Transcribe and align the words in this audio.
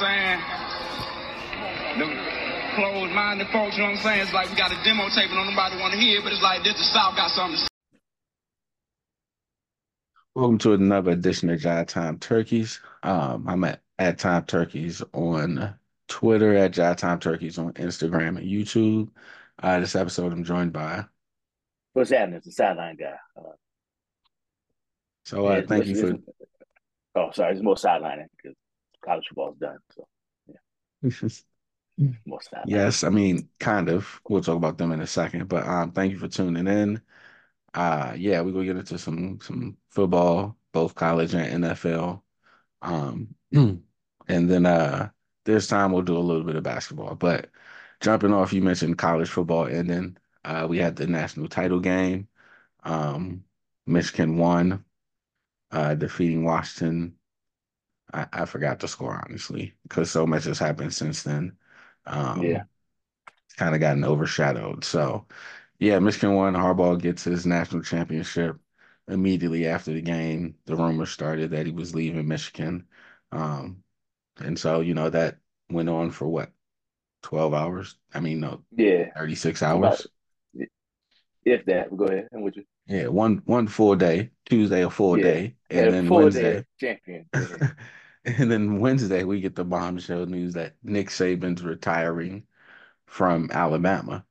what 0.00 0.08
I'm 0.08 0.38
saying? 0.38 1.98
The 1.98 2.06
closed-minded 2.74 3.48
folks, 3.48 3.76
you 3.76 3.82
know 3.82 3.90
what 3.90 3.98
I'm 3.98 4.02
saying? 4.02 4.20
It's 4.22 4.32
like 4.32 4.50
we 4.50 4.56
got 4.56 4.72
a 4.72 4.84
demo 4.84 5.08
tape 5.08 5.30
and 5.30 5.50
nobody 5.50 5.76
want 5.80 5.92
to 5.94 6.00
hear, 6.00 6.20
but 6.22 6.32
it's 6.32 6.42
like 6.42 6.64
this 6.64 6.74
the 6.74 6.84
South 6.84 7.16
got 7.16 7.30
something 7.30 7.56
to 7.56 7.62
say. 7.62 7.68
Welcome 10.34 10.58
to 10.58 10.72
another 10.72 11.12
edition 11.12 11.50
of 11.50 11.60
Jive 11.60 11.86
Time 11.86 12.18
Turkeys. 12.18 12.80
Um, 13.04 13.46
I'm 13.48 13.62
at, 13.64 13.82
at 13.98 14.18
Time 14.18 14.44
Turkeys 14.44 15.02
on 15.12 15.74
Twitter, 16.08 16.56
at 16.56 16.72
Jive 16.72 16.96
Time 16.96 17.20
Turkeys 17.20 17.58
on 17.58 17.72
Instagram 17.74 18.38
and 18.38 18.48
YouTube. 18.48 19.10
Uh, 19.62 19.78
this 19.78 19.94
episode, 19.94 20.32
I'm 20.32 20.42
joined 20.42 20.72
by. 20.72 21.04
What's 21.92 22.10
happening? 22.10 22.38
It's 22.38 22.46
the 22.46 22.52
sideline 22.52 22.96
guy. 22.96 23.14
Uh, 23.38 23.52
so 25.24 25.46
uh, 25.46 25.58
yeah, 25.58 25.62
thank 25.68 25.86
you 25.86 25.94
for. 25.94 26.18
Oh, 27.14 27.30
sorry. 27.32 27.52
It's 27.52 27.62
more 27.62 27.76
sidelining 27.76 28.26
because 28.36 28.56
college 29.04 29.24
football's 29.28 29.56
done. 29.58 29.78
So, 29.94 30.06
yeah. 30.46 31.10
sideline. 32.42 32.64
yes, 32.66 33.04
I 33.04 33.10
mean, 33.10 33.48
kind 33.60 33.88
of. 33.88 34.20
We'll 34.28 34.42
talk 34.42 34.56
about 34.56 34.78
them 34.78 34.92
in 34.92 35.00
a 35.00 35.06
second. 35.06 35.48
But 35.48 35.66
um, 35.66 35.92
thank 35.92 36.12
you 36.12 36.18
for 36.18 36.28
tuning 36.28 36.66
in. 36.66 37.00
Uh, 37.72 38.14
yeah, 38.16 38.40
we're 38.40 38.52
gonna 38.52 38.64
get 38.64 38.76
into 38.76 38.98
some 38.98 39.38
some 39.40 39.76
football, 39.90 40.56
both 40.72 40.94
college 40.94 41.34
and 41.34 41.64
NFL. 41.64 42.22
Um, 42.82 43.34
and 43.52 43.84
then 44.28 44.66
uh, 44.66 45.10
this 45.44 45.66
time 45.66 45.92
we'll 45.92 46.02
do 46.02 46.16
a 46.16 46.18
little 46.18 46.44
bit 46.44 46.56
of 46.56 46.62
basketball. 46.62 47.14
But 47.14 47.50
jumping 48.00 48.32
off, 48.32 48.52
you 48.52 48.62
mentioned 48.62 48.98
college 48.98 49.28
football 49.28 49.66
ending. 49.66 50.16
Uh, 50.44 50.66
we 50.68 50.78
had 50.78 50.96
the 50.96 51.06
national 51.06 51.48
title 51.48 51.80
game. 51.80 52.28
Um, 52.84 53.44
Michigan 53.86 54.36
won, 54.36 54.84
uh, 55.70 55.94
defeating 55.94 56.44
Washington. 56.44 57.16
I, 58.14 58.26
I 58.32 58.46
forgot 58.46 58.80
the 58.80 58.88
score 58.88 59.22
honestly 59.28 59.74
because 59.84 60.10
so 60.12 60.26
much 60.26 60.44
has 60.46 60.60
happened 60.60 60.94
since 60.94 61.24
then. 61.24 61.58
Um, 62.06 62.42
Yeah. 62.42 62.64
it's 63.46 63.54
kind 63.56 63.74
of 63.74 63.80
gotten 63.80 64.04
overshadowed. 64.04 64.84
So, 64.84 65.26
yeah, 65.78 65.98
Michigan 66.00 66.34
won. 66.34 66.54
Harbaugh 66.54 67.00
gets 67.00 67.24
his 67.24 67.46
national 67.46 67.82
championship 67.82 68.58
immediately 69.08 69.66
after 69.66 69.92
the 69.92 70.02
game. 70.02 70.56
The 70.66 70.76
rumor 70.76 71.06
started 71.06 71.50
that 71.52 71.66
he 71.66 71.72
was 71.72 71.94
leaving 71.94 72.28
Michigan, 72.28 72.86
um, 73.32 73.82
and 74.38 74.58
so 74.58 74.80
you 74.80 74.94
know 74.94 75.10
that 75.10 75.38
went 75.70 75.88
on 75.90 76.10
for 76.12 76.28
what, 76.28 76.52
twelve 77.22 77.54
hours? 77.54 77.96
I 78.14 78.20
mean, 78.20 78.40
no, 78.40 78.64
Yeah. 78.76 79.12
thirty 79.14 79.34
six 79.34 79.62
About- 79.62 79.84
hours. 79.84 80.06
If 81.44 81.66
that, 81.66 81.94
go 81.94 82.06
ahead. 82.06 82.28
I'm 82.32 82.42
with 82.42 82.56
you. 82.56 82.64
Yeah, 82.86 83.08
one 83.08 83.42
one 83.44 83.68
full 83.68 83.96
day. 83.96 84.30
Tuesday 84.46 84.82
a 84.82 84.90
full 84.90 85.18
Yeah. 85.18 85.24
day, 85.24 85.56
and 85.70 85.86
And 85.86 85.94
then 85.94 86.08
Wednesday. 86.10 86.64
champion. 86.80 87.26
And 88.38 88.50
then 88.50 88.80
Wednesday, 88.80 89.24
we 89.24 89.40
get 89.40 89.54
the 89.56 89.64
bombshell 89.64 90.26
news 90.26 90.54
that 90.54 90.76
Nick 90.82 91.08
Saban's 91.08 91.62
retiring 91.62 92.46
from 93.06 93.50
Alabama. 93.52 94.26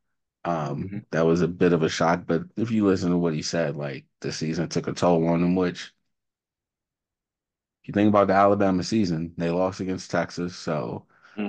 Um, 0.45 0.93
Mhm. 0.93 1.05
That 1.11 1.23
was 1.25 1.41
a 1.41 1.47
bit 1.49 1.73
of 1.73 1.83
a 1.83 1.89
shock, 1.89 2.25
but 2.27 2.43
if 2.57 2.71
you 2.71 2.85
listen 2.87 3.11
to 3.11 3.17
what 3.19 3.33
he 3.35 3.41
said, 3.43 3.77
like 3.77 4.05
the 4.21 4.31
season 4.33 4.69
took 4.69 4.87
a 4.87 4.93
toll 4.93 5.27
on 5.29 5.43
him, 5.43 5.55
which 5.55 5.93
if 7.83 7.87
you 7.87 7.93
think 7.93 8.09
about 8.09 8.27
the 8.27 8.33
Alabama 8.33 8.83
season, 8.83 9.33
they 9.37 9.49
lost 9.49 9.79
against 9.79 10.09
Texas, 10.11 10.55
so 10.55 11.05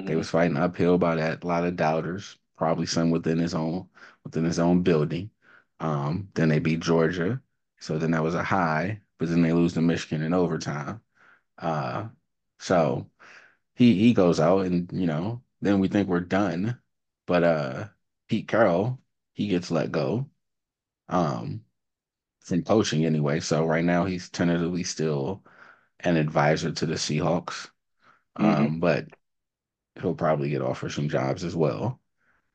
they 0.06 0.16
Mhm. 0.16 0.16
was 0.16 0.30
fighting 0.30 0.56
uphill 0.56 0.98
by 0.98 1.14
that. 1.16 1.44
A 1.44 1.46
lot 1.46 1.64
of 1.64 1.76
doubters, 1.76 2.36
probably 2.56 2.86
some 2.86 3.10
within 3.10 3.38
his 3.38 3.54
own 3.54 3.88
within 4.24 4.44
his 4.44 4.58
own 4.58 4.82
building. 4.82 5.30
Um, 5.80 6.28
then 6.34 6.48
they 6.48 6.58
beat 6.58 6.80
Georgia, 6.80 7.40
so 7.80 7.98
then 7.98 8.10
that 8.12 8.22
was 8.22 8.34
a 8.34 8.42
high, 8.42 9.00
but 9.18 9.28
then 9.28 9.42
they 9.42 9.52
lose 9.52 9.74
to 9.74 9.82
Michigan 9.82 10.22
in 10.22 10.32
overtime. 10.34 11.00
Uh, 11.58 12.08
so 12.64 13.10
he 13.74 13.94
he 13.98 14.14
goes 14.14 14.40
out, 14.40 14.66
and 14.66 14.90
you 14.92 15.06
know, 15.06 15.42
then 15.60 15.80
we 15.80 15.88
think 15.88 16.08
we're 16.08 16.20
done, 16.20 16.78
but 17.26 17.44
uh, 17.44 17.88
Pete 18.28 18.48
Carroll 18.48 19.00
he 19.34 19.48
gets 19.48 19.70
let 19.70 19.92
go, 19.92 20.30
um, 21.08 21.62
from 22.40 22.62
coaching 22.62 23.04
anyway. 23.04 23.40
So 23.40 23.64
right 23.66 23.84
now 23.84 24.04
he's 24.04 24.30
tentatively 24.30 24.84
still 24.84 25.44
an 26.00 26.16
advisor 26.16 26.70
to 26.72 26.86
the 26.86 26.94
Seahawks. 26.94 27.68
Um, 28.36 28.80
but 28.80 29.06
he'll 30.00 30.14
probably 30.14 30.50
get 30.50 30.62
offered 30.62 30.90
some 30.92 31.08
jobs 31.08 31.44
as 31.44 31.54
well. 31.56 32.00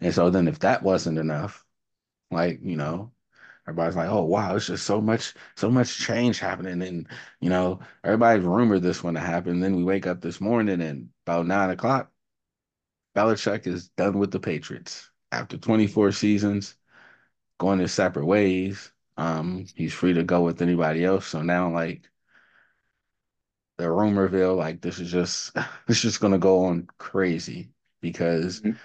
And 0.02 0.14
so 0.14 0.30
then 0.30 0.48
if 0.48 0.60
that 0.60 0.84
wasn't 0.84 1.18
enough, 1.20 1.66
like, 2.32 2.60
you 2.64 2.76
know, 2.78 3.12
everybody's 3.70 3.96
like, 3.96 4.10
oh 4.10 4.24
wow, 4.24 4.56
it's 4.56 4.68
just 4.68 4.86
so 4.86 5.02
much, 5.02 5.34
so 5.56 5.70
much 5.72 5.98
change 6.00 6.40
happening. 6.40 6.82
And, 6.82 7.08
you 7.42 7.50
know, 7.50 7.80
everybody's 8.04 8.46
rumored 8.46 8.82
this 8.84 9.04
one 9.04 9.14
to 9.16 9.20
happen. 9.22 9.60
Then 9.60 9.76
we 9.76 9.84
wake 9.84 10.08
up 10.08 10.22
this 10.22 10.42
morning 10.42 10.82
and 10.82 11.10
about 11.26 11.48
nine 11.48 11.70
o'clock, 11.72 12.12
Belichick 13.16 13.68
is 13.68 13.90
done 13.90 14.18
with 14.20 14.32
the 14.32 14.40
Patriots 14.40 15.12
after 15.32 15.58
24 15.58 16.12
seasons, 16.12 16.76
going 17.60 17.80
his 17.80 17.94
separate 17.94 18.26
ways. 18.28 18.92
Um, 19.18 19.66
he's 19.76 19.94
free 19.94 20.14
to 20.14 20.24
go 20.24 20.42
with 20.44 20.62
anybody 20.62 21.06
else. 21.06 21.28
So 21.28 21.42
now 21.44 21.72
like 21.74 22.10
the 23.78 23.86
rumorville, 23.86 24.58
like 24.58 24.82
this 24.82 25.00
is 25.00 25.12
just 25.12 25.52
it's 25.88 26.02
just 26.02 26.20
gonna 26.20 26.38
go 26.38 26.66
on 26.66 26.88
crazy 26.98 27.70
because 28.02 28.62
Mhm. 28.62 28.78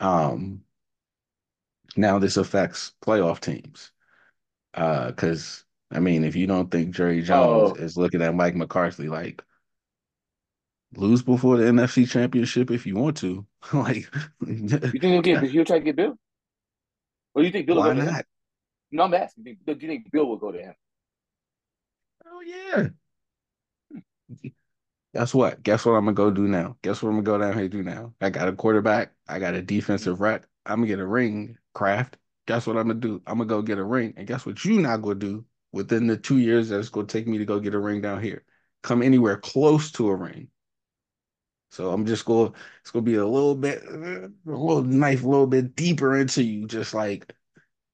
um 0.00 0.64
now 1.98 2.18
this 2.18 2.38
affects 2.38 2.94
playoff 3.02 3.40
teams. 3.40 3.92
Uh, 4.74 5.08
because 5.08 5.64
I 5.90 6.00
mean, 6.00 6.24
if 6.24 6.36
you 6.36 6.46
don't 6.46 6.70
think 6.70 6.94
Jerry 6.94 7.22
Jones 7.22 7.72
Oh. 7.72 7.74
is 7.74 7.96
looking 7.96 8.22
at 8.22 8.34
Mike 8.34 8.54
McCarthy 8.54 9.08
like 9.08 9.42
lose 10.96 11.22
before 11.22 11.56
the 11.56 11.64
NFC 11.64 12.06
championship 12.08 12.70
if 12.70 12.86
you 12.86 12.96
want 12.96 13.16
to, 13.18 13.46
like 13.72 14.08
You 14.92 15.00
think 15.00 15.12
he'll 15.12 15.22
get 15.22 15.42
he'll 15.42 15.64
try 15.64 15.78
to 15.78 15.84
get 15.84 15.96
Bill? 15.96 16.18
Or 17.34 17.42
you 17.42 17.50
think 17.50 17.66
Bill 17.66 17.76
will 17.76 17.82
why 17.82 17.88
go 17.90 17.94
to 17.94 18.02
him? 18.02 18.06
not? 18.12 18.26
No, 18.92 19.04
I'm 19.04 19.14
asking. 19.14 19.44
Do 19.44 19.56
you 19.66 19.76
think 19.88 20.10
Bill 20.12 20.26
will 20.26 20.36
go 20.38 20.52
to 20.52 20.58
him? 20.60 20.74
Oh 22.24 22.40
yeah. 22.42 22.90
Guess 25.14 25.34
what? 25.34 25.62
Guess 25.62 25.84
what 25.86 25.92
I'm 25.92 26.04
gonna 26.04 26.14
go 26.14 26.30
do 26.30 26.46
now? 26.48 26.76
Guess 26.82 27.02
what 27.02 27.10
I'm 27.10 27.22
gonna 27.22 27.24
go 27.24 27.38
down 27.38 27.58
here 27.58 27.68
do 27.68 27.82
now? 27.82 28.14
I 28.20 28.30
got 28.30 28.48
a 28.48 28.52
quarterback. 28.52 29.14
I 29.26 29.38
got 29.38 29.54
a 29.54 29.62
defensive 29.62 30.20
rec. 30.20 30.46
I'm 30.66 30.78
gonna 30.80 30.86
get 30.86 30.98
a 31.00 31.06
ring, 31.06 31.58
Kraft. 31.74 32.16
Guess 32.48 32.66
what 32.66 32.76
I'm 32.78 32.88
gonna 32.88 33.00
do? 33.00 33.22
I'm 33.28 33.38
gonna 33.38 33.46
go 33.48 33.62
get 33.62 33.78
a 33.78 33.84
ring. 33.84 34.14
And 34.18 34.26
guess 34.26 34.46
what 34.46 34.64
you 34.64 34.80
not 34.80 35.02
gonna 35.02 35.16
do 35.16 35.46
within 35.72 36.08
the 36.08 36.18
two 36.18 36.38
years 36.38 36.70
that 36.70 36.80
it's 36.80 36.90
gonna 36.90 37.06
take 37.06 37.28
me 37.28 37.38
to 37.38 37.46
go 37.46 37.60
get 37.60 37.74
a 37.74 37.80
ring 37.80 38.02
down 38.02 38.22
here? 38.22 38.44
Come 38.82 39.02
anywhere 39.02 39.38
close 39.38 39.92
to 39.92 40.08
a 40.08 40.16
ring. 40.16 40.50
So 41.70 41.92
I'm 41.92 42.06
just. 42.06 42.26
To, 42.26 42.52
it's 42.80 42.90
gonna 42.90 43.04
be 43.04 43.16
a 43.16 43.26
little 43.26 43.54
bit, 43.54 43.82
a 43.84 44.30
little 44.46 44.82
knife, 44.82 45.22
a 45.24 45.28
little 45.28 45.46
bit 45.46 45.76
deeper 45.76 46.16
into 46.16 46.42
you. 46.42 46.66
Just 46.66 46.94
like, 46.94 47.32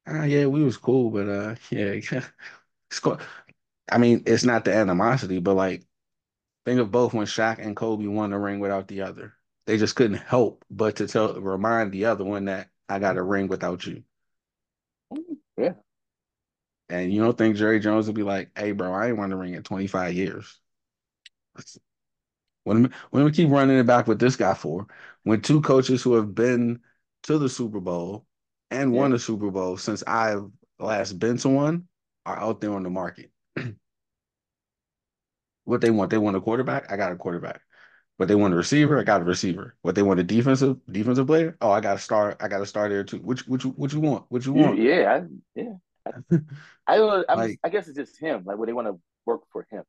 ah, 0.08 0.24
yeah, 0.24 0.46
we 0.46 0.64
was 0.64 0.78
cool, 0.78 1.10
but 1.10 1.28
uh, 1.28 1.56
yeah, 1.70 2.00
it's 2.90 3.00
go- 3.00 3.18
I 3.90 3.98
mean, 3.98 4.24
it's 4.26 4.44
not 4.44 4.64
the 4.66 4.74
animosity, 4.74 5.40
but 5.40 5.54
like 5.56 5.84
Think 6.66 6.80
of 6.80 6.90
both 6.92 7.14
when 7.14 7.26
Shaq 7.26 7.58
and 7.58 7.76
Kobe 7.76 8.06
won 8.06 8.30
the 8.30 8.38
ring 8.38 8.60
without 8.60 8.88
the 8.88 9.02
other. 9.02 9.34
They 9.66 9.78
just 9.78 9.96
couldn't 9.96 10.18
help 10.18 10.64
but 10.70 10.96
to 10.96 11.08
tell 11.08 11.40
remind 11.40 11.92
the 11.92 12.06
other 12.06 12.24
one 12.24 12.46
that 12.46 12.70
I 12.88 12.98
got 13.00 13.16
a 13.18 13.22
ring 13.22 13.48
without 13.48 13.86
you. 13.86 14.04
Yeah. 15.56 15.74
And 16.88 17.12
you 17.12 17.22
don't 17.22 17.36
think 17.36 17.56
Jerry 17.56 17.80
Jones 17.80 18.06
would 18.06 18.16
be 18.16 18.22
like, 18.22 18.50
hey 18.56 18.72
bro, 18.72 18.92
I 18.92 19.08
ain't 19.08 19.16
won 19.16 19.30
the 19.30 19.36
ring 19.36 19.54
in 19.54 19.62
25 19.62 20.14
years. 20.14 20.60
When 22.64 22.92
when 23.10 23.24
we 23.24 23.32
keep 23.32 23.50
running 23.50 23.78
it 23.78 23.86
back 23.86 24.06
with 24.06 24.18
this 24.18 24.36
guy 24.36 24.54
for, 24.54 24.86
when 25.22 25.40
two 25.42 25.60
coaches 25.60 26.02
who 26.02 26.14
have 26.14 26.34
been 26.34 26.80
to 27.24 27.38
the 27.38 27.48
Super 27.48 27.80
Bowl 27.80 28.26
and 28.70 28.92
won 28.92 29.10
Yeah. 29.10 29.16
the 29.16 29.20
Super 29.20 29.50
Bowl 29.50 29.76
since 29.76 30.02
I've 30.06 30.50
last 30.78 31.18
been 31.18 31.36
to 31.38 31.48
one 31.48 31.88
are 32.26 32.38
out 32.38 32.60
there 32.60 32.72
on 32.72 32.82
the 32.82 32.90
market. 32.90 33.30
what 35.64 35.80
they 35.80 35.90
want. 35.90 36.10
They 36.10 36.18
want 36.18 36.36
a 36.36 36.40
quarterback. 36.40 36.90
I 36.90 36.96
got 36.96 37.12
a 37.12 37.16
quarterback. 37.16 37.60
What 38.16 38.28
they 38.28 38.34
want 38.36 38.54
a 38.54 38.56
receiver. 38.56 38.98
I 38.98 39.02
got 39.02 39.22
a 39.22 39.24
receiver. 39.24 39.74
What 39.82 39.96
they 39.96 40.02
want 40.02 40.20
a 40.20 40.22
defensive 40.22 40.78
defensive 40.90 41.26
player. 41.26 41.56
Oh, 41.60 41.70
I 41.72 41.80
got 41.80 41.96
a 41.96 41.98
star. 41.98 42.36
I 42.40 42.46
got 42.48 42.60
a 42.62 42.66
star 42.66 42.88
there 42.88 43.02
too. 43.04 43.18
Which 43.18 43.46
which 43.48 43.64
what 43.64 43.92
you 43.92 44.00
want? 44.00 44.26
What 44.28 44.46
you 44.46 44.52
want? 44.52 44.78
yeah, 44.78 45.20
I, 45.20 45.60
yeah. 45.60 45.74
I, 46.06 46.38
I 46.86 46.96
don't. 46.96 47.26
I'm, 47.28 47.38
Like- 47.38 47.60
I 47.64 47.68
guess 47.70 47.88
it's 47.88 47.96
just 47.96 48.20
him. 48.20 48.44
Like, 48.46 48.56
would 48.56 48.68
they 48.68 48.72
want 48.72 48.86
to 48.88 49.00
work 49.26 49.42
for 49.52 49.66
him? 49.70 49.82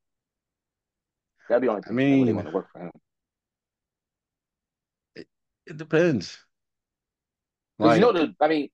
That'd 1.50 1.62
be 1.62 1.68
the 1.68 1.72
only 1.74 1.84
I 1.86 1.90
thing. 1.90 1.98
like, 1.98 2.20
would 2.20 2.28
they 2.28 2.34
want 2.34 2.48
to 2.48 2.54
work 2.54 2.72
for 2.72 2.80
him? 2.82 2.92
It 5.68 5.78
depends. 5.78 6.38
'Cause 7.80 7.98
you 7.98 8.06
Like, 8.06 8.16
know 8.16 8.26
the. 8.26 8.36
I 8.42 8.48
mean, 8.48 8.70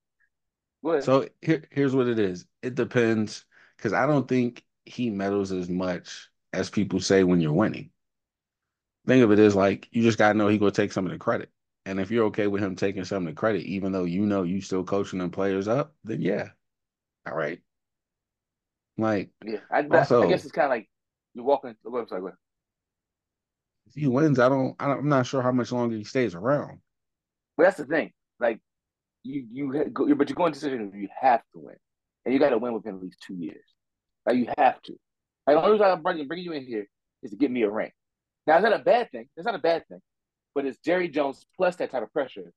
so 0.99 1.27
here 1.41 1.63
here's 1.71 1.95
what 1.95 2.07
it 2.07 2.19
is. 2.19 2.45
It 2.61 2.75
depends 2.75 3.45
because 3.77 3.93
I 3.93 4.05
don't 4.05 4.27
think 4.27 4.63
he 4.85 5.09
meddles 5.09 5.51
as 5.51 5.69
much 5.69 6.29
as 6.53 6.69
people 6.69 6.99
say 6.99 7.23
when 7.23 7.41
you're 7.41 7.53
winning. 7.53 7.91
Think 9.07 9.23
of 9.23 9.31
it 9.31 9.39
as 9.39 9.55
like 9.55 9.87
you 9.91 10.03
just 10.03 10.17
gotta 10.17 10.37
know 10.37 10.47
he 10.47 10.57
gonna 10.57 10.71
take 10.71 10.91
some 10.91 11.05
of 11.05 11.11
the 11.11 11.17
credit. 11.17 11.49
And 11.85 11.99
if 11.99 12.11
you're 12.11 12.25
okay 12.25 12.45
with 12.47 12.61
him 12.61 12.75
taking 12.75 13.03
some 13.05 13.25
of 13.25 13.33
the 13.33 13.39
credit, 13.39 13.63
even 13.63 13.91
though 13.91 14.03
you 14.03 14.25
know 14.25 14.43
you 14.43 14.61
still 14.61 14.83
coaching 14.83 15.19
them 15.19 15.31
players 15.31 15.67
up, 15.67 15.95
then 16.03 16.21
yeah. 16.21 16.49
All 17.27 17.35
right. 17.35 17.59
Like 18.97 19.31
yeah, 19.43 19.59
I, 19.71 19.83
also- 19.87 20.23
I 20.23 20.29
guess 20.29 20.43
it's 20.43 20.51
kind 20.51 20.65
of 20.65 20.71
like 20.71 20.89
you're 21.33 21.45
walking. 21.45 21.75
Go 21.83 21.95
ahead, 21.97 22.09
sorry, 22.09 22.21
go 22.21 22.27
ahead. 22.27 22.37
if 23.87 23.95
he 23.95 24.07
wins, 24.07 24.37
I 24.37 24.49
don't, 24.49 24.75
I 24.79 24.91
am 24.91 25.09
not 25.09 25.25
sure 25.25 25.41
how 25.41 25.51
much 25.51 25.71
longer 25.71 25.95
he 25.95 26.03
stays 26.03 26.35
around. 26.35 26.79
But 27.57 27.63
that's 27.63 27.77
the 27.77 27.85
thing. 27.85 28.11
Like 28.39 28.59
you, 29.23 29.47
you, 29.51 29.85
go, 29.91 30.13
but 30.15 30.29
you're 30.29 30.35
going 30.35 30.53
to 30.53 30.59
decision 30.59 30.91
you 30.95 31.07
have 31.19 31.41
to 31.53 31.59
win, 31.59 31.75
and 32.25 32.33
you 32.33 32.39
got 32.39 32.49
to 32.49 32.57
win 32.57 32.73
within 32.73 32.95
at 32.95 33.01
least 33.01 33.23
two 33.25 33.35
years. 33.35 33.63
Like 34.25 34.35
you 34.37 34.47
have 34.57 34.81
to. 34.83 34.93
Like 35.47 35.55
the 35.55 35.61
only 35.61 35.71
reason 35.71 35.87
I'm 35.87 36.01
bringing, 36.03 36.27
bringing 36.27 36.45
you 36.45 36.53
in 36.53 36.65
here 36.65 36.85
is 37.23 37.31
to 37.31 37.37
get 37.37 37.49
me 37.49 37.63
a 37.63 37.69
ring. 37.71 37.91
Now, 38.47 38.57
is 38.57 38.63
that 38.63 38.73
a 38.73 38.79
bad 38.79 39.11
thing? 39.11 39.27
It's 39.37 39.45
not 39.45 39.55
a 39.55 39.59
bad 39.59 39.87
thing, 39.87 40.01
but 40.55 40.65
it's 40.65 40.79
Jerry 40.79 41.07
Jones 41.07 41.45
plus 41.55 41.75
that 41.77 41.91
type 41.91 42.03
of 42.03 42.11
pressure 42.11 42.51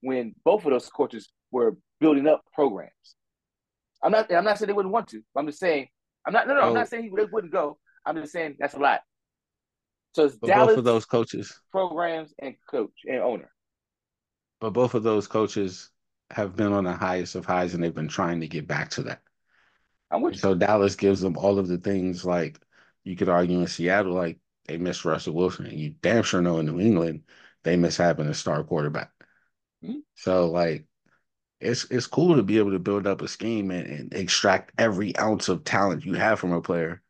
when 0.00 0.34
both 0.44 0.64
of 0.64 0.70
those 0.70 0.88
coaches 0.88 1.28
were 1.50 1.76
building 2.00 2.26
up 2.26 2.42
programs. 2.54 2.92
I'm 4.02 4.12
not. 4.12 4.32
I'm 4.32 4.44
not 4.44 4.58
saying 4.58 4.68
they 4.68 4.72
wouldn't 4.72 4.92
want 4.92 5.08
to. 5.08 5.22
I'm 5.36 5.46
just 5.46 5.58
saying. 5.58 5.88
I'm 6.26 6.32
not. 6.32 6.46
No, 6.46 6.54
no. 6.54 6.60
Oh. 6.60 6.68
I'm 6.68 6.74
not 6.74 6.86
oh. 6.86 6.90
saying 6.90 7.12
they 7.14 7.24
wouldn't 7.24 7.52
go. 7.52 7.78
I'm 8.06 8.16
just 8.16 8.32
saying 8.32 8.56
that's 8.58 8.74
a 8.74 8.78
lot. 8.78 9.00
So 10.14 10.24
it's 10.24 10.36
but 10.36 10.48
Dallas 10.48 10.68
both 10.68 10.78
of 10.78 10.84
those 10.84 11.04
coaches, 11.04 11.60
programs, 11.70 12.32
and 12.38 12.54
coach 12.70 12.92
and 13.06 13.18
owner. 13.18 13.50
But 14.60 14.70
both 14.70 14.94
of 14.94 15.02
those 15.02 15.26
coaches 15.26 15.90
have 16.30 16.56
been 16.56 16.72
on 16.72 16.84
the 16.84 16.92
highest 16.92 17.34
of 17.34 17.44
highs, 17.44 17.74
and 17.74 17.82
they've 17.82 17.94
been 17.94 18.08
trying 18.08 18.40
to 18.40 18.48
get 18.48 18.66
back 18.66 18.90
to 18.90 19.02
that. 19.04 19.20
I'm 20.10 20.22
with 20.22 20.38
so 20.38 20.54
Dallas 20.54 20.96
gives 20.96 21.20
them 21.20 21.36
all 21.36 21.58
of 21.58 21.68
the 21.68 21.78
things 21.78 22.24
like 22.24 22.58
you 23.04 23.16
could 23.16 23.28
argue 23.28 23.60
in 23.60 23.66
Seattle, 23.66 24.12
like 24.12 24.38
they 24.68 24.76
miss 24.76 25.04
Russell 25.04 25.34
Wilson, 25.34 25.66
and 25.66 25.80
you 25.80 25.94
damn 26.02 26.22
sure 26.22 26.42
know 26.42 26.58
in 26.58 26.66
New 26.66 26.78
England 26.78 27.22
they 27.64 27.76
miss 27.76 27.96
having 27.96 28.28
a 28.28 28.34
star 28.34 28.62
quarterback. 28.62 29.10
Mm-hmm. 29.82 30.00
So 30.14 30.50
like 30.50 30.86
it's 31.60 31.84
it's 31.90 32.06
cool 32.06 32.36
to 32.36 32.42
be 32.42 32.58
able 32.58 32.72
to 32.72 32.78
build 32.78 33.06
up 33.06 33.22
a 33.22 33.28
scheme 33.28 33.70
and, 33.70 33.86
and, 33.86 34.14
extract 34.14 34.72
every 34.78 35.16
ounce 35.18 35.48
of 35.48 35.64
talent 35.64 36.04
you 36.04 36.14
have 36.14 36.38
from 36.38 36.52
a 36.52 36.60
player. 36.60 37.02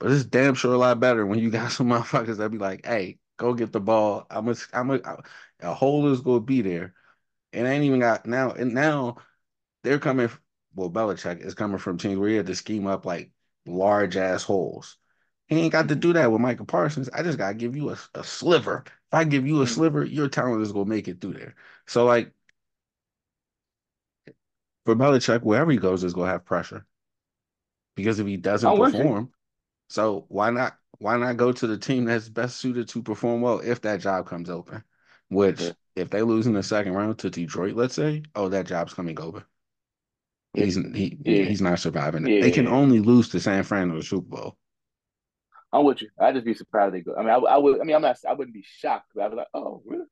But 0.00 0.10
it's 0.10 0.24
damn 0.24 0.54
sure 0.54 0.74
a 0.74 0.78
lot 0.78 0.98
better 0.98 1.24
when 1.24 1.38
you 1.38 1.50
got 1.50 1.70
some 1.70 1.88
motherfuckers 1.90 2.38
that 2.38 2.50
be 2.50 2.58
like, 2.58 2.84
"Hey, 2.86 3.18
go 3.36 3.54
get 3.54 3.72
the 3.72 3.80
ball. 3.80 4.26
I'm 4.30 4.48
a, 4.48 4.56
I'm 4.72 4.90
a, 4.90 5.00
a 5.60 5.74
hole 5.74 6.10
is 6.10 6.20
gonna 6.20 6.40
be 6.40 6.62
there." 6.62 6.94
And 7.52 7.68
I 7.68 7.72
ain't 7.72 7.84
even 7.84 8.00
got 8.00 8.26
now. 8.26 8.52
And 8.52 8.74
now 8.74 9.18
they're 9.84 9.98
coming. 9.98 10.30
Well, 10.74 10.90
Belichick 10.90 11.44
is 11.44 11.54
coming 11.54 11.78
from 11.78 11.98
teams 11.98 12.18
where 12.18 12.30
he 12.30 12.36
had 12.36 12.46
to 12.46 12.54
scheme 12.54 12.86
up 12.86 13.04
like 13.04 13.30
large 13.66 14.16
ass 14.16 14.42
holes. 14.42 14.96
He 15.52 15.60
ain't 15.60 15.72
got 15.72 15.88
to 15.88 15.94
do 15.94 16.12
that 16.14 16.30
with 16.30 16.40
Micah 16.40 16.64
Parsons. 16.64 17.08
I 17.12 17.22
just 17.22 17.38
gotta 17.38 17.54
give 17.54 17.76
you 17.76 17.90
a, 17.90 17.98
a 18.14 18.24
sliver. 18.24 18.84
If 18.86 18.94
I 19.12 19.24
give 19.24 19.46
you 19.46 19.62
a 19.62 19.64
mm. 19.64 19.68
sliver, 19.68 20.04
your 20.04 20.28
talent 20.28 20.62
is 20.62 20.72
gonna 20.72 20.86
make 20.86 21.08
it 21.08 21.20
through 21.20 21.34
there. 21.34 21.54
So 21.86 22.04
like 22.04 22.32
for 24.84 24.96
Belichick, 24.96 25.42
wherever 25.42 25.70
he 25.70 25.78
goes, 25.78 26.04
is 26.04 26.14
going 26.14 26.26
to 26.26 26.32
have 26.32 26.44
pressure 26.44 26.84
because 27.94 28.18
if 28.18 28.26
he 28.26 28.36
doesn't 28.36 28.76
perform, 28.76 29.30
so 29.88 30.24
why 30.28 30.50
not? 30.50 30.76
Why 30.98 31.16
not 31.16 31.36
go 31.36 31.50
to 31.50 31.66
the 31.66 31.78
team 31.78 32.04
that's 32.04 32.28
best 32.28 32.58
suited 32.58 32.88
to 32.90 33.02
perform 33.02 33.40
well 33.40 33.58
if 33.58 33.80
that 33.82 34.00
job 34.00 34.26
comes 34.26 34.48
open? 34.48 34.84
Which, 35.28 35.60
yeah. 35.60 35.72
if 35.96 36.10
they 36.10 36.22
lose 36.22 36.46
in 36.46 36.52
the 36.52 36.62
second 36.62 36.92
round 36.92 37.18
to 37.20 37.30
Detroit, 37.30 37.74
let's 37.74 37.94
say, 37.94 38.22
oh, 38.36 38.48
that 38.50 38.66
job's 38.66 38.94
coming 38.94 39.20
open. 39.20 39.42
He's 40.54 40.76
he 40.76 41.18
yeah. 41.24 41.44
he's 41.44 41.62
not 41.62 41.78
surviving. 41.78 42.24
They 42.24 42.50
can 42.50 42.68
only 42.68 43.00
lose 43.00 43.30
to 43.30 43.40
San 43.40 43.64
Fran 43.64 43.90
or 43.90 43.96
the 43.96 44.02
Super 44.02 44.28
Bowl. 44.28 44.58
I'm 45.72 45.84
with 45.84 46.02
you. 46.02 46.08
I'd 46.18 46.34
just 46.34 46.44
be 46.44 46.54
surprised 46.54 46.94
they 46.94 47.00
go. 47.00 47.14
I 47.16 47.20
mean, 47.20 47.30
I, 47.30 47.36
I 47.36 47.56
would. 47.56 47.80
I 47.80 47.84
mean, 47.84 47.96
I'm 47.96 48.02
not. 48.02 48.18
I 48.28 48.34
wouldn't 48.34 48.54
be 48.54 48.64
shocked. 48.64 49.10
But 49.14 49.24
I'd 49.24 49.30
be 49.30 49.36
like, 49.36 49.46
oh, 49.54 49.82
really? 49.86 50.04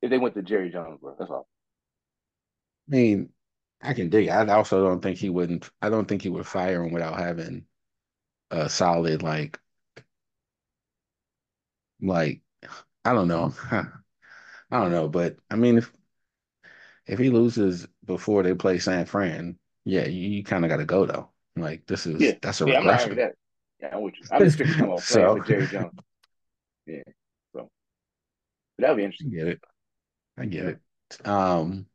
If 0.00 0.10
they 0.10 0.18
went 0.18 0.34
to 0.34 0.42
Jerry 0.42 0.70
Jones, 0.70 0.98
bro, 1.00 1.14
that's 1.18 1.30
all. 1.30 1.46
I 2.88 2.96
mean, 2.96 3.28
I 3.82 3.94
can 3.94 4.08
dig. 4.08 4.28
I 4.28 4.46
also 4.54 4.82
don't 4.82 5.02
think 5.02 5.18
he 5.18 5.28
wouldn't. 5.28 5.68
I 5.82 5.90
don't 5.90 6.06
think 6.06 6.22
he 6.22 6.30
would 6.30 6.46
fire 6.46 6.82
him 6.82 6.92
without 6.92 7.18
having 7.18 7.66
a 8.50 8.68
solid 8.68 9.22
like, 9.22 9.58
like 12.00 12.40
I 13.04 13.12
don't 13.12 13.28
know. 13.28 13.54
I 13.70 14.80
don't 14.80 14.92
know, 14.92 15.08
but 15.08 15.36
I 15.50 15.56
mean, 15.56 15.78
if 15.78 15.92
if 17.06 17.18
he 17.18 17.28
loses 17.30 17.86
before 18.04 18.42
they 18.42 18.54
play 18.54 18.78
San 18.78 19.04
Fran, 19.04 19.58
yeah, 19.84 20.06
you, 20.06 20.28
you 20.28 20.44
kind 20.44 20.64
of 20.64 20.70
got 20.70 20.78
to 20.78 20.84
go 20.84 21.04
though. 21.04 21.30
Like 21.56 21.86
this 21.86 22.06
is 22.06 22.20
yeah. 22.20 22.32
that's 22.40 22.60
a 22.60 22.66
yeah, 22.66 22.78
regression. 22.78 23.32
I'm 23.84 23.90
not 23.90 23.96
I'm 23.96 24.02
with 24.02 24.14
you. 24.18 24.26
I'm 24.30 24.40
just 24.40 24.54
strictly 24.54 24.76
talking 24.76 24.98
so, 24.98 25.34
with 25.34 25.46
Jerry 25.46 25.66
Jones. 25.66 25.92
Yeah, 26.86 27.02
so 27.54 27.68
that'd 28.78 28.96
be 28.96 29.04
interesting. 29.04 29.32
I 29.32 29.36
get 29.36 29.48
it. 29.48 29.60
I 30.38 30.46
get 30.46 30.64
it. 30.66 31.26
Um, 31.26 31.86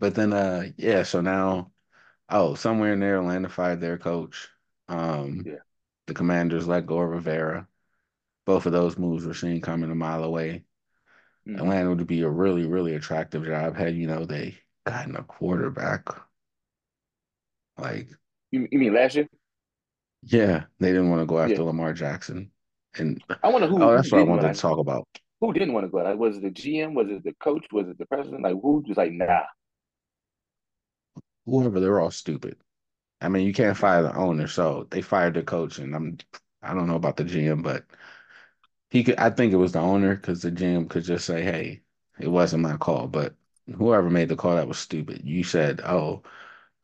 but 0.00 0.14
then, 0.14 0.32
uh, 0.32 0.66
yeah. 0.76 1.02
So 1.02 1.20
now, 1.20 1.70
oh, 2.28 2.54
somewhere 2.54 2.92
in 2.92 3.00
there, 3.00 3.18
Atlanta 3.18 3.48
fired 3.48 3.80
their 3.80 3.98
coach. 3.98 4.48
Um, 4.88 5.44
yeah. 5.46 5.54
The 6.06 6.14
Commanders 6.14 6.66
let 6.66 6.86
go 6.86 6.98
of 6.98 7.08
Rivera. 7.08 7.66
Both 8.44 8.66
of 8.66 8.72
those 8.72 8.98
moves 8.98 9.24
were 9.24 9.32
seen 9.32 9.60
coming 9.62 9.90
a 9.90 9.94
mile 9.94 10.24
away. 10.24 10.64
Mm-hmm. 11.48 11.58
Atlanta 11.58 11.88
would 11.90 12.06
be 12.06 12.22
a 12.22 12.28
really, 12.28 12.66
really 12.66 12.94
attractive 12.94 13.44
job 13.44 13.76
had 13.76 13.94
you 13.96 14.06
know 14.06 14.24
they 14.24 14.56
gotten 14.86 15.16
a 15.16 15.22
quarterback. 15.22 16.08
Like 17.78 18.08
you, 18.50 18.68
you 18.70 18.78
mean 18.78 18.94
last 18.94 19.14
year? 19.14 19.28
Yeah, 20.26 20.64
they 20.80 20.88
didn't 20.88 21.10
want 21.10 21.22
to 21.22 21.26
go 21.26 21.38
after 21.38 21.54
yeah. 21.54 21.62
Lamar 21.62 21.92
Jackson. 21.92 22.50
And 22.96 23.22
I 23.42 23.48
wonder 23.48 23.66
who. 23.66 23.82
Oh, 23.82 23.94
that's 23.94 24.10
who 24.10 24.16
what 24.16 24.26
I 24.26 24.28
wanted 24.28 24.54
to 24.54 24.60
talk 24.60 24.78
about. 24.78 25.06
Who 25.40 25.52
didn't 25.52 25.74
want 25.74 25.84
to 25.84 25.90
go? 25.90 25.98
Like, 25.98 26.16
was 26.16 26.36
it 26.38 26.42
the 26.42 26.50
GM? 26.50 26.94
Was 26.94 27.08
it 27.10 27.24
the 27.24 27.34
coach? 27.34 27.66
Was 27.72 27.88
it 27.88 27.98
the 27.98 28.06
president? 28.06 28.42
Like, 28.42 28.54
who 28.60 28.82
just 28.86 28.96
like, 28.96 29.12
nah, 29.12 29.42
whoever, 31.46 31.80
they're 31.80 32.00
all 32.00 32.10
stupid. 32.10 32.56
I 33.20 33.28
mean, 33.28 33.46
you 33.46 33.52
can't 33.52 33.76
fire 33.76 34.02
the 34.02 34.14
owner, 34.16 34.46
so 34.46 34.86
they 34.90 35.02
fired 35.02 35.34
the 35.34 35.42
coach, 35.42 35.78
and 35.78 35.94
I'm 35.94 36.18
I 36.62 36.74
don't 36.74 36.86
know 36.86 36.96
about 36.96 37.16
the 37.16 37.24
GM, 37.24 37.62
but 37.62 37.84
he 38.90 39.04
could. 39.04 39.16
I 39.18 39.30
think 39.30 39.52
it 39.52 39.56
was 39.56 39.72
the 39.72 39.80
owner 39.80 40.14
because 40.16 40.42
the 40.42 40.50
GM 40.50 40.88
could 40.88 41.04
just 41.04 41.26
say, 41.26 41.42
"Hey, 41.42 41.82
it 42.18 42.28
wasn't 42.28 42.62
my 42.62 42.76
call," 42.76 43.08
but 43.08 43.34
whoever 43.76 44.10
made 44.10 44.28
the 44.28 44.36
call 44.36 44.56
that 44.56 44.68
was 44.68 44.78
stupid. 44.78 45.22
You 45.24 45.44
said, 45.44 45.80
"Oh, 45.82 46.22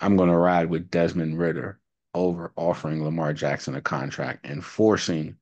I'm 0.00 0.16
going 0.16 0.31
to 0.31 0.37
ride 0.37 0.70
with 0.70 0.90
Desmond 0.90 1.38
Ridder 1.38 1.80
over 2.15 2.53
offering 2.57 3.05
Lamar 3.05 3.33
Jackson 3.33 3.75
a 3.75 3.81
contract 3.81 4.47
and 4.47 4.65
forcing 4.65 5.37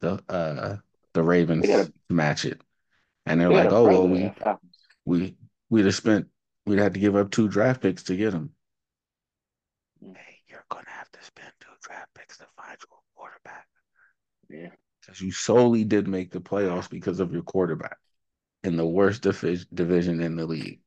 the 0.00 0.22
uh 0.28 0.76
the 1.12 1.22
Ravens 1.22 1.66
gotta, 1.66 1.92
match 2.08 2.44
it." 2.44 2.60
And 3.26 3.40
they're 3.40 3.50
like, 3.50 3.72
"Oh, 3.72 3.84
well, 3.84 4.08
we 4.08 4.32
we 5.04 5.36
we'd 5.68 5.84
have 5.84 5.94
spent 5.94 6.28
We'd 6.66 6.78
have 6.78 6.92
to 6.92 7.00
give 7.00 7.16
up 7.16 7.30
two 7.30 7.48
draft 7.48 7.82
picks 7.82 8.04
to 8.04 8.16
get 8.16 8.32
him. 8.32 8.50
Hey, 10.00 10.38
you're 10.48 10.64
gonna 10.70 10.88
have 10.88 11.10
to 11.10 11.24
spend 11.24 11.50
two 11.60 11.70
draft 11.82 12.14
picks 12.14 12.38
to 12.38 12.46
find 12.56 12.76
your 12.88 13.00
quarterback. 13.16 13.66
Yeah. 14.48 14.70
Because 15.00 15.20
you 15.20 15.32
solely 15.32 15.84
did 15.84 16.06
make 16.06 16.30
the 16.30 16.40
playoffs 16.40 16.90
because 16.90 17.20
of 17.20 17.32
your 17.32 17.42
quarterback 17.42 17.96
in 18.62 18.76
the 18.76 18.86
worst 18.86 19.22
division 19.22 20.20
in 20.20 20.36
the 20.36 20.46
league. 20.46 20.80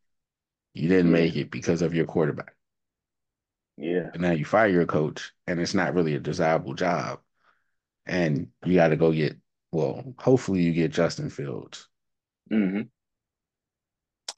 You 0.74 0.88
didn't 0.88 1.08
yeah. 1.08 1.18
make 1.18 1.36
it 1.36 1.52
because 1.52 1.82
of 1.82 1.94
your 1.94 2.06
quarterback. 2.06 2.56
Yeah. 3.78 4.10
And 4.14 4.22
now 4.22 4.32
you 4.32 4.46
fire 4.46 4.68
your 4.68 4.86
coach, 4.86 5.32
and 5.48 5.60
it's 5.60 5.74
not 5.74 5.94
really 5.94 6.16
a 6.16 6.20
desirable 6.20 6.74
job. 6.74 7.20
And 8.06 8.50
you 8.66 8.76
got 8.76 8.90
to 8.90 8.96
go 8.96 9.12
get, 9.12 9.38
well, 9.72 10.14
hopefully 10.18 10.62
you 10.62 10.74
get 10.74 10.92
Justin 10.92 11.30
Fields. 11.30 11.88
Mm-hmm. 12.52 12.82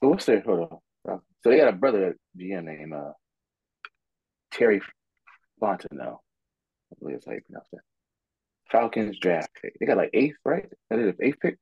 What's 0.00 0.26
their, 0.26 0.40
hold 0.40 0.80
on. 1.06 1.20
So 1.42 1.50
they 1.50 1.58
got 1.58 1.68
a 1.68 1.72
brother 1.72 2.16
GM 2.36 2.64
named 2.64 2.92
uh, 2.92 3.12
Terry 4.52 4.80
Fontenot. 5.62 6.18
I 6.18 6.94
believe 6.98 7.16
that's 7.16 7.26
how 7.26 7.32
you 7.32 7.40
pronounce 7.46 7.68
that. 7.72 7.82
Falcons 8.70 9.18
draft 9.20 9.50
pick. 9.62 9.74
They 9.78 9.86
got 9.86 9.96
like 9.96 10.10
eighth, 10.12 10.38
right? 10.44 10.66
That 10.90 10.98
is 10.98 11.14
eighth 11.20 11.38
pick. 11.40 11.56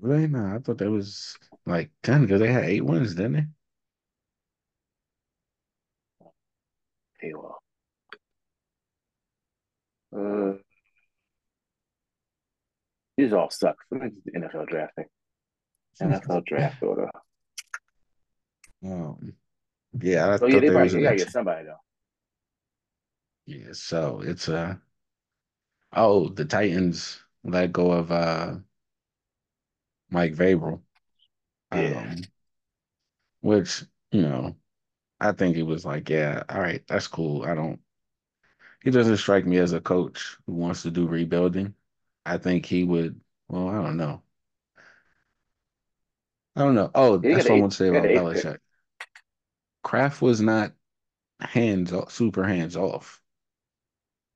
Really? 0.00 0.26
No, 0.26 0.54
I 0.54 0.58
thought 0.58 0.78
that 0.78 0.90
was 0.90 1.34
like 1.64 1.90
ten 2.02 2.22
because 2.22 2.40
they 2.40 2.52
had 2.52 2.64
eight 2.64 2.84
wins, 2.84 3.14
didn't 3.14 3.54
they? 7.24 7.34
Well. 7.34 7.58
Uh, 10.16 10.58
these 13.16 13.32
all 13.32 13.50
suck. 13.50 13.76
Let 13.90 14.02
me 14.02 14.10
the 14.24 14.40
NFL 14.40 14.68
drafting. 14.68 15.06
NFL 16.00 16.44
draft 16.46 16.82
order. 16.82 17.10
Um, 18.84 19.32
yeah, 20.00 20.26
I 20.26 20.38
oh, 20.40 20.46
yeah, 20.46 20.60
they, 20.60 20.70
probably, 20.70 20.88
they 20.88 21.02
gotta 21.02 21.16
get 21.16 21.30
somebody 21.30 21.66
though. 21.66 21.76
Yeah, 23.46 23.72
so 23.72 24.20
it's 24.20 24.48
uh 24.48 24.74
oh, 25.94 26.28
the 26.28 26.44
Titans 26.44 27.20
let 27.44 27.72
go 27.72 27.92
of 27.92 28.10
uh 28.10 28.56
Mike 30.10 30.34
Vrabel. 30.34 30.80
Yeah. 31.72 32.06
Um, 32.10 32.22
which, 33.40 33.84
you 34.10 34.22
know, 34.22 34.56
I 35.24 35.32
think 35.32 35.56
he 35.56 35.62
was 35.64 35.84
like, 35.84 36.08
yeah, 36.08 36.44
all 36.48 36.60
right, 36.60 36.86
that's 36.86 37.08
cool. 37.08 37.42
I 37.44 37.54
don't 37.56 37.80
he 38.82 38.90
doesn't 38.90 39.16
strike 39.16 39.46
me 39.46 39.56
as 39.58 39.72
a 39.72 39.80
coach 39.80 40.36
who 40.46 40.52
wants 40.54 40.82
to 40.82 40.90
do 40.90 41.06
rebuilding. 41.08 41.74
I 42.26 42.38
think 42.38 42.66
he 42.66 42.84
would 42.84 43.20
well, 43.48 43.68
I 43.68 43.74
don't 43.82 43.96
know. 43.96 44.22
I 46.56 46.60
don't 46.62 46.74
know. 46.74 46.90
Oh, 46.94 47.18
that's 47.30 47.48
what 47.48 47.56
I 47.56 47.58
want 47.58 47.72
to 47.72 47.76
say 47.78 47.88
about 47.88 48.12
Belichick. 48.12 48.58
Kraft 49.84 50.20
was 50.20 50.40
not 50.40 50.74
hands 51.40 51.92
off, 51.92 52.12
super 52.12 52.44
hands 52.44 52.76
off. 52.76 53.22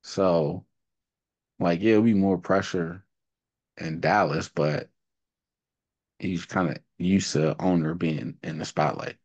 So 0.02 0.66
Like, 1.60 1.80
yeah, 1.82 1.92
it'll 1.92 2.02
be 2.04 2.14
more 2.14 2.38
pressure 2.38 3.04
in 3.78 4.00
Dallas, 4.00 4.48
but 4.48 4.90
he's 6.18 6.44
kind 6.46 6.70
of 6.70 6.78
used 6.98 7.32
to 7.32 7.60
owner 7.60 7.94
being 7.94 8.38
in 8.42 8.58
the 8.58 8.64
spotlight. 8.64 9.16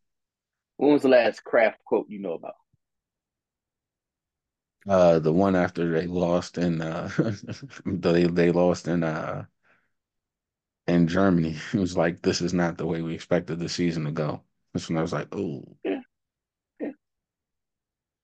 When 0.77 0.93
was 0.93 1.03
the 1.03 1.09
last 1.09 1.43
Kraft 1.43 1.83
quote 1.85 2.07
you 2.09 2.19
know 2.19 2.33
about? 2.33 2.55
Uh, 4.87 5.19
the 5.19 5.31
one 5.31 5.55
after 5.55 5.91
they 5.91 6.07
lost 6.07 6.57
in 6.57 6.81
uh, 6.81 7.09
they 7.85 8.25
they 8.25 8.51
lost 8.51 8.87
in 8.87 9.03
uh 9.03 9.45
in 10.87 11.07
Germany. 11.07 11.55
It 11.73 11.79
was 11.79 11.95
like 11.95 12.21
this 12.21 12.41
is 12.41 12.53
not 12.53 12.77
the 12.77 12.85
way 12.85 13.01
we 13.01 13.13
expected 13.13 13.59
the 13.59 13.69
season 13.69 14.05
to 14.05 14.11
go. 14.11 14.41
That's 14.73 14.89
when 14.89 14.97
I 14.97 15.01
was 15.01 15.13
like, 15.13 15.27
oh, 15.33 15.63
yeah, 15.83 15.99
yeah. 16.79 16.89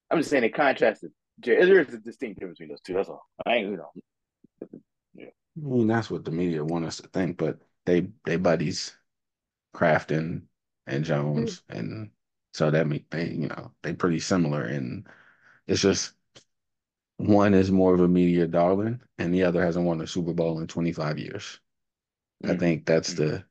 I'm 0.09 0.17
just 0.17 0.31
saying 0.31 0.43
it 0.43 0.55
contrasted. 0.55 1.11
there 1.37 1.79
is 1.79 1.93
a 1.93 1.99
distinct 1.99 2.39
difference 2.39 2.57
between 2.57 2.69
those 2.69 2.81
two. 2.81 2.93
That's 2.93 3.09
all. 3.09 3.25
I 3.45 3.55
ain't 3.55 3.69
you 3.69 3.77
know. 3.77 3.91
Yeah. 5.13 5.25
I 5.57 5.67
mean, 5.67 5.87
that's 5.87 6.09
what 6.09 6.25
the 6.25 6.31
media 6.31 6.65
want 6.65 6.85
us 6.85 6.97
to 6.97 7.07
think, 7.07 7.37
but 7.37 7.59
they 7.85 8.09
they 8.25 8.35
buddies, 8.35 8.97
Kraft 9.73 10.11
and 10.11 10.47
and 10.87 11.05
Jones, 11.05 11.61
mm-hmm. 11.69 11.77
and 11.77 12.09
so 12.53 12.71
that 12.71 12.87
mean 12.87 13.05
they 13.09 13.29
you 13.29 13.47
know 13.47 13.71
they 13.83 13.93
pretty 13.93 14.19
similar, 14.19 14.63
and 14.63 15.07
it's 15.67 15.81
just 15.81 16.13
one 17.17 17.53
is 17.53 17.71
more 17.71 17.93
of 17.93 17.99
a 17.99 18.07
media 18.07 18.47
darling, 18.47 19.01
and 19.17 19.33
the 19.33 19.43
other 19.43 19.63
hasn't 19.63 19.85
won 19.85 20.01
a 20.01 20.07
Super 20.07 20.33
Bowl 20.33 20.59
in 20.59 20.67
25 20.67 21.19
years. 21.19 21.59
Mm-hmm. 22.43 22.55
I 22.55 22.57
think 22.57 22.85
that's 22.85 23.13
mm-hmm. 23.13 23.23
the 23.23 23.43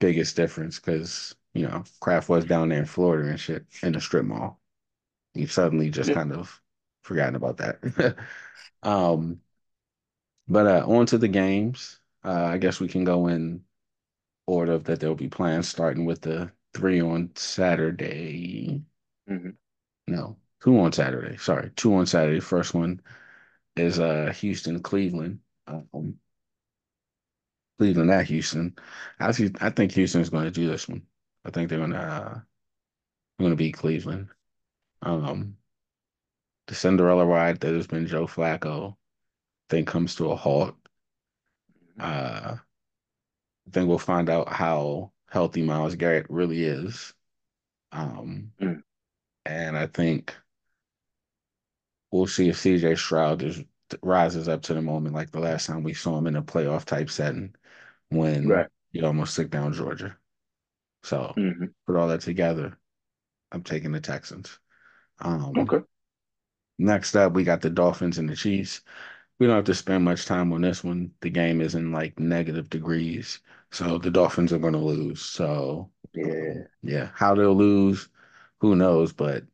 biggest 0.00 0.34
difference 0.36 0.78
because 0.78 1.34
you 1.54 1.66
know 1.66 1.84
Kraft 2.00 2.28
was 2.28 2.44
down 2.44 2.68
there 2.68 2.80
in 2.80 2.86
Florida 2.86 3.28
and 3.28 3.40
shit 3.40 3.64
in 3.82 3.92
the 3.92 4.00
strip 4.00 4.24
mall. 4.24 4.60
You've 5.34 5.52
suddenly 5.52 5.90
just 5.90 6.10
yeah. 6.10 6.16
kind 6.16 6.32
of 6.32 6.60
forgotten 7.02 7.36
about 7.36 7.58
that. 7.58 8.16
um, 8.82 9.40
but 10.48 10.66
uh, 10.66 10.84
on 10.86 11.06
to 11.06 11.18
the 11.18 11.28
games. 11.28 11.98
Uh, 12.24 12.44
I 12.44 12.58
guess 12.58 12.78
we 12.78 12.88
can 12.88 13.04
go 13.04 13.26
in 13.26 13.62
order 14.46 14.78
that 14.78 15.00
they'll 15.00 15.14
be 15.14 15.28
playing, 15.28 15.62
starting 15.62 16.04
with 16.04 16.20
the 16.20 16.52
three 16.74 17.00
on 17.00 17.30
Saturday. 17.34 18.82
Mm-hmm. 19.28 19.50
No, 20.08 20.36
two 20.62 20.78
on 20.80 20.92
Saturday. 20.92 21.36
Sorry, 21.36 21.70
two 21.76 21.94
on 21.94 22.06
Saturday. 22.06 22.40
First 22.40 22.74
one 22.74 23.00
is 23.76 23.98
uh 23.98 24.32
Houston, 24.36 24.82
Cleveland. 24.82 25.40
Um, 25.66 26.16
Cleveland 27.78 28.10
at 28.10 28.26
Houston. 28.26 28.76
I 29.18 29.32
see. 29.32 29.50
I 29.60 29.70
think 29.70 29.92
Houston's 29.92 30.30
going 30.30 30.44
to 30.44 30.50
do 30.50 30.68
this 30.68 30.88
one. 30.88 31.02
I 31.44 31.50
think 31.50 31.68
they're 31.68 31.78
going 31.78 31.90
to 31.92 31.98
uh, 31.98 32.40
going 33.40 33.50
to 33.50 33.56
beat 33.56 33.74
Cleveland. 33.74 34.28
Um, 35.02 35.56
the 36.68 36.74
Cinderella 36.74 37.26
ride 37.26 37.60
that 37.60 37.74
has 37.74 37.86
been 37.86 38.06
Joe 38.06 38.26
Flacco, 38.26 38.92
I 38.92 38.94
think 39.68 39.88
comes 39.88 40.14
to 40.16 40.30
a 40.30 40.36
halt. 40.36 40.76
Uh, 41.98 42.56
I 43.66 43.70
think 43.72 43.88
we'll 43.88 43.98
find 43.98 44.30
out 44.30 44.48
how 44.48 45.12
healthy 45.32 45.62
Myles 45.62 45.96
Garrett 45.96 46.26
really 46.28 46.62
is. 46.62 47.14
Um, 47.90 48.52
mm. 48.60 48.82
and 49.46 49.78
I 49.78 49.86
think 49.86 50.36
we'll 52.10 52.26
see 52.26 52.50
if 52.50 52.58
CJ 52.58 52.98
Stroud 52.98 53.42
is 53.42 53.64
rises 54.02 54.48
up 54.48 54.62
to 54.62 54.74
the 54.74 54.80
moment 54.80 55.14
like 55.14 55.30
the 55.30 55.40
last 55.40 55.66
time 55.66 55.82
we 55.82 55.94
saw 55.94 56.16
him 56.16 56.26
in 56.26 56.36
a 56.36 56.42
playoff 56.42 56.84
type 56.84 57.10
setting 57.10 57.54
when 58.08 58.46
right. 58.46 58.66
he 58.90 59.02
almost 59.02 59.34
took 59.34 59.50
down 59.50 59.72
Georgia. 59.72 60.16
So 61.02 61.32
mm-hmm. 61.36 61.66
put 61.86 61.96
all 61.96 62.08
that 62.08 62.20
together, 62.20 62.78
I'm 63.50 63.62
taking 63.62 63.92
the 63.92 64.00
Texans. 64.00 64.58
Um, 65.18 65.52
okay. 65.56 65.84
Next 66.78 67.16
up, 67.16 67.32
we 67.32 67.44
got 67.44 67.62
the 67.62 67.70
Dolphins 67.70 68.18
and 68.18 68.28
the 68.28 68.36
Chiefs. 68.36 68.82
We 69.38 69.46
don't 69.46 69.56
have 69.56 69.64
to 69.66 69.74
spend 69.74 70.04
much 70.04 70.24
time 70.26 70.52
on 70.52 70.62
this 70.62 70.82
one. 70.84 71.12
The 71.20 71.30
game 71.30 71.60
is 71.60 71.74
in 71.74 71.92
like 71.92 72.18
negative 72.18 72.70
degrees, 72.70 73.40
so 73.70 73.98
the 73.98 74.10
Dolphins 74.10 74.52
are 74.52 74.58
going 74.58 74.72
to 74.74 74.78
lose. 74.78 75.20
So 75.22 75.90
yeah, 76.14 76.64
yeah, 76.82 77.10
how 77.14 77.34
they'll 77.34 77.54
lose, 77.54 78.08
who 78.60 78.76
knows? 78.76 79.12
But 79.12 79.44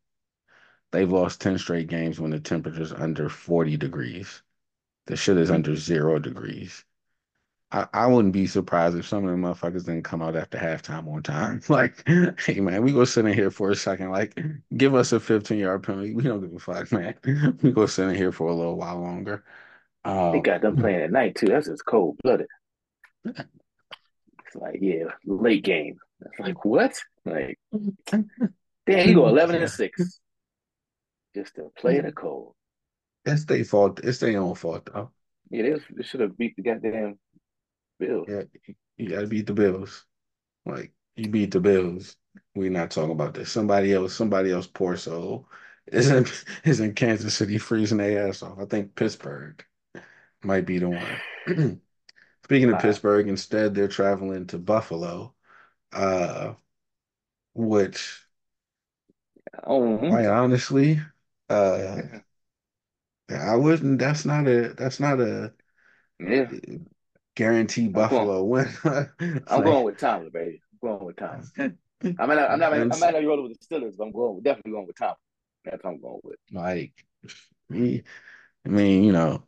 they've 0.93 1.11
lost 1.11 1.41
ten 1.41 1.59
straight 1.59 1.89
games 1.89 2.21
when 2.21 2.31
the 2.31 2.41
temperature's 2.41 2.93
under 2.93 3.29
forty 3.29 3.77
degrees. 3.77 4.43
The 5.07 5.17
shit 5.17 5.39
is 5.39 5.51
under 5.51 5.77
zero 5.77 6.19
degrees. 6.21 6.85
I, 7.71 7.87
I 7.93 8.07
wouldn't 8.07 8.33
be 8.33 8.47
surprised 8.47 8.97
if 8.97 9.07
some 9.07 9.25
of 9.27 9.31
the 9.31 9.37
motherfuckers 9.37 9.85
didn't 9.85 10.05
come 10.05 10.23
out 10.23 10.37
after 10.37 10.59
halftime 10.59 11.07
on 11.13 11.23
time. 11.23 11.61
Like, 11.69 12.07
hey 12.41 12.61
man, 12.61 12.83
we 12.83 12.93
go 12.93 13.05
sit 13.05 13.27
in 13.27 13.35
here 13.35 13.51
for 13.51 13.71
a 13.71 13.77
second. 13.77 14.11
Like, 14.11 14.39
give 14.77 14.95
us 14.95 15.13
a 15.13 15.21
15 15.21 15.59
yard 15.59 15.83
penalty. 15.83 16.15
We 16.15 16.23
don't 16.23 16.41
give 16.41 16.55
a 16.55 16.59
fuck, 16.59 16.93
man. 16.93 17.15
We 17.63 17.73
go 17.73 17.87
sit 17.87 18.09
in 18.09 18.15
here 18.15 18.33
for 18.33 18.49
a 18.49 18.55
little 18.55 18.77
while 18.77 19.01
longer. 19.01 19.45
Um, 20.09 20.33
they 20.33 20.41
got 20.41 20.63
them 20.63 20.77
playing 20.77 21.03
at 21.03 21.13
night 21.13 21.35
too. 21.35 21.47
That's 21.47 21.67
just 21.67 21.85
cold 21.85 22.17
blooded. 22.23 22.47
It's 23.27 24.55
like, 24.55 24.79
yeah, 24.81 25.05
late 25.27 25.63
game. 25.63 25.99
It's 26.23 26.41
like 26.41 26.65
what? 26.65 26.99
Like, 27.27 27.59
damn, 28.11 28.29
you 28.87 29.15
go 29.15 29.29
11 29.29 29.57
and 29.57 29.71
six 29.71 30.21
just 31.35 31.55
to 31.57 31.71
play 31.79 31.99
in 31.99 32.07
the 32.07 32.13
cold. 32.13 32.55
That's 33.27 33.45
their 33.45 33.65
fault. 33.65 34.01
It's 34.03 34.19
their 34.19 34.41
own 34.41 34.55
fault 34.55 34.89
though. 34.91 35.11
Yeah, 35.51 35.63
they, 35.63 35.75
they 35.97 36.03
should 36.03 36.21
have 36.21 36.39
beat 36.39 36.57
the 36.57 36.63
goddamn 36.63 37.19
Bills. 37.99 38.27
Yeah, 38.29 38.45
you 38.97 39.11
got 39.11 39.21
to 39.21 39.27
beat 39.27 39.47
the 39.47 39.53
Bills. 39.53 40.07
Like 40.65 40.93
you 41.17 41.29
beat 41.29 41.51
the 41.51 41.61
Bills. 41.61 42.17
We're 42.55 42.71
not 42.71 42.91
talking 42.91 43.13
about 43.13 43.35
this. 43.35 43.53
Somebody 43.53 43.93
else, 43.93 44.15
somebody 44.15 44.53
else, 44.53 44.67
poor 44.67 44.97
soul, 44.97 45.49
is 45.87 46.11
in 46.11 46.27
is 46.65 46.81
in 46.81 46.95
Kansas 46.95 47.35
City 47.35 47.59
freezing 47.59 47.99
their 47.99 48.27
ass 48.27 48.43
off. 48.43 48.59
I 48.59 48.65
think 48.65 48.95
Pittsburgh 48.95 49.63
might 50.43 50.67
be 50.67 50.79
the 50.79 50.89
one. 50.89 51.81
Speaking 52.45 52.73
of 52.73 52.81
Pittsburgh, 52.81 53.29
instead 53.29 53.75
they're 53.75 53.89
traveling 53.89 54.47
to 54.49 54.59
Buffalo, 54.59 55.35
uh, 55.93 56.55
which, 57.55 58.23
oh, 59.65 59.99
quite 59.99 60.27
honestly, 60.27 61.01
uh, 61.51 61.97
I 63.31 63.57
wouldn't. 63.57 63.99
That's 63.99 64.25
not 64.25 64.47
a. 64.49 64.75
That's 64.75 65.01
not 65.01 65.21
a. 65.21 65.53
Yeah 66.19 66.49
guarantee 67.39 67.87
Buffalo 67.87 68.43
win. 68.43 68.69
I'm 69.47 69.63
going 69.63 69.85
with 69.85 69.97
Tomlin, 69.97 70.31
baby. 70.31 70.61
I'm 70.83 70.89
going 70.89 71.07
with 71.07 71.17
Tomlin. 71.17 71.51
I 72.19 72.27
mean, 72.27 72.39
I'm 72.39 72.59
not. 72.59 72.75
I 72.75 72.85
might 72.85 72.99
not 73.01 73.21
be 73.21 73.27
rolling 73.27 73.49
with 73.49 73.61
the 73.61 73.65
Steelers, 73.65 73.97
but 73.97 74.05
I'm 74.05 74.13
going. 74.13 74.43
Definitely 74.43 74.73
going 74.73 74.89
with 74.89 74.97
Tomlin. 74.97 75.17
That's 75.65 75.85
what 75.85 75.91
I'm 75.91 76.01
going 76.01 76.21
with. 76.25 76.39
Like, 76.53 76.93
me, 77.69 78.03
I 78.67 78.69
mean, 78.69 79.05
you 79.05 79.13
know, 79.13 79.45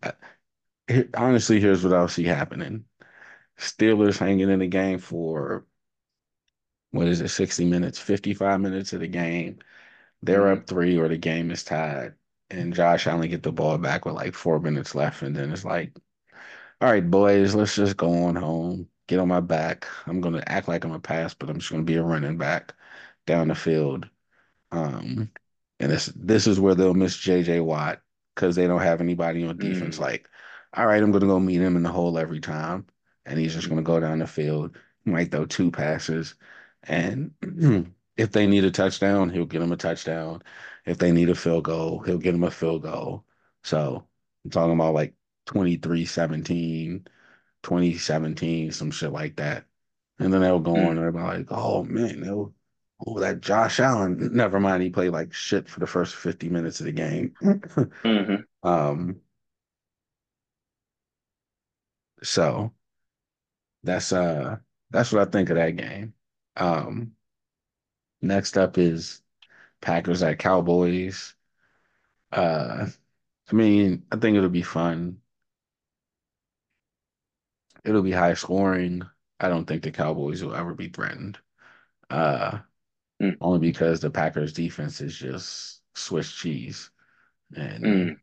honestly, 1.14 1.61
here's 1.61 1.85
what 1.85 1.92
I'll 1.92 2.09
see 2.09 2.25
happening: 2.25 2.85
Steelers 3.59 4.18
hanging 4.18 4.50
in 4.50 4.61
the 4.61 4.66
game 4.66 4.99
for 4.99 5.66
what 6.92 7.06
is 7.09 7.20
it, 7.20 7.28
60 7.28 7.66
minutes, 7.66 7.99
55 7.99 8.61
minutes 8.61 8.92
of 8.92 9.00
the 9.00 9.09
game. 9.09 9.59
They're 10.23 10.42
mm-hmm. 10.42 10.62
up 10.62 10.66
three, 10.66 10.99
or 10.99 11.09
the 11.09 11.16
game 11.18 11.50
is 11.50 11.64
tied, 11.64 12.14
and 12.50 12.75
Josh 12.75 13.06
only 13.06 13.28
get 13.28 13.42
the 13.42 13.52
ball 13.52 13.78
back 13.78 14.04
with 14.04 14.14
like 14.14 14.35
four 14.35 14.61
minutes 14.61 14.94
left, 14.94 15.23
and 15.23 15.35
then 15.37 15.52
it's 15.52 15.64
like 15.64 15.92
all 16.80 16.90
right, 16.90 17.09
boys, 17.11 17.54
let's 17.54 17.75
just 17.76 17.97
go 17.97 18.25
on 18.25 18.37
home, 18.37 18.88
get 19.06 19.18
on 19.18 19.28
my 19.28 19.40
back. 19.40 19.87
I'm 20.06 20.20
gonna 20.20 20.42
act 20.47 20.68
like 20.68 20.85
I'm 20.85 20.92
a 20.92 21.00
pass, 21.00 21.35
but 21.35 21.50
I'm 21.50 21.59
just 21.59 21.70
gonna 21.70 21.82
be 21.82 21.97
a 21.97 22.02
running 22.02 22.38
back 22.38 22.75
down 23.26 23.49
the 23.49 23.54
field. 23.54 24.09
Um, 24.73 25.30
and 25.78 25.90
this 25.92 26.06
this 26.16 26.47
is 26.47 26.59
where 26.61 26.75
they'll 26.75 26.94
miss 26.94 27.16
JJ 27.16 27.64
Watt 27.64 28.00
because 28.35 28.56
they 28.56 28.66
don't 28.66 28.80
have 28.80 29.00
anybody 29.00 29.44
on 29.44 29.59
defense. 29.59 29.99
Mm. 29.99 30.00
Like, 30.00 30.28
all 30.74 30.86
right, 30.86 31.02
I'm 31.02 31.12
gonna 31.12 31.26
go 31.26 31.40
meet 31.40 31.60
him 31.60 31.76
in 31.76 31.82
the 31.82 31.92
hole 31.92 32.18
every 32.18 32.40
time, 32.40 32.86
and 33.26 33.38
he's 33.38 33.54
just 33.54 33.68
gonna 33.68 33.82
go 33.82 34.00
down 34.00 34.20
the 34.20 34.26
field. 34.26 34.76
He 35.04 35.10
might 35.10 35.30
throw 35.30 35.46
two 35.46 35.70
passes, 35.70 36.34
and 36.84 37.32
if 38.16 38.32
they 38.32 38.46
need 38.46 38.64
a 38.64 38.70
touchdown, 38.70 39.30
he'll 39.30 39.46
get 39.46 39.60
them 39.60 39.72
a 39.72 39.76
touchdown. 39.76 40.42
If 40.84 40.98
they 40.98 41.12
need 41.12 41.30
a 41.30 41.34
field 41.34 41.64
goal, 41.64 42.00
he'll 42.00 42.18
get 42.18 42.32
them 42.32 42.44
a 42.44 42.50
field 42.50 42.82
goal. 42.82 43.24
So 43.62 44.06
I'm 44.44 44.50
talking 44.50 44.74
about 44.74 44.94
like 44.94 45.14
23 45.46 46.04
17, 46.04 47.06
2017, 47.62 48.72
some 48.72 48.90
shit 48.90 49.12
like 49.12 49.36
that. 49.36 49.64
And 50.18 50.32
then 50.32 50.42
they'll 50.42 50.60
go 50.60 50.74
mm. 50.74 50.86
on 50.86 50.98
and 50.98 51.04
they'll 51.04 51.12
be 51.12 51.18
like, 51.18 51.46
oh 51.50 51.82
man, 51.84 52.20
they'll, 52.20 52.52
oh, 53.06 53.20
that 53.20 53.40
Josh 53.40 53.80
Allen. 53.80 54.30
Never 54.34 54.60
mind, 54.60 54.82
he 54.82 54.90
played 54.90 55.12
like 55.12 55.32
shit 55.32 55.68
for 55.68 55.80
the 55.80 55.86
first 55.86 56.14
50 56.14 56.48
minutes 56.50 56.80
of 56.80 56.86
the 56.86 56.92
game. 56.92 57.34
mm-hmm. 57.42 58.34
Um, 58.62 59.22
so 62.22 62.72
that's 63.82 64.12
uh 64.12 64.56
that's 64.90 65.12
what 65.12 65.26
I 65.26 65.30
think 65.30 65.50
of 65.50 65.56
that 65.56 65.76
game. 65.76 66.14
Um 66.56 67.12
next 68.22 68.58
up 68.58 68.78
is 68.78 69.22
Packers 69.80 70.22
at 70.22 70.38
Cowboys. 70.38 71.34
Uh 72.32 72.86
I 73.50 73.54
mean, 73.54 74.04
I 74.12 74.16
think 74.16 74.36
it'll 74.36 74.48
be 74.50 74.62
fun 74.62 75.20
it'll 77.84 78.02
be 78.02 78.12
high 78.12 78.34
scoring. 78.34 79.02
I 79.38 79.48
don't 79.48 79.66
think 79.66 79.82
the 79.82 79.90
Cowboys 79.90 80.42
will 80.42 80.54
ever 80.54 80.74
be 80.74 80.88
threatened. 80.88 81.38
Uh, 82.08 82.58
mm. 83.22 83.36
only 83.40 83.58
because 83.60 84.00
the 84.00 84.10
Packers 84.10 84.52
defense 84.52 85.00
is 85.00 85.16
just 85.16 85.80
Swiss 85.94 86.30
cheese. 86.32 86.90
And 87.56 87.84
mm. 87.84 88.16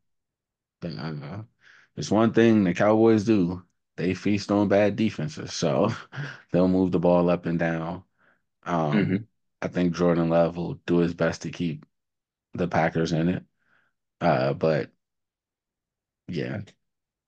know 0.83 1.45
It's 1.95 2.11
one 2.11 2.33
thing 2.33 2.63
the 2.63 2.73
Cowboys 2.73 3.23
do. 3.23 3.63
They 3.97 4.13
feast 4.15 4.51
on 4.51 4.69
bad 4.69 4.95
defenses, 4.95 5.53
so 5.53 5.91
they'll 6.51 6.67
move 6.69 6.91
the 6.93 6.99
ball 6.99 7.29
up 7.29 7.45
and 7.45 7.59
down. 7.59 8.03
Um, 8.63 9.11
Mm-hmm. 9.11 9.23
I 9.61 9.69
think 9.69 9.95
Jordan 9.95 10.29
Love 10.29 10.57
will 10.57 10.75
do 10.87 10.99
his 10.99 11.13
best 11.15 11.43
to 11.43 11.51
keep 11.51 11.85
the 12.53 12.67
Packers 12.69 13.13
in 13.13 13.29
it. 13.29 13.45
Uh, 14.21 14.53
but 14.53 14.91
yeah, 16.27 16.61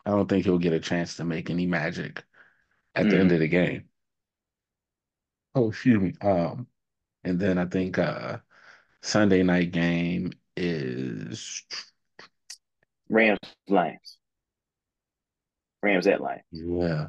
I 0.05 0.11
don't 0.11 0.29
think 0.29 0.45
he'll 0.45 0.59
get 0.59 0.73
a 0.73 0.79
chance 0.79 1.17
to 1.17 1.25
make 1.25 1.49
any 1.51 1.65
magic 1.67 2.25
at 2.95 3.09
the 3.09 3.19
end 3.19 3.31
of 3.33 3.39
the 3.41 3.47
game. 3.47 3.89
Oh, 5.55 5.69
excuse 5.69 5.99
me. 5.99 6.13
Um, 6.21 6.67
and 7.23 7.39
then 7.39 7.57
I 7.57 7.65
think 7.67 7.97
uh 7.99 8.39
Sunday 9.01 9.43
night 9.43 9.71
game 9.71 10.31
is 10.57 11.63
Rams 13.09 13.39
Lions. 13.67 14.18
Rams 15.81 16.07
at 16.07 16.21
Lions. 16.21 16.43
yeah. 16.51 17.07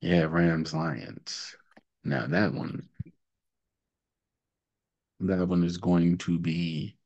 Yeah, 0.00 0.22
Rams 0.22 0.72
Lions. 0.72 1.54
Now 2.04 2.26
that 2.26 2.54
one 2.54 2.88
that 5.20 5.46
one 5.46 5.64
is 5.64 5.76
going 5.76 6.16
to 6.18 6.38
be 6.38 6.96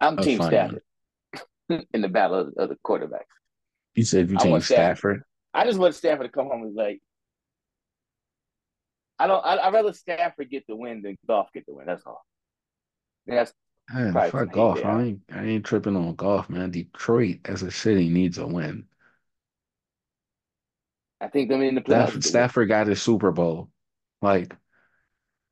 I'm 0.00 0.16
Team 0.16 0.42
Stafford 0.42 0.82
in 1.68 2.00
the 2.00 2.08
battle 2.08 2.40
of, 2.40 2.54
of 2.56 2.68
the 2.68 2.76
quarterbacks. 2.84 3.22
You 3.94 4.04
said 4.04 4.30
you 4.30 4.36
team 4.38 4.60
Stafford. 4.60 4.64
Stafford. 4.64 5.22
I 5.54 5.64
just 5.64 5.78
want 5.78 5.94
Stafford 5.94 6.26
to 6.26 6.32
come 6.32 6.48
home 6.48 6.62
and 6.62 6.74
like. 6.74 7.00
I 9.18 9.26
don't. 9.26 9.44
I, 9.44 9.58
I'd 9.58 9.72
rather 9.72 9.92
Stafford 9.92 10.50
get 10.50 10.64
the 10.68 10.76
win 10.76 11.02
than 11.02 11.16
Goff 11.26 11.48
get 11.52 11.66
the 11.66 11.74
win. 11.74 11.86
That's 11.86 12.04
all. 12.06 12.24
That's 13.26 13.52
Man, 13.92 14.12
fuck 14.12 14.52
Goff. 14.52 14.84
I 14.84 15.02
ain't 15.02 15.20
I 15.32 15.44
ain't 15.44 15.64
tripping 15.64 15.96
on 15.96 16.14
Goff, 16.14 16.50
man. 16.50 16.70
Detroit 16.70 17.38
as 17.46 17.62
a 17.62 17.70
city 17.70 18.08
needs 18.08 18.38
a 18.38 18.46
win. 18.46 18.84
I 21.20 21.28
think 21.28 21.48
them 21.48 21.62
in 21.62 21.74
the 21.74 21.80
playoffs. 21.80 22.08
Stafford. 22.08 22.24
Stafford 22.24 22.68
got 22.68 22.86
his 22.86 23.02
Super 23.02 23.30
Bowl. 23.32 23.70
Like, 24.22 24.54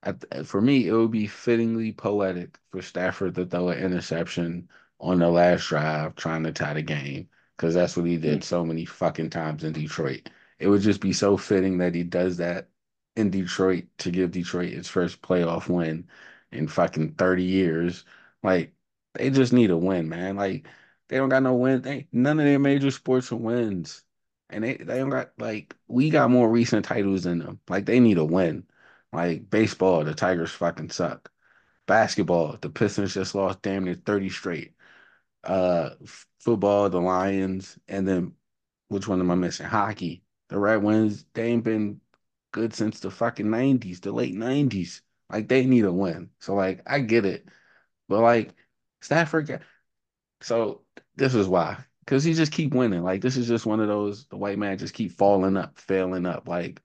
at, 0.02 0.46
for 0.46 0.60
me, 0.60 0.86
it 0.86 0.92
would 0.92 1.10
be 1.10 1.26
fittingly 1.26 1.92
poetic 1.92 2.58
for 2.70 2.82
Stafford 2.82 3.34
to 3.34 3.46
throw 3.46 3.68
an 3.68 3.78
interception 3.78 4.68
on 5.00 5.18
the 5.18 5.28
last 5.28 5.66
drive 5.66 6.14
trying 6.14 6.44
to 6.44 6.52
tie 6.52 6.74
the 6.74 6.82
game 6.82 7.28
because 7.56 7.74
that's 7.74 7.96
what 7.96 8.06
he 8.06 8.16
hmm. 8.16 8.22
did 8.22 8.44
so 8.44 8.64
many 8.64 8.84
fucking 8.84 9.30
times 9.30 9.64
in 9.64 9.72
Detroit. 9.72 10.28
It 10.58 10.68
would 10.68 10.82
just 10.82 11.00
be 11.00 11.12
so 11.12 11.36
fitting 11.36 11.78
that 11.78 11.94
he 11.94 12.02
does 12.02 12.36
that 12.38 12.68
in 13.16 13.30
Detroit 13.30 13.84
to 13.98 14.10
give 14.10 14.30
Detroit 14.30 14.72
its 14.72 14.88
first 14.88 15.22
playoff 15.22 15.68
win 15.68 16.08
in 16.52 16.68
fucking 16.68 17.14
30 17.14 17.42
years. 17.42 18.04
Like, 18.42 18.72
they 19.14 19.30
just 19.30 19.52
need 19.52 19.70
a 19.70 19.76
win, 19.76 20.08
man. 20.08 20.36
Like, 20.36 20.66
they 21.08 21.16
don't 21.16 21.28
got 21.28 21.42
no 21.42 21.54
win. 21.54 21.82
They, 21.82 22.08
none 22.12 22.38
of 22.38 22.46
their 22.46 22.58
major 22.58 22.90
sports 22.90 23.32
are 23.32 23.36
wins. 23.36 24.02
And 24.50 24.62
they, 24.64 24.76
they 24.76 24.98
don't 24.98 25.10
got 25.10 25.32
like 25.38 25.74
we 25.88 26.10
got 26.10 26.30
more 26.30 26.48
recent 26.50 26.84
titles 26.84 27.24
than 27.24 27.38
them. 27.40 27.60
Like 27.68 27.86
they 27.86 28.00
need 28.00 28.18
a 28.18 28.24
win. 28.24 28.64
Like 29.12 29.50
baseball, 29.50 30.04
the 30.04 30.14
Tigers 30.14 30.52
fucking 30.52 30.90
suck. 30.90 31.30
Basketball, 31.86 32.58
the 32.60 32.70
Pistons 32.70 33.14
just 33.14 33.34
lost 33.34 33.62
damn 33.62 33.84
near 33.84 33.94
30 33.94 34.30
straight. 34.30 34.74
Uh 35.44 35.90
f- 36.02 36.26
football, 36.40 36.90
the 36.90 37.00
Lions, 37.00 37.78
and 37.88 38.06
then 38.08 38.34
which 38.88 39.08
one 39.08 39.20
am 39.20 39.30
I 39.30 39.34
missing? 39.36 39.66
Hockey. 39.66 40.24
The 40.48 40.58
Red 40.58 40.82
Wings, 40.82 41.24
they 41.34 41.48
ain't 41.48 41.64
been 41.64 42.00
good 42.52 42.74
since 42.74 43.00
the 43.00 43.10
fucking 43.10 43.50
90s, 43.50 44.00
the 44.00 44.12
late 44.12 44.34
90s. 44.34 45.02
Like 45.30 45.48
they 45.48 45.66
need 45.66 45.84
a 45.84 45.92
win. 45.92 46.30
So 46.40 46.54
like 46.54 46.82
I 46.86 47.00
get 47.00 47.24
it. 47.26 47.48
But 48.08 48.20
like 48.22 48.54
Stafford 49.02 49.62
so 50.40 50.82
this 51.16 51.34
is 51.34 51.48
why. 51.48 51.78
Because 52.06 52.24
he 52.24 52.34
just 52.34 52.52
keep 52.52 52.74
winning. 52.74 53.02
Like 53.02 53.20
this 53.20 53.36
is 53.36 53.48
just 53.48 53.66
one 53.66 53.80
of 53.80 53.88
those 53.88 54.26
the 54.28 54.38
white 54.38 54.58
man 54.58 54.78
just 54.78 54.94
keep 54.94 55.12
falling 55.12 55.56
up, 55.56 55.78
failing 55.78 56.26
up. 56.26 56.48
Like, 56.48 56.80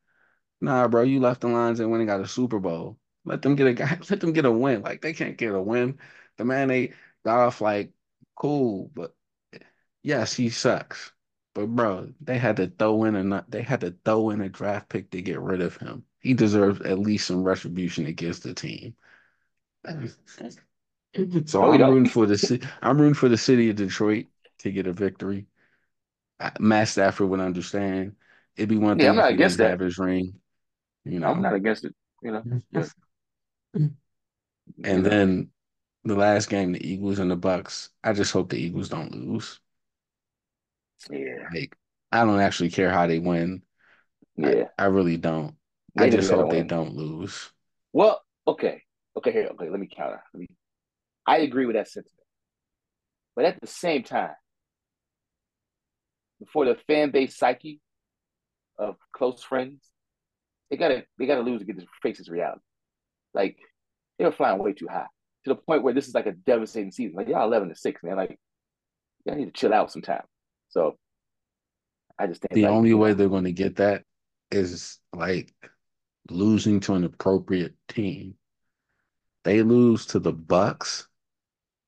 nah, 0.62 0.88
bro, 0.88 1.04
you 1.04 1.20
left 1.20 1.42
the 1.42 1.50
Lions 1.50 1.80
and 1.80 1.92
went 1.92 2.02
and 2.02 2.10
got 2.10 2.22
a 2.22 2.28
Super 2.28 2.60
Bowl. 2.60 3.00
Let 3.26 3.42
them 3.44 3.56
get 3.56 3.68
a 3.68 3.74
guy, 3.74 4.00
let 4.10 4.22
them 4.22 4.34
get 4.34 4.46
a 4.46 4.52
win. 4.52 4.82
Like 4.84 5.02
they 5.02 5.14
can't 5.14 5.38
get 5.38 5.54
a 5.54 5.62
win. 5.62 6.00
The 6.38 6.46
man 6.46 6.70
they 6.70 6.94
got 7.26 7.40
off 7.40 7.62
like 7.62 7.94
cool, 8.36 8.92
but 8.96 9.16
yes, 10.04 10.34
he 10.34 10.50
sucks. 10.50 11.12
But 11.54 11.68
bro, 11.68 12.14
they 12.22 12.38
had 12.38 12.58
to 12.58 12.68
throw 12.68 13.04
in 13.06 13.16
a 13.16 13.46
they 13.50 13.62
had 13.62 13.82
to 13.82 13.96
throw 14.06 14.30
in 14.32 14.42
a 14.42 14.50
draft 14.50 14.90
pick 14.90 15.12
to 15.12 15.22
get 15.22 15.40
rid 15.40 15.62
of 15.62 15.78
him. 15.78 16.06
He 16.20 16.34
deserves 16.34 16.82
at 16.82 17.00
least 17.00 17.28
some 17.28 17.44
retribution 17.44 18.06
against 18.06 18.44
the 18.44 18.54
team. 18.54 18.96
So 21.46 21.64
I'm 21.64 21.86
rooting 21.86 22.08
for 22.08 22.26
the 22.26 22.38
ci- 22.38 22.62
I'm 22.82 23.00
rooting 23.00 23.14
for 23.14 23.30
the 23.30 23.38
city 23.38 23.70
of 23.70 23.76
Detroit 23.76 24.28
to 24.62 24.72
get 24.72 24.88
a 24.88 24.94
victory. 24.94 25.48
Matt 26.60 26.88
Stafford 26.88 27.30
would 27.30 27.40
understand. 27.40 28.16
It'd 28.56 28.70
be 28.70 28.78
one 28.78 28.98
Yeah, 28.98 29.10
I'm 29.10 29.16
thing 29.16 29.20
if 29.20 29.26
not 29.26 29.32
against 29.32 29.58
that. 29.60 29.80
his 29.80 29.98
ring, 29.98 30.40
you 31.06 31.20
know. 31.20 31.28
I'm 31.28 31.42
not 31.42 31.54
against 31.56 31.86
it. 31.86 31.96
You 32.24 32.32
know. 32.32 32.46
Mm-hmm. 33.76 33.88
Yeah. 34.78 34.92
And 34.92 35.06
then 35.06 35.52
the 36.04 36.16
last 36.16 36.50
game, 36.50 36.72
the 36.74 36.86
Eagles 36.88 37.20
and 37.20 37.32
the 37.32 37.38
Bucs. 37.38 37.90
I 38.04 38.14
just 38.14 38.32
hope 38.32 38.50
the 38.50 38.58
Eagles 38.58 38.90
don't 38.90 39.14
lose. 39.14 39.60
Yeah. 41.10 41.50
Like 41.54 41.76
I 42.12 42.26
don't 42.26 42.40
actually 42.40 42.70
care 42.70 42.92
how 42.92 43.08
they 43.08 43.20
win. 43.20 43.64
Yeah. 44.38 44.68
I, 44.78 44.84
I 44.84 44.86
really 44.86 45.18
don't. 45.18 45.56
They 45.96 46.06
I 46.06 46.10
just 46.10 46.30
just 46.30 46.32
hope 46.32 46.50
they 46.50 46.64
win. 46.64 46.68
don't 46.68 46.96
lose. 46.96 47.52
Well, 47.94 48.22
okay. 48.48 48.84
Okay, 49.18 49.32
here. 49.32 49.48
Okay, 49.54 49.70
let 49.70 49.80
me 49.80 49.88
counter. 49.88 50.22
Let 50.34 50.40
me, 50.42 50.48
I 51.28 51.40
agree 51.40 51.66
with 51.66 51.76
that 51.76 51.90
sentiment. 51.90 52.26
But 53.36 53.46
at 53.46 53.60
the 53.62 53.68
same 53.68 54.04
time, 54.04 54.36
for 56.52 56.66
the 56.66 56.76
fan 56.88 57.12
base 57.12 57.38
psyche 57.38 57.80
of 58.78 58.96
close 59.14 59.44
friends, 59.44 59.82
they 60.70 60.78
gotta 60.78 61.04
they 61.20 61.26
gotta 61.26 61.42
lose 61.42 61.60
to 61.60 61.66
get 61.66 61.80
to 61.80 61.86
face 62.02 62.18
this 62.18 62.30
reality. 62.30 62.62
Like 63.34 63.58
they 64.18 64.26
were 64.26 64.32
flying 64.32 64.60
way 64.60 64.74
too 64.74 64.88
high 64.90 65.08
to 65.46 65.50
the 65.50 65.56
point 65.56 65.84
where 65.84 65.94
this 65.94 66.08
is 66.08 66.14
like 66.14 66.28
a 66.28 66.32
devastating 66.32 66.92
season. 66.92 67.16
Like 67.16 67.28
y'all 67.28 67.48
eleven 67.48 67.70
to 67.70 67.76
six, 67.76 68.02
man. 68.04 68.18
Like 68.18 68.38
y'all 69.26 69.36
need 69.36 69.46
to 69.46 69.52
chill 69.52 69.74
out 69.74 69.92
sometime. 69.92 70.24
So 70.70 70.98
I 72.18 72.28
just 72.28 72.42
think 72.42 72.54
The 72.54 72.64
like, 72.64 72.72
only 72.72 72.94
way 72.94 73.14
they're 73.14 73.30
going 73.30 73.46
to 73.46 73.52
get 73.52 73.78
that 73.78 74.04
is 74.52 75.00
like 75.14 75.54
losing 76.30 76.80
to 76.82 76.94
an 76.94 77.04
appropriate 77.04 77.74
team. 77.88 78.36
They 79.44 79.64
lose 79.64 80.06
to 80.08 80.20
the 80.20 80.34
Bucs, 80.34 81.06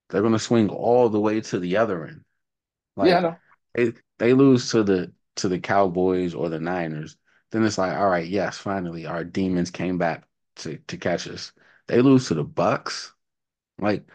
they're 0.09 0.21
going 0.21 0.33
to 0.33 0.39
swing 0.39 0.69
all 0.69 1.09
the 1.09 1.19
way 1.19 1.41
to 1.41 1.59
the 1.59 1.77
other 1.77 2.05
end. 2.05 2.21
Like 2.95 3.09
yeah, 3.09 3.17
I 3.17 3.21
know. 3.21 3.35
They 3.73 3.93
they 4.19 4.33
lose 4.33 4.71
to 4.71 4.83
the 4.83 5.13
to 5.38 5.49
the 5.49 5.59
Cowboys 5.59 6.33
or 6.33 6.49
the 6.49 6.59
Niners, 6.59 7.17
then 7.51 7.63
it's 7.63 7.77
like, 7.77 7.97
all 7.97 8.07
right, 8.09 8.27
yes, 8.27 8.57
finally 8.57 9.05
our 9.05 9.23
demons 9.23 9.71
came 9.71 9.97
back 9.97 10.27
to 10.57 10.77
to 10.79 10.97
catch 10.97 11.27
us. 11.27 11.51
They 11.88 12.01
lose 12.01 12.27
to 12.29 12.36
the 12.36 12.45
Bucs, 12.45 13.12
like 13.79 14.05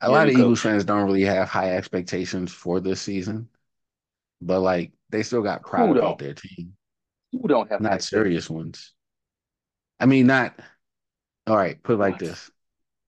a 0.00 0.10
lot 0.10 0.28
of 0.28 0.34
Eagles 0.34 0.60
fans 0.60 0.84
don't 0.84 1.04
really 1.06 1.22
have 1.24 1.48
high 1.48 1.76
expectations 1.76 2.52
for 2.52 2.80
this 2.80 3.00
season, 3.00 3.48
but 4.42 4.60
like 4.60 4.92
they 5.10 5.22
still 5.22 5.42
got 5.42 5.66
pride 5.66 5.92
about 5.92 6.18
their 6.18 6.34
team, 6.34 6.76
Who 7.32 7.48
don't 7.48 7.70
have 7.70 7.82
not 7.82 8.02
serious 8.02 8.48
ones. 8.48 8.92
I 9.98 10.06
mean, 10.06 10.26
not 10.26 10.58
all 11.46 11.56
right. 11.56 11.82
Put 11.82 11.94
it 11.94 11.98
like 11.98 12.14
What? 12.14 12.20
this: 12.20 12.50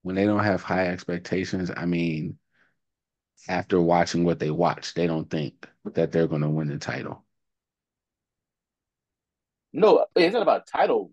when 0.03 0.15
they 0.15 0.25
don't 0.25 0.43
have 0.43 0.63
high 0.63 0.87
expectations, 0.87 1.71
I 1.75 1.85
mean, 1.85 2.39
after 3.47 3.81
watching 3.81 4.23
what 4.23 4.39
they 4.39 4.51
watch, 4.51 4.93
they 4.93 5.07
don't 5.07 5.29
think 5.29 5.67
that 5.85 6.11
they're 6.11 6.27
going 6.27 6.41
to 6.41 6.49
win 6.49 6.67
the 6.69 6.77
title. 6.77 7.23
No, 9.73 10.05
it's 10.15 10.33
not 10.33 10.41
about 10.41 10.67
title. 10.67 11.11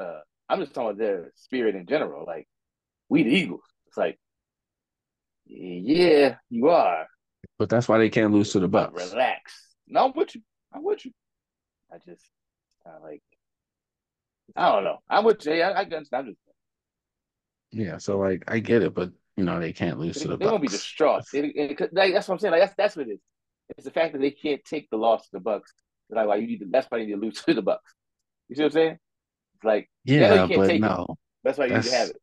Uh, 0.00 0.20
I'm 0.48 0.60
just 0.60 0.74
talking 0.74 0.90
about 0.90 0.98
their 0.98 1.32
spirit 1.34 1.74
in 1.74 1.86
general. 1.86 2.24
Like 2.26 2.48
we 3.08 3.22
the 3.22 3.30
Eagles. 3.30 3.62
It's 3.86 3.96
like, 3.96 4.18
yeah, 5.46 6.36
you 6.50 6.68
are, 6.68 7.06
But 7.58 7.68
that's 7.68 7.88
why 7.88 7.98
they 7.98 8.10
can't 8.10 8.32
lose 8.32 8.52
to 8.52 8.60
the 8.60 8.68
but 8.68 8.92
Bucs. 8.92 9.12
relax. 9.12 9.54
No, 9.86 10.06
I'm 10.06 10.12
with 10.14 10.34
you. 10.34 10.42
I'm 10.72 10.84
with 10.84 11.04
you. 11.04 11.12
I 11.92 11.98
just 11.98 12.24
of 12.86 13.02
like, 13.02 13.22
I 14.56 14.72
don't 14.72 14.84
know. 14.84 14.98
I'm 15.08 15.24
with 15.24 15.44
you. 15.46 15.52
I, 15.52 15.70
I. 15.70 15.80
I'm 15.80 15.90
just, 15.90 16.12
Yeah, 17.70 17.98
so 17.98 18.18
like 18.18 18.44
I 18.48 18.60
get 18.60 18.82
it, 18.82 18.94
but 18.94 19.12
you 19.38 19.44
know 19.44 19.60
they 19.60 19.72
can't 19.72 20.00
lose 20.00 20.16
they, 20.16 20.22
to 20.22 20.28
the 20.28 20.36
they 20.36 20.46
won't 20.46 20.62
be 20.62 20.68
distraught. 20.68 21.22
It, 21.32 21.92
like, 21.92 22.12
that's 22.12 22.26
what 22.26 22.34
I'm 22.34 22.38
saying. 22.40 22.52
Like 22.52 22.62
that's 22.62 22.74
that's 22.76 22.96
what 22.96 23.06
it 23.06 23.12
is. 23.12 23.20
It's 23.70 23.84
the 23.84 23.92
fact 23.92 24.12
that 24.12 24.18
they 24.20 24.32
can't 24.32 24.64
take 24.64 24.90
the 24.90 24.96
loss 24.96 25.28
to 25.28 25.38
the 25.38 25.40
Bucs. 25.40 25.70
Like, 26.10 26.26
why 26.26 26.36
you 26.36 26.46
need 26.48 26.58
to. 26.58 26.66
That's 26.68 26.90
why 26.90 26.98
you 26.98 27.06
need 27.06 27.12
to 27.12 27.20
lose 27.20 27.42
to 27.46 27.54
the 27.54 27.62
Bucs. 27.62 27.78
You 28.48 28.56
see 28.56 28.62
what 28.62 28.66
I'm 28.66 28.72
saying? 28.72 28.98
It's 29.54 29.64
like 29.64 29.88
Yeah, 30.04 30.46
but 30.46 30.66
take 30.66 30.76
it. 30.76 30.80
no, 30.80 31.06
That's 31.44 31.56
why 31.56 31.66
you 31.66 31.74
need 31.74 31.84
to 31.84 31.92
have 31.92 32.08
it. 32.08 32.16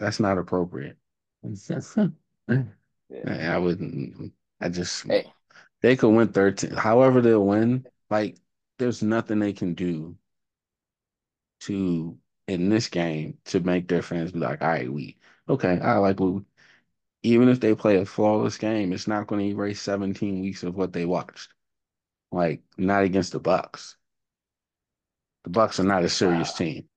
that's 0.00 0.20
not 0.20 0.38
appropriate. 0.38 0.96
Yeah. 3.10 3.54
I 3.54 3.58
wouldn't. 3.58 4.34
I 4.60 4.68
just 4.68 5.06
Hey, 5.06 5.32
they 5.80 5.96
could 5.96 6.10
win 6.10 6.28
13. 6.28 6.72
However 6.72 7.22
they'll 7.22 7.46
win, 7.46 7.86
like 8.10 8.36
there's 8.78 9.02
nothing 9.02 9.38
they 9.38 9.54
can 9.54 9.72
do 9.72 10.14
to 11.60 12.18
in 12.48 12.68
this 12.68 12.88
game 12.88 13.38
to 13.46 13.60
make 13.60 13.88
their 13.88 14.02
fans 14.02 14.32
be 14.32 14.40
like, 14.40 14.60
all 14.60 14.68
right, 14.68 14.92
we 14.92 15.16
okay, 15.48 15.78
I 15.80 15.96
like 15.98 16.20
we, 16.20 16.42
even 17.24 17.48
if 17.48 17.60
they 17.60 17.74
play 17.74 17.98
a 17.98 18.06
flawless 18.06 18.58
game, 18.58 18.92
it's 18.92 19.08
not 19.08 19.26
going 19.28 19.40
to 19.42 19.54
erase 19.54 19.82
17 19.82 20.40
weeks 20.40 20.62
of 20.64 20.76
what 20.76 20.92
they 20.92 21.06
watched. 21.06 21.50
Like 22.32 22.62
not 22.78 23.04
against 23.04 23.32
the 23.32 23.40
Bucs. 23.40 23.96
The 25.42 25.50
Bucs 25.50 25.80
are 25.80 25.84
not 25.84 26.04
a 26.04 26.08
serious 26.08 26.52
Wow. 26.52 26.54
team. 26.54 26.88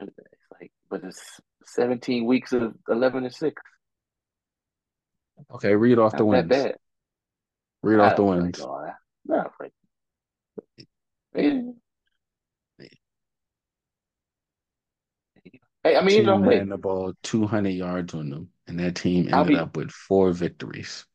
It's 0.00 0.12
like, 0.60 0.72
but 0.90 1.04
it's 1.04 1.40
17 1.64 2.26
weeks 2.26 2.52
of 2.52 2.74
11 2.88 3.24
and 3.24 3.34
6. 3.34 3.62
Okay, 5.50 5.74
read 5.76 5.98
off 5.98 6.16
the 6.16 6.24
Not 6.24 6.30
that 6.30 6.48
wins. 6.48 6.48
bad. 6.48 6.76
Read 7.82 8.00
I 8.00 8.00
off 8.00 8.16
the 8.16 8.24
like 8.34 8.54
wins. 8.54 8.58
Oh, 8.58 8.82
that. 8.84 8.96
No, 9.24 9.50
like, 9.60 9.72
Hey, 15.84 15.96
I 15.96 16.02
mean, 16.02 16.16
you 16.16 16.24
know, 16.24 16.38
ran 16.38 16.68
the 16.68 16.78
ball 16.78 17.12
200 17.22 17.70
yards 17.70 18.14
on 18.14 18.30
them, 18.30 18.50
and 18.66 18.78
that 18.80 18.96
team 18.96 19.28
I'll 19.32 19.44
ended 19.44 19.44
be, 19.44 19.62
up 19.62 19.76
with 19.76 19.90
four 19.90 20.32
victories. 20.32 21.06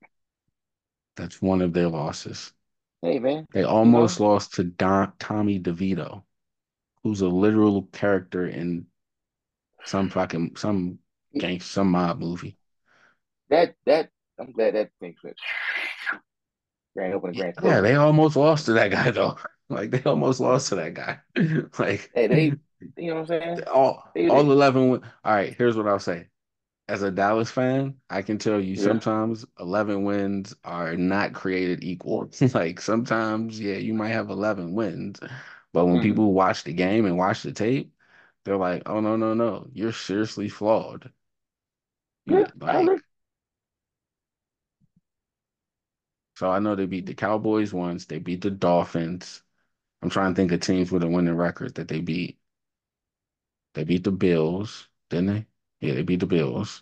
That's 1.17 1.41
one 1.41 1.61
of 1.61 1.73
their 1.73 1.89
losses. 1.89 2.53
hey, 3.01 3.19
man, 3.19 3.47
They 3.51 3.63
you 3.81 3.91
know, 3.91 4.07
almost 4.07 4.21
lost 4.21 4.53
to 4.55 4.63
Don, 4.63 5.13
Tommy 5.19 5.59
DeVito, 5.59 6.23
who's 7.03 7.21
a 7.21 7.29
literal 7.29 7.83
character 7.87 8.47
in 8.47 8.87
some 9.85 10.09
fucking 10.09 10.55
some 10.57 10.99
gang 11.37 11.59
some 11.61 11.91
mob 11.91 12.19
movie. 12.19 12.57
that, 13.49 13.75
that, 13.85 14.09
I'm 14.39 14.51
glad 14.51 14.75
that 14.75 14.91
thing 14.99 15.15
went 15.23 15.37
grand 16.95 17.13
opening, 17.13 17.35
grand 17.37 17.53
Yeah, 17.61 17.81
they 17.81 17.95
almost 17.95 18.35
lost 18.35 18.65
to 18.65 18.73
that 18.73 18.91
guy 18.91 19.11
though. 19.11 19.37
Like 19.69 19.91
they 19.91 20.01
almost 20.03 20.39
lost 20.39 20.69
to 20.69 20.75
that 20.75 20.93
guy. 20.93 21.19
Like 21.77 22.13
Hey, 22.13 22.27
they, 22.27 22.57
you 22.97 23.07
know 23.09 23.15
what 23.21 23.31
I'm 23.31 23.41
saying? 23.41 23.63
all 23.67 24.03
They, 24.13 24.29
all 24.29 24.41
they, 24.45 24.51
11 24.51 24.89
win- 24.89 25.03
all 25.23 25.33
right, 25.33 25.53
here's 25.55 25.75
what 25.77 25.87
I'll 25.87 25.99
say. 25.99 26.29
As 26.89 27.03
a 27.03 27.11
Dallas 27.11 27.51
fan, 27.51 27.99
I 28.09 28.21
can 28.23 28.37
tell 28.39 28.61
you 28.61 28.75
yeah. 28.75 28.77
sometimes 28.77 29.45
11 29.59 30.03
wins 30.05 30.55
are 30.65 30.95
not 30.97 31.33
created 31.33 31.83
equal. 31.83 32.31
Like 32.55 32.81
sometimes, 32.81 33.59
yeah, 33.61 33.77
you 33.77 33.93
might 33.95 34.09
have 34.09 34.29
11 34.31 34.73
wins, 34.75 35.19
but 35.73 35.85
when 35.87 35.99
Mhm. 35.99 36.01
people 36.01 36.33
watch 36.33 36.63
the 36.65 36.73
game 36.73 37.05
and 37.05 37.17
watch 37.17 37.43
the 37.43 37.53
tape, 37.53 37.93
they're 38.45 38.57
like, 38.57 38.83
"Oh 38.87 39.01
no, 39.01 39.17
no, 39.17 39.33
no, 39.35 39.67
you're 39.73 39.93
seriously 39.93 40.49
flawed." 40.49 41.11
Yeah, 42.27 42.45
did- 42.45 42.63
I 42.65 42.77
agree. 42.81 42.99
so 46.35 46.49
I 46.49 46.59
know 46.59 46.75
they 46.75 46.85
beat 46.85 47.05
the 47.05 47.13
Cowboys 47.15 47.73
once, 47.73 48.05
they 48.05 48.19
beat 48.19 48.41
the 48.41 48.51
Dolphins. 48.51 49.43
I'm 50.01 50.09
trying 50.11 50.33
to 50.33 50.37
think 50.37 50.51
of 50.53 50.61
teams 50.61 50.91
with 50.91 51.03
a 51.03 51.07
winning 51.09 51.35
record 51.35 51.75
that 51.75 51.87
they 51.89 52.01
beat. 52.01 52.39
They 53.77 53.83
beat 53.83 54.03
the 54.03 54.11
Bills, 54.11 54.87
didn't 55.11 55.27
they? 55.27 55.45
Yeah, 55.87 55.93
they 55.93 56.01
beat 56.01 56.19
the 56.19 56.25
Bills. 56.25 56.81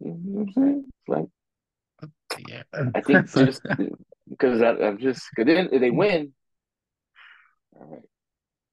You 0.00 0.08
know, 0.10 0.16
what 0.24 0.40
I'm 0.40 0.52
saying? 0.52 0.84
It's 0.88 1.08
like, 1.08 1.28
Yeah. 2.48 2.62
I 2.96 3.00
think 3.00 3.32
just 3.32 3.62
because 4.28 4.60
I, 4.60 4.70
I'm 4.70 4.98
just, 4.98 5.22
because 5.36 5.68
they 5.70 5.90
win, 5.92 6.32
all 7.76 7.86
right, 7.92 8.02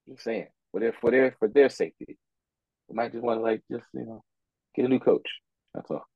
just 0.07 0.23
saying, 0.23 0.47
for 0.71 0.79
their, 0.79 0.93
for 0.99 1.11
their, 1.11 1.35
for 1.37 1.47
their 1.47 1.69
safety, 1.69 2.17
they 2.87 2.95
might 2.95 3.11
just 3.11 3.23
want 3.23 3.37
to, 3.39 3.43
like, 3.43 3.61
just, 3.71 3.85
you 3.93 4.03
know, 4.03 4.23
get 4.75 4.85
a 4.85 4.87
new 4.87 4.99
coach. 4.99 5.29
That's 5.75 5.91
all. 5.91 6.07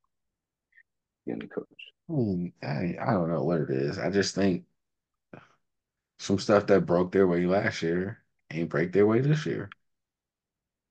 Get 1.24 1.36
a 1.36 1.38
new 1.38 1.48
coach. 1.48 1.66
Hmm, 2.08 2.46
I, 2.66 2.96
I 3.00 3.12
don't 3.12 3.30
know 3.30 3.44
what 3.44 3.60
it 3.60 3.70
is. 3.70 3.96
I 4.00 4.10
just 4.10 4.34
think 4.34 4.64
some 6.18 6.38
stuff 6.38 6.66
that 6.68 6.86
broke 6.86 7.12
their 7.12 7.26
way 7.26 7.46
last 7.46 7.82
year 7.82 8.24
ain't 8.50 8.70
break 8.70 8.92
their 8.92 9.06
way 9.06 9.20
this 9.20 9.46
year. 9.46 9.72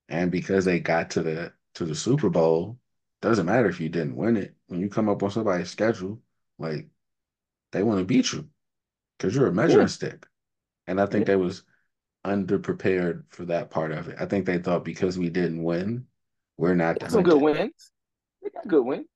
And 0.08 0.30
because 0.30 0.64
they 0.64 0.80
got 0.80 1.10
to 1.10 1.22
the 1.22 1.52
to 1.74 1.84
the 1.84 1.94
Super 1.94 2.30
Bowl, 2.30 2.78
doesn't 3.20 3.46
matter 3.46 3.68
if 3.68 3.80
you 3.80 3.88
didn't 3.88 4.16
win 4.16 4.36
it. 4.36 4.54
When 4.66 4.80
you 4.80 4.88
come 4.88 5.08
up 5.08 5.22
on 5.22 5.30
somebody's 5.30 5.70
schedule, 5.70 6.22
like 6.58 6.88
they 7.72 7.82
want 7.84 8.00
to 8.00 8.06
beat 8.06 8.32
you 8.32 8.50
because 9.18 9.34
you're 9.36 9.48
a 9.48 9.54
measuring 9.54 9.86
Yeah, 9.86 9.88
stick. 9.88 10.26
And 10.88 11.00
I 11.00 11.06
think 11.06 11.26
yeah. 11.26 11.26
they 11.26 11.36
was 11.36 11.64
underprepared 12.26 13.24
for 13.30 13.46
that 13.46 13.70
part 13.70 13.92
of 13.92 14.08
it. 14.08 14.16
I 14.20 14.26
think 14.26 14.46
they 14.46 14.58
thought 14.58 14.84
because 14.84 15.18
we 15.18 15.30
didn't 15.30 15.64
win, 15.64 16.08
we're 16.58 16.74
not 16.76 17.00
They 17.00 17.08
some 17.08 17.22
good 17.22 17.40
wins. 17.40 17.92
They 18.42 18.50
got 18.50 18.68
good 18.68 18.84
wins. 18.84 19.06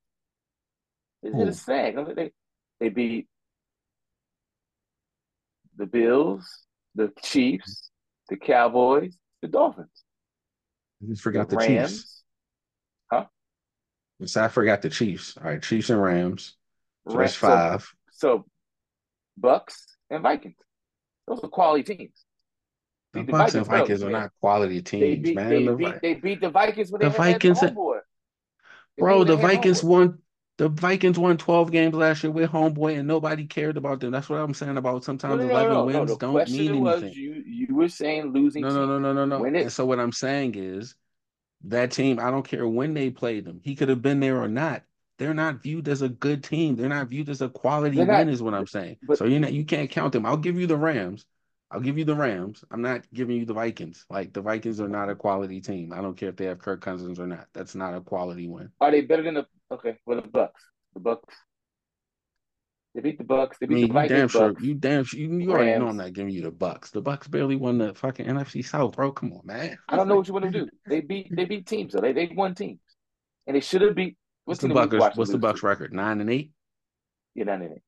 They 1.21 1.31
hit 1.31 1.47
a 1.47 1.53
Who? 1.53 1.53
snag. 1.53 1.97
I 1.97 2.03
mean, 2.03 2.15
they, 2.15 2.31
they 2.79 2.89
beat 2.89 3.27
the 5.79 5.87
Bills, 5.87 6.67
the 6.95 7.11
Chiefs, 7.23 7.91
the 8.29 8.37
Cowboys, 8.37 9.17
the 9.41 9.49
Dolphins, 9.49 10.05
I 11.03 11.07
just 11.07 11.21
the 11.33 11.43
forgot 11.43 11.49
the 11.49 11.57
Chiefs. 11.57 12.07
Rams, 12.07 12.23
huh? 13.11 13.25
So 14.25 14.43
I 14.43 14.47
forgot 14.49 14.81
the 14.81 14.89
Chiefs. 14.89 15.37
All 15.37 15.43
right, 15.45 15.61
Chiefs 15.61 15.89
and 15.89 16.01
Rams. 16.01 16.55
So 17.07 17.19
Ram, 17.19 17.19
that's 17.19 17.35
so 17.35 17.65
five. 17.73 17.93
so 18.11 18.45
Bucs 19.39 19.75
and 20.09 20.23
Vikings. 20.23 20.57
Those 21.27 21.41
are 21.43 21.49
quality 21.49 21.83
teams. 21.95 22.25
The 23.13 23.23
the 23.23 23.33
Bucs 23.33 23.55
and 23.55 23.65
Vikings, 23.65 24.01
bro. 24.01 24.03
Are 24.03 24.09
Man, 24.09 24.11
not 24.11 24.31
quality 24.39 24.81
they 24.99 25.15
teams, 25.15 25.15
beat 25.15 25.41
man. 25.41 25.49
they 25.49 25.65
The, 25.65 25.75
beat 25.75 26.01
they 26.01 26.13
beat 26.15 26.41
the 26.41 26.49
Vikings 26.49 26.91
when 26.91 27.01
the 27.01 27.09
they 27.09 27.09
had 27.09 27.43
Vikings, 27.43 27.43
homeboy. 27.43 28.01
They 28.97 29.03
bro, 29.03 29.23
the 29.23 29.35
Vikings 29.37 29.83
won. 29.83 30.19
The 30.59 30.67
Vikings 30.67 31.17
won 31.17 31.37
12 31.37 31.71
games 31.71 31.95
last 31.95 32.21
year 32.21 32.33
with 32.33 32.51
homeboy, 32.51 32.99
and 32.99 33.07
nobody 33.07 33.45
cared 33.45 33.77
about 33.77 34.01
them. 34.01 34.11
That's 34.11 34.27
what 34.27 34.39
I'm 34.39 34.53
saying 34.53 34.75
about 34.75 35.05
sometimes 35.05 35.39
no, 35.39 35.47
no, 35.47 35.51
11 35.53 35.73
no, 35.73 35.85
wins 35.85 36.17
don't 36.17 36.49
mean 36.51 36.85
anything. 36.85 37.13
you 37.13 37.43
you 37.47 37.73
were 37.73 37.87
saying 37.87 38.33
losing 38.33 38.63
No, 38.63 38.69
no, 38.71 38.85
no, 38.85 38.99
no, 38.99 39.13
no, 39.13 39.23
no. 39.23 39.39
When 39.39 39.55
And 39.55 39.71
so 39.71 39.85
what 39.85 40.01
I'm 40.01 40.11
saying 40.11 40.55
is 40.55 40.95
that 41.63 41.91
team, 41.91 42.19
I 42.19 42.29
don't 42.29 42.45
care 42.45 42.67
when 42.67 42.93
they 42.93 43.09
played 43.09 43.45
them. 43.45 43.61
He 43.63 43.73
could 43.73 43.87
have 43.87 44.01
been 44.01 44.19
there 44.19 44.41
or 44.41 44.49
not. 44.49 44.83
They're 45.17 45.33
not 45.33 45.63
viewed 45.63 45.87
as 45.87 46.01
a 46.01 46.09
good 46.09 46.43
team. 46.43 46.75
They're 46.75 46.89
not 46.89 47.07
viewed 47.07 47.29
as 47.29 47.41
a 47.41 47.47
quality 47.47 47.95
they're 47.95 48.05
not 48.05 48.25
win, 48.25 48.27
is 48.27 48.43
what 48.43 48.53
I'm 48.53 48.67
saying. 48.67 48.97
but 49.03 49.17
So 49.17 49.23
you're 49.23 49.39
not, 49.39 49.53
you 49.53 49.63
can't 49.63 49.89
count 49.89 50.11
them. 50.11 50.25
I'll 50.25 50.35
give 50.35 50.59
you 50.59 50.67
the 50.67 50.75
Rams. 50.75 51.25
I'll 51.71 51.79
give 51.79 51.97
you 51.97 52.03
the 52.03 52.15
Rams. 52.15 52.65
I'm 52.69 52.81
not 52.81 53.03
giving 53.13 53.37
you 53.37 53.45
the 53.45 53.53
Vikings. 53.53 54.05
Like 54.09 54.33
the 54.33 54.41
Vikings 54.41 54.81
are 54.81 54.89
not 54.89 55.09
a 55.09 55.15
quality 55.15 55.61
team. 55.61 55.93
I 55.93 56.01
don't 56.01 56.17
care 56.17 56.29
if 56.29 56.35
they 56.35 56.45
have 56.45 56.59
Kirk 56.59 56.81
Cousins 56.81 57.17
or 57.17 57.27
not. 57.27 57.47
That's 57.53 57.75
not 57.75 57.93
a 57.93 58.01
quality 58.01 58.49
win. 58.49 58.71
are 58.81 58.91
they 58.91 59.01
better 59.01 59.23
than 59.23 59.35
the 59.35 59.45
okay, 59.71 59.97
well 60.05 60.21
the 60.21 60.27
Bucs. 60.27 60.49
The 60.93 60.99
Bucs. 60.99 61.33
They 62.95 63.01
beat 63.01 63.17
the 63.17 63.23
Bucs. 63.23 63.53
They 63.59 63.67
I 63.67 63.67
beat 63.67 63.81
the 63.81 63.87
mean, 63.87 63.95
you 63.95 64.07
damn 64.07 64.27
sure, 64.27 64.53
Bucs, 64.53 64.61
you 64.63 64.73
damn 64.73 65.03
sure, 65.03 65.19
you, 65.19 65.37
you 65.37 65.51
already 65.51 65.73
know 65.73 65.87
I'm 65.87 65.97
not 65.97 66.13
giving 66.13 66.33
you 66.33 66.41
the 66.41 66.51
Bucs. 66.51 66.91
The 66.91 67.01
Bucs 67.01 67.29
barely 67.29 67.55
won 67.55 67.77
the 67.77 67.93
fucking 67.93 68.25
NFC 68.25 68.65
South, 68.65 68.95
bro. 68.95 69.11
Come 69.11 69.33
on, 69.33 69.41
man. 69.45 69.77
I 69.87 69.95
don't 69.95 70.07
know 70.07 70.15
what 70.15 70.27
you 70.27 70.33
want 70.33 70.45
to 70.45 70.51
do. 70.51 70.69
They 70.87 71.01
beat 71.01 71.35
they 71.35 71.45
beat 71.45 71.67
teams 71.67 71.93
though. 71.93 72.01
They 72.01 72.13
they 72.13 72.31
won 72.35 72.55
teams. 72.55 72.79
And 73.47 73.55
they 73.55 73.61
should 73.61 73.81
have 73.81 73.95
beat 73.95 74.17
what 74.45 74.53
What's 74.53 74.61
the 74.61 74.67
team 74.67 74.75
did 74.75 74.75
we 74.75 74.85
Buckers? 74.87 74.99
watch 74.99 75.13
them 75.13 75.19
What's 75.19 75.31
the? 75.31 75.37
Bucs 75.39 75.63
record? 75.63 75.93
Nine 75.93 76.21
and 76.21 76.29
eight. 76.29 76.51
Yeah, 77.35 77.45
none 77.45 77.61
in 77.61 77.71
it. 77.73 77.83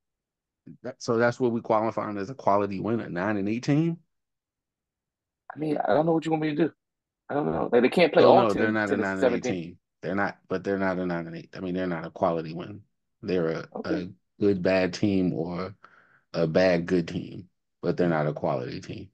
That, 0.84 1.02
so 1.02 1.18
that's 1.18 1.40
what 1.40 1.52
we 1.52 1.62
qualifying 1.62 2.18
as 2.18 2.30
a 2.30 2.36
quality 2.36 2.80
winner. 2.80 3.10
Nine 3.10 3.38
and 3.38 3.50
eight 3.50 3.64
team. 3.64 3.98
I 5.54 5.60
mean, 5.60 5.78
I 5.78 5.94
don't 5.94 6.06
know 6.06 6.14
what 6.14 6.26
you 6.26 6.32
want 6.32 6.44
me 6.44 6.50
to 6.50 6.56
do. 6.56 6.72
I 7.30 7.34
don't 7.34 7.52
know. 7.52 7.70
Like 7.72 7.82
they 7.82 7.90
can't 7.90 8.14
play 8.14 8.24
Oh 8.24 8.38
all 8.38 8.48
no, 8.48 8.54
they're 8.54 8.72
not 8.72 8.92
a 8.92 8.98
nine 8.98 9.18
and 9.24 9.36
eight 9.36 9.44
team. 9.44 9.78
They're 10.02 10.16
not, 10.16 10.40
but 10.48 10.64
they're 10.64 10.78
not 10.80 10.98
a 11.00 11.06
nine 11.06 11.28
and 11.28 11.36
eight. 11.38 11.50
I 11.56 11.60
mean, 11.60 11.76
they're 11.76 11.88
not 11.88 12.06
a 12.06 12.12
quality 12.12 12.54
win. 12.54 12.84
They're 13.22 13.50
a, 13.50 13.70
Okay. 13.76 14.06
a 14.06 14.12
good 14.40 14.62
bad 14.64 14.94
team 14.94 15.34
or 15.34 15.76
a 16.34 16.48
bad 16.48 16.86
good 16.88 17.08
team, 17.08 17.50
but 17.82 17.98
they're 17.98 18.10
not 18.10 18.28
a 18.28 18.34
quality 18.34 18.82
team. 18.82 19.12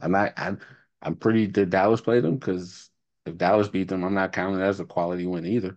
I'm 0.00 0.12
not. 0.12 0.32
I'm. 0.36 0.60
I'm 1.02 1.16
pretty. 1.16 1.46
Did 1.46 1.70
Dallas 1.70 2.00
play 2.00 2.20
them? 2.20 2.36
Because 2.36 2.90
if 3.26 3.36
Dallas 3.36 3.68
beat 3.68 3.88
them, 3.88 4.04
I'm 4.04 4.14
not 4.14 4.32
counting 4.32 4.60
as 4.62 4.80
a 4.80 4.84
quality 4.84 5.26
win 5.26 5.46
either. 5.46 5.76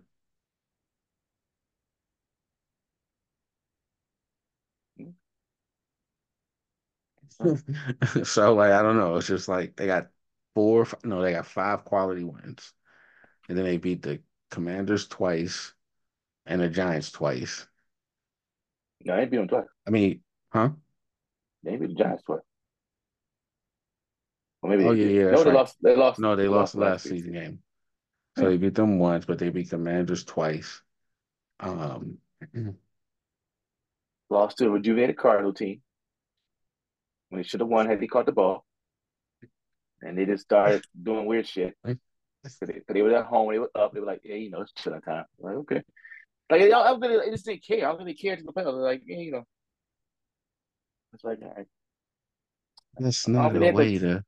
Hmm. 7.40 7.54
so 8.24 8.54
like 8.54 8.72
I 8.72 8.82
don't 8.82 8.96
know. 8.96 9.16
It's 9.16 9.26
just 9.26 9.48
like 9.48 9.76
they 9.76 9.86
got 9.86 10.10
four. 10.54 10.86
No, 11.04 11.22
they 11.22 11.32
got 11.32 11.46
five 11.46 11.84
quality 11.84 12.24
wins, 12.24 12.72
and 13.48 13.56
then 13.56 13.64
they 13.64 13.78
beat 13.78 14.02
the 14.02 14.20
Commanders 14.50 15.06
twice 15.08 15.72
and 16.46 16.60
the 16.60 16.68
Giants 16.68 17.10
twice. 17.10 17.66
No, 19.04 19.16
they 19.16 19.24
beat 19.26 19.36
them 19.38 19.48
twice. 19.48 19.66
I 19.86 19.90
mean, 19.90 20.20
huh? 20.52 20.70
They 21.62 21.76
beat 21.76 21.88
the 21.90 21.94
Giants 21.94 22.22
twice. 22.24 22.40
Or 24.62 24.70
maybe 24.70 24.84
Oh 24.84 24.92
yeah, 24.92 25.06
yeah, 25.06 25.30
No, 25.30 25.38
they 25.38 25.50
right. 25.50 25.54
lost. 25.54 25.76
They 25.82 25.96
lost. 25.96 26.20
No, 26.20 26.36
they 26.36 26.48
lost 26.48 26.74
the 26.74 26.80
last 26.80 27.04
season 27.04 27.32
game. 27.32 27.58
So 28.36 28.44
Yeah. 28.44 28.50
they 28.50 28.56
beat 28.56 28.74
them 28.74 28.98
once, 28.98 29.24
but 29.26 29.38
they 29.38 29.50
beat 29.50 29.70
the 29.70 29.76
Commanders 29.76 30.24
twice. 30.24 30.80
Um, 31.60 32.18
Lost 34.30 34.58
to 34.58 34.66
a 34.66 34.70
rejuvenated 34.70 35.16
Cardinal 35.16 35.52
team 35.52 35.82
when 37.28 37.40
they 37.40 37.46
should 37.46 37.60
have 37.60 37.68
won 37.68 37.86
had 37.86 38.00
they 38.00 38.06
caught 38.06 38.26
the 38.26 38.32
ball. 38.32 38.64
And 40.02 40.18
they 40.18 40.26
just 40.26 40.44
started 40.44 40.84
doing 41.00 41.26
weird 41.26 41.46
shit. 41.46 41.74
Cause 41.84 42.58
they, 42.60 42.80
they 42.88 43.02
were 43.02 43.14
at 43.14 43.26
home, 43.26 43.52
they 43.52 43.58
were 43.58 43.70
up, 43.74 43.92
they 43.92 44.00
were 44.00 44.06
like, 44.06 44.22
yeah, 44.24 44.34
you 44.34 44.50
know, 44.50 44.62
it's 44.62 44.72
chilling 44.72 45.00
time. 45.00 45.24
I'm 45.38 45.44
like, 45.44 45.56
okay. 45.58 45.82
Like, 46.50 46.62
I, 46.62 46.70
I, 46.70 46.96
really, 46.98 47.28
I 47.28 47.30
just 47.30 47.44
didn't 47.44 47.64
care. 47.64 47.86
I 47.86 47.90
don't 47.90 48.00
really 48.00 48.14
care 48.14 48.36
to 48.36 48.42
the 48.42 48.52
playoffs. 48.52 48.64
They're 48.64 48.72
like, 48.74 49.02
yeah, 49.06 49.18
you 49.18 49.32
know. 49.32 49.44
It's 51.14 51.24
like, 51.24 51.38
all 51.42 51.54
right. 51.56 51.66
that's 52.98 53.28
not 53.28 53.54
a 53.54 53.70
way 53.70 53.98
to. 53.98 54.24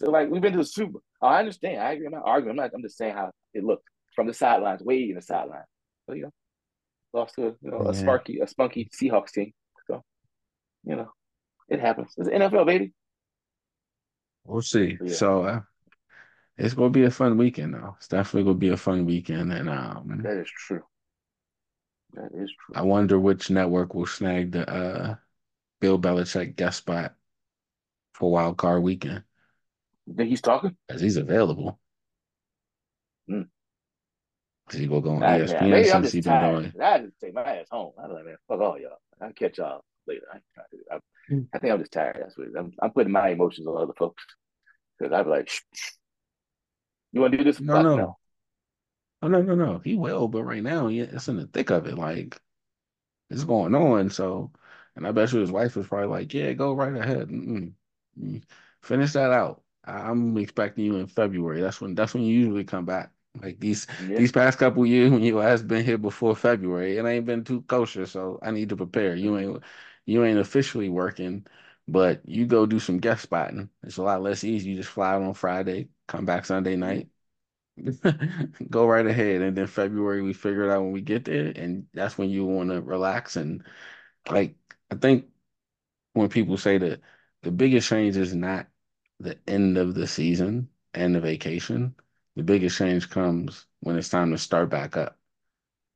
So 0.00 0.10
like 0.10 0.28
we've 0.28 0.42
been 0.42 0.52
to 0.52 0.58
the 0.58 0.64
Super. 0.64 0.98
Oh, 1.22 1.26
I 1.28 1.38
understand. 1.38 1.80
I 1.80 1.92
agree. 1.92 2.06
I'm 2.06 2.12
not 2.12 2.24
arguing. 2.24 2.50
I'm 2.50 2.56
not. 2.56 2.72
I'm 2.74 2.82
just 2.82 2.96
saying 2.96 3.14
how 3.14 3.30
it 3.54 3.64
looked 3.64 3.88
from 4.14 4.26
the 4.26 4.34
sidelines, 4.34 4.82
way 4.82 5.08
in 5.08 5.14
the 5.14 5.22
sideline. 5.22 5.64
So 6.06 6.14
you 6.14 6.22
know, 6.22 6.32
lost 7.12 7.36
to 7.36 7.56
you 7.62 7.70
know, 7.70 7.88
a 7.88 7.94
sparky, 7.94 8.40
a 8.40 8.46
spunky 8.46 8.90
Seahawks 8.94 9.32
team. 9.32 9.52
So 9.86 10.02
you 10.84 10.96
know, 10.96 11.10
it 11.68 11.80
happens. 11.80 12.12
It's 12.16 12.28
NFL, 12.28 12.66
baby. 12.66 12.92
We'll 14.44 14.62
see. 14.62 14.98
Yeah. 15.02 15.14
So 15.14 15.44
uh, 15.44 15.60
it's 16.56 16.74
gonna 16.74 16.90
be 16.90 17.04
a 17.04 17.10
fun 17.10 17.36
weekend 17.36 17.74
though. 17.74 17.94
It's 17.98 18.08
definitely 18.08 18.44
gonna 18.44 18.58
be 18.58 18.68
a 18.68 18.76
fun 18.76 19.06
weekend. 19.06 19.52
And 19.52 19.68
um 19.68 20.20
That 20.22 20.38
is 20.38 20.50
true. 20.50 20.82
That 22.14 22.30
is 22.34 22.50
true. 22.50 22.74
I 22.74 22.82
wonder 22.82 23.18
which 23.18 23.50
network 23.50 23.94
will 23.94 24.06
snag 24.06 24.52
the 24.52 24.68
uh 24.68 25.16
Bill 25.80 25.98
Belichick 25.98 26.56
guest 26.56 26.78
spot 26.78 27.14
for 28.12 28.30
wild 28.30 28.56
card 28.56 28.82
weekend. 28.82 29.24
You 30.06 30.14
think 30.14 30.28
he's 30.28 30.40
talking? 30.40 30.76
Because 30.86 31.02
he's 31.02 31.16
available. 31.16 31.78
Hmm. 33.28 33.42
Is 34.70 34.78
he 34.78 34.86
gonna 34.86 35.00
go 35.00 35.10
on 35.10 35.20
ESPN 35.20 35.90
since 35.90 36.12
he's 36.12 36.24
been 36.24 36.40
doing 36.40 36.72
I 36.80 36.98
just 37.00 37.20
take 37.20 37.34
my 37.34 37.42
ass 37.42 37.66
home. 37.70 37.92
I 37.98 38.02
don't 38.02 38.16
know, 38.16 38.24
man. 38.24 38.36
Fuck 38.48 38.60
all 38.60 38.78
y'all. 38.78 38.98
I'll 39.20 39.32
catch 39.32 39.58
y'all 39.58 39.84
later. 40.06 40.26
I, 41.34 41.42
ain't 41.42 41.42
trying 41.42 41.42
to 41.42 41.42
do 41.42 41.42
that. 41.42 41.42
Hmm. 41.42 41.42
I 41.54 41.58
think 41.58 41.72
I'm 41.72 41.78
just 41.80 41.92
tired. 41.92 42.18
That's 42.20 42.38
what. 42.38 42.48
I'm, 42.58 42.72
I'm 42.80 42.90
putting 42.90 43.12
my 43.12 43.30
emotions 43.30 43.66
on 43.66 43.80
other 43.80 43.92
folks. 43.98 44.24
Because 44.98 45.12
I'm 45.12 45.28
like, 45.28 45.48
shh, 45.48 45.60
shh. 45.74 45.92
you 47.12 47.20
want 47.20 47.32
to 47.32 47.38
do 47.38 47.44
this? 47.44 47.60
No, 47.60 47.74
Fuck 47.74 47.96
no. 47.96 48.18
Oh 49.22 49.28
no, 49.28 49.42
no, 49.42 49.54
no. 49.54 49.78
He 49.78 49.96
will, 49.96 50.28
but 50.28 50.44
right 50.44 50.62
now, 50.62 50.88
yeah, 50.88 51.04
it's 51.04 51.28
in 51.28 51.36
the 51.36 51.46
thick 51.46 51.70
of 51.70 51.86
it. 51.86 51.96
Like 51.96 52.40
it's 53.30 53.44
going 53.44 53.74
on. 53.74 54.10
So, 54.10 54.52
and 54.96 55.06
I 55.06 55.12
bet 55.12 55.32
you 55.32 55.40
his 55.40 55.50
wife 55.52 55.76
was 55.76 55.86
probably 55.88 56.08
like, 56.08 56.34
"Yeah, 56.34 56.52
go 56.52 56.74
right 56.74 56.94
ahead, 56.94 57.28
Mm-mm. 57.28 57.72
Mm. 58.20 58.42
finish 58.82 59.12
that 59.14 59.32
out." 59.32 59.62
I'm 59.84 60.36
expecting 60.38 60.84
you 60.84 60.96
in 60.96 61.06
February. 61.06 61.60
That's 61.60 61.80
when 61.80 61.94
that's 61.94 62.14
when 62.14 62.22
you 62.24 62.38
usually 62.38 62.64
come 62.64 62.84
back. 62.86 63.12
Like 63.42 63.60
these 63.60 63.86
Yeah. 63.98 64.18
these 64.18 64.32
past 64.32 64.58
couple 64.58 64.86
years 64.86 65.10
when 65.10 65.22
you 65.22 65.38
has 65.38 65.62
been 65.62 65.84
here 65.84 65.98
before 65.98 66.36
February, 66.36 66.98
it 66.98 67.04
ain't 67.06 67.26
been 67.26 67.44
too 67.44 67.62
kosher. 67.62 68.06
So 68.06 68.38
I 68.42 68.50
need 68.52 68.68
to 68.70 68.76
prepare. 68.76 69.14
You 69.16 69.38
ain't 69.38 69.62
you 70.06 70.24
ain't 70.24 70.38
officially 70.38 70.88
working, 70.88 71.46
but 71.88 72.22
you 72.26 72.46
go 72.46 72.66
do 72.66 72.78
some 72.78 72.98
guest 72.98 73.22
spotting. 73.22 73.70
It's 73.82 73.98
a 73.98 74.02
lot 74.02 74.22
less 74.22 74.44
easy. 74.44 74.70
You 74.70 74.76
just 74.76 74.90
fly 74.90 75.14
out 75.14 75.22
on 75.22 75.34
Friday, 75.34 75.88
come 76.06 76.24
back 76.24 76.44
Sunday 76.44 76.76
mm-hmm. 76.76 76.80
night. 76.80 77.08
Go 78.70 78.86
right 78.86 79.06
ahead, 79.06 79.42
and 79.42 79.56
then 79.56 79.66
February 79.66 80.22
we 80.22 80.32
figure 80.32 80.68
it 80.68 80.72
out 80.72 80.82
when 80.82 80.92
we 80.92 81.00
get 81.00 81.24
there, 81.24 81.52
and 81.56 81.86
that's 81.92 82.16
when 82.16 82.30
you 82.30 82.44
want 82.44 82.70
to 82.70 82.80
relax 82.80 83.34
and 83.34 83.64
like 84.30 84.54
I 84.90 84.96
think 84.96 85.26
when 86.12 86.28
people 86.28 86.56
say 86.56 86.78
that 86.78 87.00
the 87.42 87.50
biggest 87.50 87.88
change 87.88 88.16
is 88.16 88.34
not 88.34 88.68
the 89.20 89.38
end 89.46 89.78
of 89.78 89.94
the 89.94 90.06
season 90.06 90.68
and 90.94 91.14
the 91.14 91.20
vacation, 91.20 91.94
the 92.36 92.42
biggest 92.42 92.78
change 92.78 93.10
comes 93.10 93.66
when 93.80 93.96
it's 93.98 94.08
time 94.08 94.30
to 94.32 94.38
start 94.38 94.70
back 94.70 94.96
up. 94.96 95.18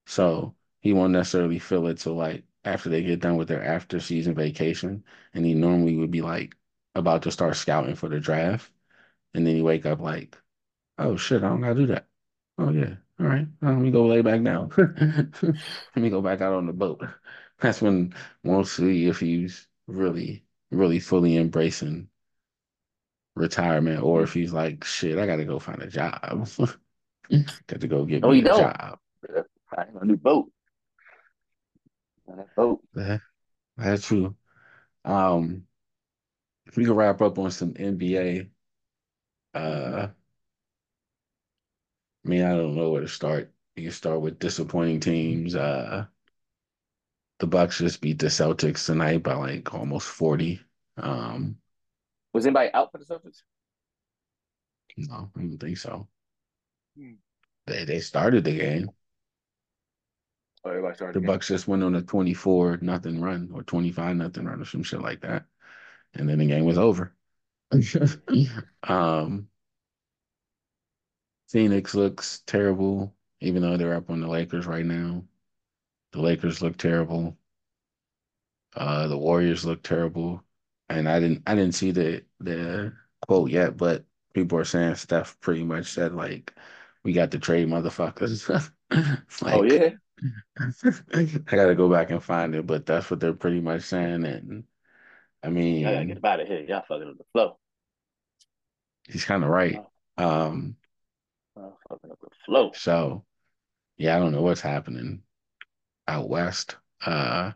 So 0.07 0.55
he 0.81 0.92
won't 0.92 1.12
necessarily 1.12 1.59
feel 1.59 1.87
it 1.88 1.99
till 1.99 2.14
like 2.14 2.44
after 2.68 2.88
they 2.90 3.02
get 3.02 3.20
done 3.20 3.37
with 3.37 3.48
their 3.48 3.64
after 3.64 4.00
season 4.00 4.35
vacation, 4.35 5.04
and 5.35 5.44
he 5.46 5.54
normally 5.54 5.96
would 5.96 6.11
be 6.12 6.22
like 6.22 6.57
about 6.94 7.22
to 7.24 7.33
start 7.33 7.57
scouting 7.57 7.94
for 7.96 8.09
the 8.09 8.20
draft, 8.20 8.72
and 9.35 9.46
then 9.46 9.57
you 9.57 9.64
wake 9.64 9.87
up 9.87 10.00
like, 10.00 10.38
oh 10.98 11.16
shit, 11.16 11.42
I 11.44 11.48
don't 11.48 11.61
gotta 11.62 11.74
do 11.76 11.87
that. 11.88 12.09
Oh 12.59 12.70
yeah, 12.72 12.96
all 13.20 13.26
right, 13.26 13.48
well, 13.62 13.74
let 13.74 13.81
me 13.83 13.90
go 13.92 14.07
lay 14.07 14.22
back 14.22 14.42
down. 14.42 14.70
let 15.42 15.96
me 15.96 16.11
go 16.11 16.22
back 16.22 16.40
out 16.42 16.54
on 16.54 16.66
the 16.66 16.72
boat. 16.72 17.02
That's 17.61 17.83
when 17.83 18.14
we'll 18.44 18.64
see 18.64 19.07
if 19.09 19.20
he's 19.20 19.68
really, 19.88 20.44
really 20.70 21.00
fully 21.00 21.37
embracing 21.37 22.11
retirement, 23.35 24.02
or 24.02 24.22
if 24.22 24.33
he's 24.33 24.52
like, 24.52 24.85
shit, 24.85 25.18
I 25.18 25.26
gotta 25.26 25.44
go 25.44 25.59
find 25.59 25.83
a 25.83 25.87
job. 25.87 26.48
Got 27.68 27.81
to 27.83 27.88
go 27.88 28.04
get 28.04 28.22
No, 28.22 28.31
me 28.31 28.33
he 28.33 28.42
a 28.42 28.42
don't. 28.42 28.50
job. 28.50 28.98
I 29.76 29.85
a 30.00 30.04
new 30.04 30.16
boat. 30.16 30.50
On 32.28 32.36
that 32.36 32.54
boat. 32.54 32.80
That, 32.94 33.20
that's 33.76 34.06
true. 34.06 34.36
Um, 35.04 35.66
we 36.76 36.84
can 36.84 36.94
wrap 36.94 37.20
up 37.22 37.38
on 37.38 37.50
some 37.50 37.74
NBA. 37.76 38.50
Uh, 39.54 40.08
I 42.24 42.28
mean, 42.28 42.42
I 42.42 42.50
don't 42.50 42.76
know 42.76 42.90
where 42.90 43.00
to 43.00 43.08
start. 43.08 43.52
You 43.76 43.84
can 43.84 43.92
start 43.92 44.20
with 44.20 44.38
disappointing 44.38 45.00
teams. 45.00 45.54
Uh, 45.54 46.06
the 47.40 47.46
Bucks 47.46 47.78
just 47.78 48.00
beat 48.00 48.18
the 48.20 48.26
Celtics 48.26 48.86
tonight 48.86 49.22
by 49.22 49.34
like 49.34 49.72
almost 49.74 50.06
40. 50.08 50.60
Um, 50.96 51.58
Was 52.32 52.46
anybody 52.46 52.70
out 52.72 52.92
for 52.92 52.98
the 52.98 53.04
Celtics? 53.04 53.42
no, 54.96 55.30
I 55.36 55.40
don't 55.40 55.58
think 55.58 55.78
so. 55.78 56.08
Hmm. 56.96 57.14
They 57.66 57.84
they 57.84 58.00
started 58.00 58.42
the 58.44 58.56
game. 58.58 58.90
Oh, 60.68 60.72
everybody 60.72 60.96
started. 60.96 61.14
The 61.14 61.20
the? 61.20 61.26
Bucks 61.26 61.48
just 61.48 61.66
went 61.66 61.83
on 61.83 61.94
a 61.94 62.02
24 62.02 62.78
nothing 62.83 63.20
run 63.22 63.50
or 63.54 63.62
25 63.62 64.16
nothing 64.16 64.44
run 64.44 64.61
or 64.61 64.66
some 64.66 64.83
shit 64.83 65.00
like 65.00 65.22
that. 65.22 65.46
And 66.14 66.28
then 66.28 66.38
the 66.38 66.46
game 66.46 66.64
was 66.64 66.76
over. 66.76 67.14
um 68.83 69.48
Phoenix 71.48 71.94
looks 71.94 72.42
terrible, 72.46 73.14
even 73.40 73.62
though 73.62 73.78
they're 73.78 73.94
up 73.94 74.11
on 74.11 74.20
the 74.20 74.28
Lakers 74.28 74.66
right 74.66 74.85
now. 74.85 75.24
The 76.12 76.20
Lakers 76.20 76.61
look 76.61 76.76
terrible. 76.76 77.38
Uh 78.74 79.07
the 79.09 79.16
Warriors 79.16 79.64
look 79.64 79.83
terrible. 79.83 80.44
And 80.90 81.09
I 81.09 81.18
didn't 81.18 81.44
I 81.46 81.54
didn't 81.54 81.74
see 81.76 81.92
the 81.92 82.24
the 82.40 82.92
quote 83.26 83.50
yet, 83.50 83.78
but 83.78 84.04
people 84.35 84.59
are 84.59 84.64
saying 84.64 84.96
Steph 84.96 85.40
pretty 85.40 85.64
much 85.64 85.87
said 85.87 86.14
like 86.14 86.52
we 87.04 87.14
got 87.14 87.31
to 87.31 87.38
trade 87.38 87.68
motherfuckers. 87.68 88.70
like, 89.42 89.54
oh 89.54 89.62
yeah. 89.62 89.90
I 91.14 91.22
gotta 91.44 91.74
go 91.74 91.88
back 91.90 92.11
and 92.11 92.22
find 92.22 92.54
it, 92.54 92.66
but 92.66 92.87
that's 92.87 93.11
what 93.11 93.20
they're 93.20 93.33
pretty 93.33 93.61
much 93.61 93.83
saying. 93.83 94.24
And 94.24 94.64
I 95.42 95.48
mean, 95.48 95.87
I 95.87 95.92
gotta 95.94 96.07
get 96.07 96.24
out 96.24 96.40
of 96.40 96.48
here. 96.48 96.61
Y'all 96.61 96.85
fucking 96.88 97.09
up 97.09 97.18
the 97.18 97.24
flow. 97.33 97.59
he's 99.09 99.24
kind 99.24 99.44
of 99.44 99.50
right. 99.50 99.81
Um, 100.16 100.76
fucking 101.54 102.11
up 102.11 102.18
the 102.20 102.28
flow. 102.44 102.72
so 102.74 103.24
yeah, 103.96 104.16
I 104.16 104.18
don't 104.18 104.33
know 104.33 104.42
what's 104.42 104.61
happening 104.61 105.22
out 106.07 106.28
west. 106.28 106.76
Uh, 107.04 107.52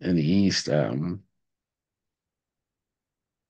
in 0.00 0.16
the 0.16 0.26
east, 0.26 0.68
um, 0.68 1.22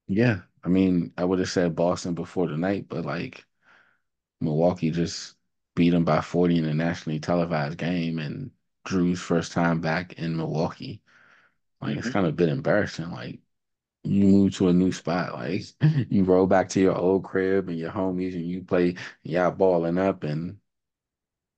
yeah, 0.08 0.40
I 0.64 0.68
mean, 0.68 1.12
I 1.16 1.24
would 1.24 1.38
have 1.38 1.48
said 1.48 1.74
Boston 1.76 2.14
before 2.14 2.48
tonight, 2.48 2.86
but 2.88 3.04
like 3.04 3.44
Milwaukee 4.40 4.90
just 4.90 5.36
beat 5.74 5.90
them 5.90 6.04
by 6.04 6.20
40 6.20 6.58
in 6.58 6.64
a 6.66 6.74
nationally 6.74 7.20
televised 7.20 7.78
game, 7.78 8.18
and 8.18 8.50
Jrue's 8.86 9.20
first 9.20 9.52
time 9.52 9.80
back 9.80 10.14
in 10.14 10.36
Milwaukee. 10.36 11.02
Like 11.80 11.98
it's 11.98 12.08
Mhm. 12.08 12.12
kind 12.12 12.26
of 12.26 12.32
a 12.34 12.36
bit 12.36 12.48
embarrassing. 12.50 13.10
Like 13.10 13.40
you 14.04 14.24
move 14.26 14.56
to 14.56 14.68
a 14.68 14.72
new 14.74 14.92
spot, 14.92 15.34
like 15.34 15.62
you 16.10 16.24
roll 16.24 16.46
back 16.48 16.68
to 16.70 16.80
your 16.80 16.96
old 16.96 17.24
crib 17.24 17.68
and 17.70 17.78
your 17.78 17.92
homies, 17.92 18.34
and 18.34 18.46
you 18.46 18.62
play, 18.64 18.96
y'all 19.24 19.50
balling 19.52 19.98
up, 19.98 20.24
and 20.24 20.58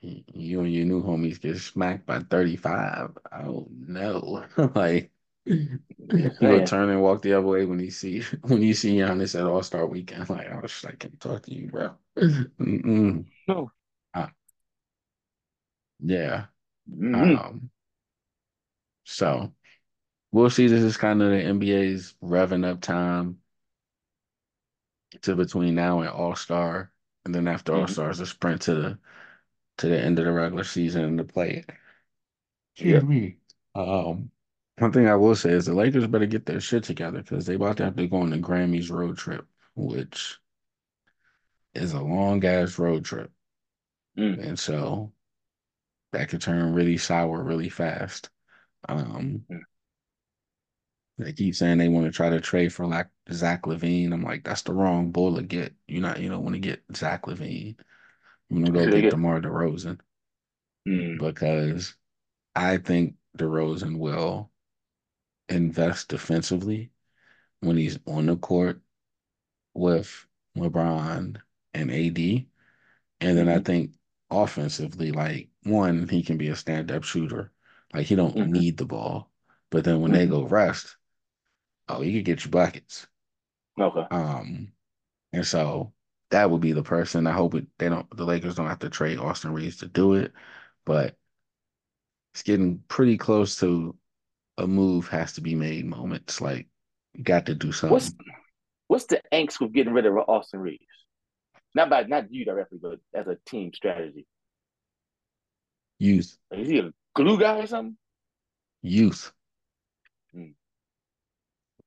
you 0.00 0.60
and 0.60 0.72
your 0.72 0.84
new 0.84 1.02
homies 1.02 1.40
get 1.40 1.58
smacked 1.58 2.06
by 2.06 2.18
35. 2.20 3.16
Oh 3.32 3.68
no. 3.70 4.44
Like 4.74 5.12
Just 6.14 6.40
will 6.40 6.62
turn 6.62 6.90
and 6.90 7.02
walk 7.02 7.22
the 7.22 7.32
other 7.34 7.46
way 7.46 7.64
when 7.66 7.80
you 7.80 7.90
see 7.90 8.22
when 8.42 8.62
you 8.62 8.74
see 8.74 8.96
Giannis 8.96 9.38
at 9.38 9.46
All 9.46 9.62
Star 9.62 9.86
Weekend. 9.86 10.28
Like 10.30 10.48
I 10.48 10.60
was 10.60 10.84
like, 10.84 11.00
can't 11.00 11.20
talk 11.20 11.42
to 11.44 11.54
you, 11.54 11.68
bro. 11.70 11.96
No. 13.48 13.72
Yeah. 16.04 16.46
Mhm. 16.90 17.38
Um. 17.38 17.70
So 19.04 19.52
we'll 20.30 20.50
see. 20.50 20.66
This 20.66 20.82
is 20.82 20.96
kind 20.96 21.22
of 21.22 21.30
the 21.30 21.36
NBA's 21.36 22.14
revving 22.22 22.66
up 22.66 22.80
time 22.80 23.38
to 25.22 25.36
between 25.36 25.74
now 25.74 26.00
and 26.00 26.08
All 26.08 26.34
Star, 26.34 26.90
and 27.24 27.34
then 27.34 27.46
after 27.46 27.74
All 27.74 27.84
Mhm. 27.86 27.90
Star 27.90 28.10
is 28.10 28.20
a 28.20 28.26
sprint 28.26 28.62
to 28.62 28.74
the 28.74 28.98
to 29.78 29.88
the 29.88 29.98
end 30.00 30.18
of 30.18 30.26
the 30.26 30.32
regular 30.32 30.64
season 30.64 31.04
and 31.04 31.18
the 31.18 31.24
play. 31.24 31.64
Yep. 32.76 33.04
me. 33.04 33.36
Um, 33.74 34.30
one 34.78 34.92
thing 34.92 35.06
I 35.06 35.16
will 35.16 35.34
say 35.34 35.50
is 35.50 35.66
the 35.66 35.74
Lakers 35.74 36.06
better 36.06 36.26
get 36.26 36.46
their 36.46 36.60
shit 36.60 36.84
together 36.84 37.22
because 37.22 37.46
they 37.46 37.54
about 37.54 37.76
to 37.78 37.84
have 37.84 37.96
to 37.96 38.06
go 38.06 38.18
on 38.18 38.30
the 38.30 38.38
Grammys 38.38 38.90
road 38.90 39.16
trip, 39.18 39.46
which 39.74 40.38
is 41.74 41.92
a 41.92 42.02
long 42.02 42.44
ass 42.44 42.78
road 42.78 43.04
trip, 43.04 43.30
Mm. 44.16 44.46
and 44.46 44.58
so 44.58 45.12
that 46.12 46.28
could 46.28 46.40
turn 46.42 46.74
really 46.74 46.98
sour 46.98 47.42
really 47.42 47.68
fast. 47.68 48.30
Um, 48.88 49.44
Mm. 49.50 49.60
they 51.18 51.32
keep 51.32 51.54
saying 51.54 51.78
they 51.78 51.88
want 51.88 52.06
to 52.06 52.12
try 52.12 52.30
to 52.30 52.40
trade 52.40 52.72
for 52.72 52.86
like 52.86 53.08
Zach 53.30 53.62
LaVine. 53.62 54.12
I'm 54.12 54.22
like, 54.22 54.44
that's 54.44 54.62
the 54.62 54.72
wrong 54.74 55.12
bull 55.12 55.36
to 55.36 55.42
get. 55.42 55.74
You're 55.86 56.02
not, 56.02 56.20
you 56.20 56.28
don't 56.28 56.42
want 56.42 56.54
to 56.54 56.60
get 56.60 56.82
Zach 56.96 57.22
LaVine. 57.26 57.78
You 58.48 58.56
want 58.56 58.66
to 58.66 58.72
go 58.72 58.90
get 58.90 59.00
get- 59.02 59.10
DeMar 59.10 59.40
DeRozan 59.40 60.00
Mm. 60.88 61.18
because 61.18 61.94
I 62.54 62.78
think 62.78 63.14
DeRozan 63.38 63.98
will 63.98 64.50
invest 65.48 66.08
defensively 66.08 66.90
when 67.60 67.76
he's 67.76 67.98
on 68.06 68.26
the 68.26 68.36
court 68.36 68.80
with 69.74 70.26
LeBron 70.56 71.40
and 71.72 71.90
AD. 71.90 72.46
And 73.20 73.38
then 73.38 73.48
I 73.48 73.58
Mhm. 73.58 73.64
think 73.64 73.92
offensively, 74.32 75.12
like 75.12 75.50
one, 75.64 76.08
he 76.08 76.22
can 76.22 76.38
be 76.38 76.48
a 76.48 76.56
stand-up 76.56 77.04
shooter. 77.04 77.52
Like 77.94 78.06
he 78.06 78.14
don't 78.16 78.38
Mhm. 78.38 78.52
need 78.52 78.78
the 78.78 78.86
ball. 78.86 79.30
But 79.70 79.84
then 79.84 80.00
when 80.00 80.12
they 80.12 80.26
Mhm. 80.26 80.28
go 80.28 80.44
rest, 80.44 80.96
oh, 81.88 82.02
he 82.02 82.14
could 82.14 82.24
get 82.26 82.44
you 82.44 82.50
buckets. 82.50 83.06
Okay. 83.78 84.06
Um, 84.10 84.72
and 85.32 85.46
so 85.46 85.94
that 86.30 86.50
would 86.50 86.62
be 86.62 86.72
the 86.72 86.82
person. 86.84 87.26
I 87.26 87.32
hope 87.32 87.54
it, 87.56 87.66
they 87.78 87.88
don't 87.90 88.08
the 88.16 88.26
Lakers 88.26 88.56
don't 88.56 88.68
have 88.68 88.80
to 88.80 88.90
trade 88.90 89.18
Austin 89.18 89.52
Reaves 89.54 89.78
to 89.78 89.88
do 89.88 90.14
it, 90.14 90.32
but 90.84 91.16
it's 92.32 92.42
getting 92.42 92.78
pretty 92.88 93.16
close 93.16 93.56
to 93.56 93.96
a 94.58 94.66
move 94.66 95.08
has 95.08 95.34
to 95.34 95.40
be 95.40 95.54
made 95.54 95.86
moments. 95.86 96.40
Like 96.40 96.68
you 97.14 97.24
got 97.24 97.46
to 97.46 97.54
do 97.54 97.72
What's 97.86 98.12
something. 98.12 98.34
what's 98.88 99.06
the 99.06 99.22
angst 99.32 99.60
with 99.60 99.72
getting 99.72 99.92
rid 99.94 100.06
of 100.06 100.16
Austin 100.28 100.60
Reaves? 100.60 100.86
Not 101.74 101.90
by 101.90 102.02
not 102.04 102.32
you 102.32 102.44
directly, 102.44 102.78
but 102.80 103.00
as 103.14 103.26
a 103.26 103.38
team 103.46 103.72
strategy. 103.72 104.26
Youth, 105.98 106.36
is 106.50 106.68
he 106.68 106.78
a 106.80 106.92
glue 107.14 107.38
guy 107.38 107.58
or 107.58 107.66
something? 107.66 107.96
youth. 108.82 109.32
Hmm. 110.32 110.52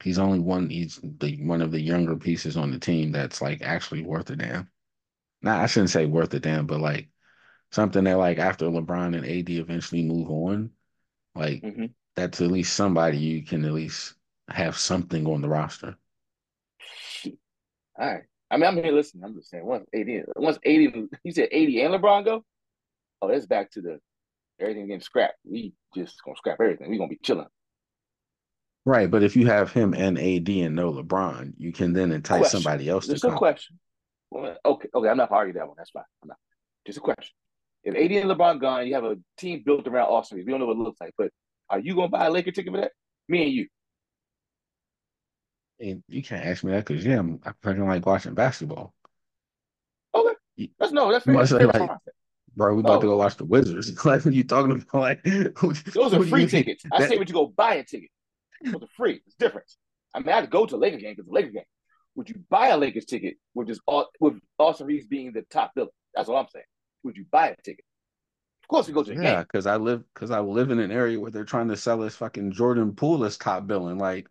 He's 0.03 0.19
only 0.19 0.39
one. 0.39 0.69
He's 0.69 0.99
the 1.03 1.37
one 1.43 1.61
of 1.61 1.71
the 1.71 1.81
younger 1.81 2.15
pieces 2.15 2.57
on 2.57 2.71
the 2.71 2.79
team 2.79 3.11
that's 3.11 3.41
like 3.41 3.61
actually 3.61 4.03
worth 4.03 4.29
a 4.29 4.35
damn. 4.35 4.69
Nah, 5.41 5.61
I 5.61 5.67
shouldn't 5.67 5.89
say 5.91 6.05
worth 6.05 6.33
a 6.33 6.39
damn, 6.39 6.65
but 6.67 6.79
like 6.79 7.09
something 7.71 8.03
that 8.05 8.17
like 8.17 8.37
after 8.39 8.65
LeBron 8.67 9.15
and 9.15 9.25
AD 9.25 9.49
eventually 9.49 10.03
move 10.03 10.29
on, 10.29 10.71
like 11.35 11.61
Mhm. 11.63 11.93
that's 12.15 12.41
at 12.41 12.51
least 12.51 12.73
somebody 12.75 13.17
you 13.17 13.43
can 13.45 13.65
at 13.65 13.73
least 13.73 14.15
have 14.49 14.77
something 14.77 15.27
on 15.27 15.41
the 15.41 15.49
roster. 15.49 15.97
All 17.97 18.07
right. 18.13 18.23
I 18.55 18.57
mean, 18.57 18.67
I'm 18.67 18.81
here 18.81 18.93
listening. 18.93 19.25
I'm 19.25 19.35
just 19.35 19.49
saying, 19.49 19.65
once 19.65 19.85
AD, 19.93 20.07
once 20.37 20.55
AD, 20.65 21.09
you 21.25 21.31
said 21.31 21.49
AD 21.51 21.51
and 21.51 21.93
LeBron 21.93 22.23
go, 22.23 22.45
oh, 23.21 23.27
that's 23.27 23.45
back 23.45 23.69
to 23.71 23.81
the 23.81 23.99
everything 24.61 24.87
getting 24.87 25.01
scrapped. 25.01 25.35
We 25.43 25.73
just 25.93 26.23
gonna 26.23 26.37
scrap 26.37 26.61
everything. 26.61 26.89
We 26.89 26.97
gonna 26.97 27.09
be 27.09 27.19
chilling. 27.21 27.47
Right, 28.85 29.11
but 29.11 29.23
if 29.23 29.35
you 29.35 29.47
have 29.47 29.73
him 29.73 29.93
and 29.93 30.17
AD 30.17 30.47
and 30.47 30.73
no 30.73 30.93
LeBron, 30.93 31.55
you 31.57 31.73
can 31.73 31.91
then 31.91 32.13
entice 32.13 32.39
Question. 32.39 32.61
somebody 32.61 32.87
else 32.87 33.07
to 33.07 33.11
Just 33.11 33.25
a 33.25 33.27
come. 33.27 33.37
question. 33.37 33.77
Well, 34.31 34.55
okay, 34.63 34.87
okay, 34.95 35.09
I'm 35.09 35.17
not 35.17 35.31
arguing 35.31 35.57
that 35.57 35.67
one. 35.67 35.75
That's 35.77 35.89
fine. 35.89 36.03
I'm 36.23 36.29
not. 36.29 36.37
Just 36.87 36.99
a 36.99 37.01
question. 37.01 37.33
If 37.83 37.93
AD 37.93 38.09
and 38.09 38.31
LeBron 38.31 38.61
gone, 38.61 38.87
you 38.87 38.93
have 38.93 39.03
a 39.03 39.17
team 39.37 39.63
built 39.65 39.85
around 39.85 40.07
Austin 40.07 40.37
We 40.37 40.45
don't 40.45 40.61
know 40.61 40.67
what 40.67 40.77
it 40.77 40.79
looks 40.79 41.01
like, 41.01 41.13
but 41.17 41.29
are 41.69 41.79
you 41.79 41.93
gonna 41.93 42.07
buy 42.07 42.27
a 42.27 42.31
Laker 42.31 42.51
ticket 42.51 42.71
for 42.71 42.79
that? 42.79 42.93
Me 43.27 43.43
and 43.43 43.51
you. 43.51 43.67
And 45.79 46.03
you 46.07 46.23
can't 46.23 46.45
ask 46.45 46.63
me 46.63 46.71
that 46.71 46.85
because 46.85 47.05
yeah, 47.05 47.19
I'm, 47.19 47.39
I 47.45 47.51
fucking 47.61 47.85
like 47.85 48.05
watching 48.05 48.33
basketball. 48.33 48.93
Okay. 50.13 50.69
That's 50.79 50.91
no, 50.93 51.11
that's 51.11 51.25
fair. 51.25 51.35
That's 51.35 51.49
say 51.49 51.57
fair. 51.57 51.67
like, 51.67 51.89
bro, 52.55 52.73
we 52.75 52.79
about 52.79 53.01
to 53.01 53.07
Oh. 53.07 53.11
go 53.11 53.17
watch 53.17 53.35
the 53.35 53.45
Wizards. 53.45 53.89
like, 54.05 54.23
what 54.23 54.27
are 54.27 54.31
you 54.31 54.43
talking 54.45 54.71
about? 54.71 54.93
Like, 54.93 55.23
Those 55.93 56.13
are 56.13 56.23
free 56.23 56.47
tickets. 56.47 56.83
I 56.91 57.07
say, 57.07 57.17
would 57.17 57.27
you 57.29 57.35
go 57.35 57.47
buy 57.47 57.75
a 57.75 57.83
ticket? 57.83 58.09
Those 58.63 58.83
are 58.83 58.87
free. 58.95 59.21
It's 59.25 59.35
different. 59.35 59.69
I 60.13 60.19
mean, 60.19 60.29
I'd 60.29 60.49
go 60.49 60.65
to 60.65 60.75
a 60.75 60.77
Lakers 60.77 61.01
game 61.01 61.11
because 61.13 61.25
the 61.27 61.33
Lakers 61.33 61.53
game. 61.53 61.63
Would 62.15 62.29
you 62.29 62.35
buy 62.49 62.69
a 62.69 62.77
Lakers 62.77 63.03
ticket 63.03 63.35
with 63.53 63.67
just 63.67 63.81
all, 63.85 64.07
with 64.21 64.35
Austin 64.57 64.87
Reaves 64.87 65.05
being 65.07 65.33
the 65.33 65.41
top 65.49 65.73
biller? 65.77 65.89
That's 66.13 66.29
what 66.29 66.37
I'm 66.39 66.47
saying. 66.47 66.63
Would 67.03 67.17
you 67.17 67.25
buy 67.29 67.49
a 67.49 67.55
ticket? 67.61 67.83
Of 68.63 68.69
course, 68.69 68.87
we 68.87 68.93
go 68.93 69.03
to 69.03 69.13
the 69.13 69.21
Yeah, 69.21 69.41
because 69.43 69.67
I 69.67 69.75
live 69.75 70.03
because 70.13 70.31
I 70.31 70.39
live 70.39 70.71
in 70.71 70.79
an 70.79 70.91
area 70.91 71.19
where 71.19 71.29
they're 71.31 71.43
trying 71.43 71.67
to 71.67 71.75
sell 71.75 72.01
us 72.03 72.15
fucking 72.15 72.53
Jordan 72.53 72.93
Poole 72.95 73.25
as 73.25 73.37
top 73.37 73.67
billing. 73.67 73.97
Like, 73.97 74.27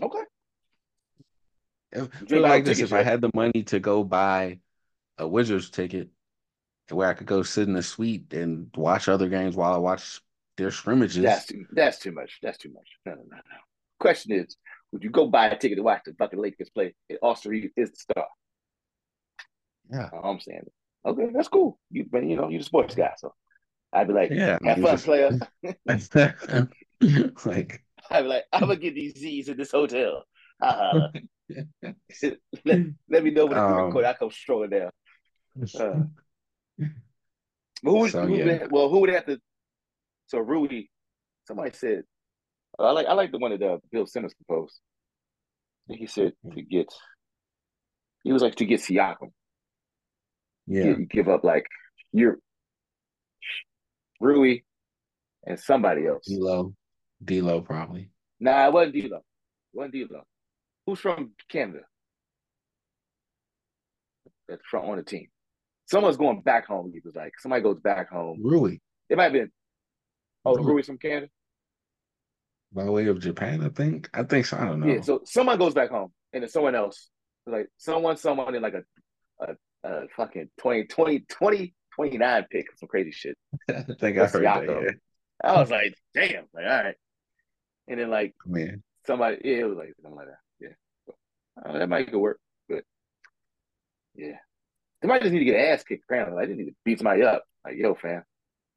Okay. 0.00 0.20
If, 1.92 2.08
You 2.20 2.26
put 2.26 2.32
ain't 2.32 2.32
it 2.32 2.40
got 2.40 2.48
like 2.48 2.64
this: 2.64 2.80
if 2.80 2.92
I 2.92 3.02
had 3.02 3.20
the 3.20 3.30
money 3.34 3.62
to 3.64 3.80
go 3.80 4.02
buy 4.04 4.58
a 5.18 5.28
Wizards 5.28 5.70
ticket, 5.70 6.08
where 6.90 7.08
I 7.08 7.14
could 7.14 7.26
go 7.26 7.42
sit 7.42 7.68
in 7.68 7.76
a 7.76 7.82
suite 7.82 8.32
and 8.32 8.70
watch 8.76 9.08
other 9.08 9.28
games 9.28 9.56
while 9.56 9.74
I 9.74 9.78
watch 9.78 10.20
their 10.56 10.70
scrimmages, 10.70 11.22
That's 11.22 11.46
too, 11.46 11.66
that's 11.72 11.98
too 11.98 12.12
much. 12.12 12.38
That's 12.42 12.58
too 12.58 12.72
much. 12.72 12.88
No, 13.06 13.12
no, 13.12 13.22
no, 13.22 13.36
no. 13.36 13.58
Question 14.00 14.32
is, 14.32 14.56
would 14.92 15.02
you 15.04 15.10
go 15.10 15.26
buy 15.28 15.46
a 15.48 15.58
ticket 15.58 15.76
to 15.76 15.82
watch 15.82 16.02
the 16.04 16.14
fucking 16.14 16.38
Lakers 16.38 16.70
play? 16.70 16.94
And 17.08 17.18
Austin 17.22 17.50
Reaves 17.50 17.72
is 17.76 17.90
the 17.90 17.96
star. 17.96 18.26
yeah, 19.90 20.10
I'm 20.22 20.40
saying. 20.40 20.66
Okay, 21.04 21.28
that's 21.34 21.48
cool. 21.48 21.78
You, 21.90 22.06
but 22.10 22.24
you 22.24 22.36
know, 22.36 22.48
you're 22.48 22.60
the 22.60 22.64
sports 22.64 22.94
guy, 22.94 23.12
so 23.16 23.34
I'd 23.92 24.08
be 24.08 24.14
like, 24.14 24.30
yeah. 24.30 24.58
Have 24.64 24.78
fun, 24.78 24.94
it's 24.94 25.04
player. 25.04 25.30
like, 27.44 27.84
I'd 28.10 28.22
be 28.22 28.28
like, 28.28 28.44
I'm 28.52 28.60
gonna 28.60 28.76
get 28.76 28.94
these 28.94 29.18
Z's 29.18 29.48
in 29.48 29.56
this 29.56 29.72
hotel. 29.72 30.24
Uh, 30.60 31.08
let, 31.48 31.96
let 33.08 33.22
me 33.24 33.30
know 33.30 33.46
when 33.46 33.56
it's 33.58 33.60
Um, 33.60 33.84
recorded. 33.86 34.08
I 34.08 34.14
come 34.14 34.30
strolling 34.30 34.70
down. 34.70 34.90
Uh, 35.78 36.04
who 37.82 37.98
would, 37.98 38.10
So, 38.12 38.26
who 38.26 38.32
would 38.32 38.46
yeah. 38.46 38.66
well, 38.70 38.88
who 38.88 39.00
would 39.00 39.10
have 39.10 39.26
to? 39.26 39.38
So 40.28 40.38
Rudy, 40.38 40.90
somebody 41.46 41.72
said, 41.74 42.04
I 42.78 42.90
like 42.92 43.06
I 43.06 43.12
like 43.12 43.32
the 43.32 43.38
one 43.38 43.50
that 43.58 43.62
uh, 43.62 43.78
Bill 43.90 44.06
Simmons 44.06 44.34
proposed. 44.34 44.78
He 45.88 46.06
said 46.06 46.32
to 46.54 46.62
get, 46.62 46.92
he 48.22 48.32
was 48.32 48.40
like 48.40 48.54
to 48.56 48.64
get 48.64 48.80
Siakam. 48.80 49.32
yeah, 50.66 50.84
You 50.84 51.06
give 51.06 51.28
up 51.28 51.44
like 51.44 51.66
you're 52.12 52.38
Rui 54.20 54.60
and 55.46 55.58
somebody 55.58 56.06
else. 56.06 56.24
D'Lo, 56.26 56.74
D'Lo 57.22 57.60
probably. 57.60 58.10
Nah, 58.40 58.68
it 58.68 58.72
wasn't 58.72 58.94
D'Lo. 58.94 59.16
It 59.18 59.22
wasn't 59.74 59.94
D'Lo. 59.94 60.22
Who's 60.86 61.00
from 61.00 61.32
Canada? 61.48 61.80
That's 64.48 64.62
front 64.68 64.86
on 64.88 64.96
the 64.96 65.02
team. 65.02 65.28
Someone's 65.86 66.16
going 66.16 66.40
back 66.42 66.66
home. 66.66 66.90
He 66.92 67.00
was 67.04 67.14
like, 67.14 67.32
somebody 67.38 67.62
goes 67.62 67.78
back 67.80 68.10
home. 68.10 68.40
Rui, 68.42 68.78
It 69.08 69.16
might 69.16 69.24
have 69.24 69.32
been. 69.32 69.50
Oh, 70.44 70.54
Rui. 70.56 70.72
Rui's 70.74 70.86
from 70.86 70.98
Canada. 70.98 71.28
by 72.72 72.84
way 72.84 73.06
of 73.06 73.20
Japan, 73.20 73.62
I 73.62 73.68
think. 73.68 74.08
I 74.14 74.24
think 74.24 74.46
so. 74.46 74.56
I 74.56 74.64
don't 74.64 74.80
know. 74.80 74.86
Yeah. 74.86 75.00
So 75.00 75.20
someone 75.24 75.58
goes 75.58 75.74
back 75.74 75.90
home, 75.90 76.12
and 76.32 76.42
then 76.42 76.50
someone 76.50 76.74
else, 76.74 77.08
like 77.46 77.68
someone, 77.76 78.16
someone 78.16 78.54
in 78.54 78.62
like 78.62 78.74
a, 78.74 78.82
a, 79.44 79.88
a 79.88 80.08
fucking 80.16 80.48
20, 80.60 80.84
20, 80.84 81.20
20, 81.28 81.74
29 81.94 82.46
pick, 82.50 82.66
some 82.78 82.88
crazy 82.88 83.12
shit. 83.12 83.36
I 83.68 83.82
think 83.82 84.02
I 84.02 84.12
That's 84.12 84.32
heard 84.32 84.44
that. 84.44 84.64
Yeah, 84.66 84.90
I 85.44 85.60
was 85.60 85.70
like, 85.70 85.94
damn, 86.14 86.44
like 86.54 86.64
all 86.64 86.82
right. 86.84 86.94
And 87.88 88.00
then 88.00 88.10
like 88.10 88.34
man. 88.46 88.82
somebody, 89.06 89.38
yeah, 89.44 89.58
it 89.58 89.68
was 89.68 89.76
like 89.78 89.92
something 90.00 90.16
like 90.16 90.26
that. 90.26 90.38
Yeah, 91.56 91.70
uh, 91.70 91.78
that 91.78 91.88
might 91.88 92.10
could 92.10 92.18
work, 92.18 92.40
but 92.68 92.84
yeah, 94.14 94.36
Somebody 95.02 95.22
just 95.22 95.32
need 95.32 95.40
to 95.40 95.44
get 95.44 95.56
ass 95.56 95.82
kicked. 95.82 96.04
Apparently, 96.04 96.36
like 96.36 96.48
they 96.48 96.54
need 96.54 96.66
to 96.66 96.74
beat 96.84 96.98
somebody 96.98 97.24
up. 97.24 97.42
Like, 97.64 97.76
yo, 97.76 97.94
fam, 97.94 98.22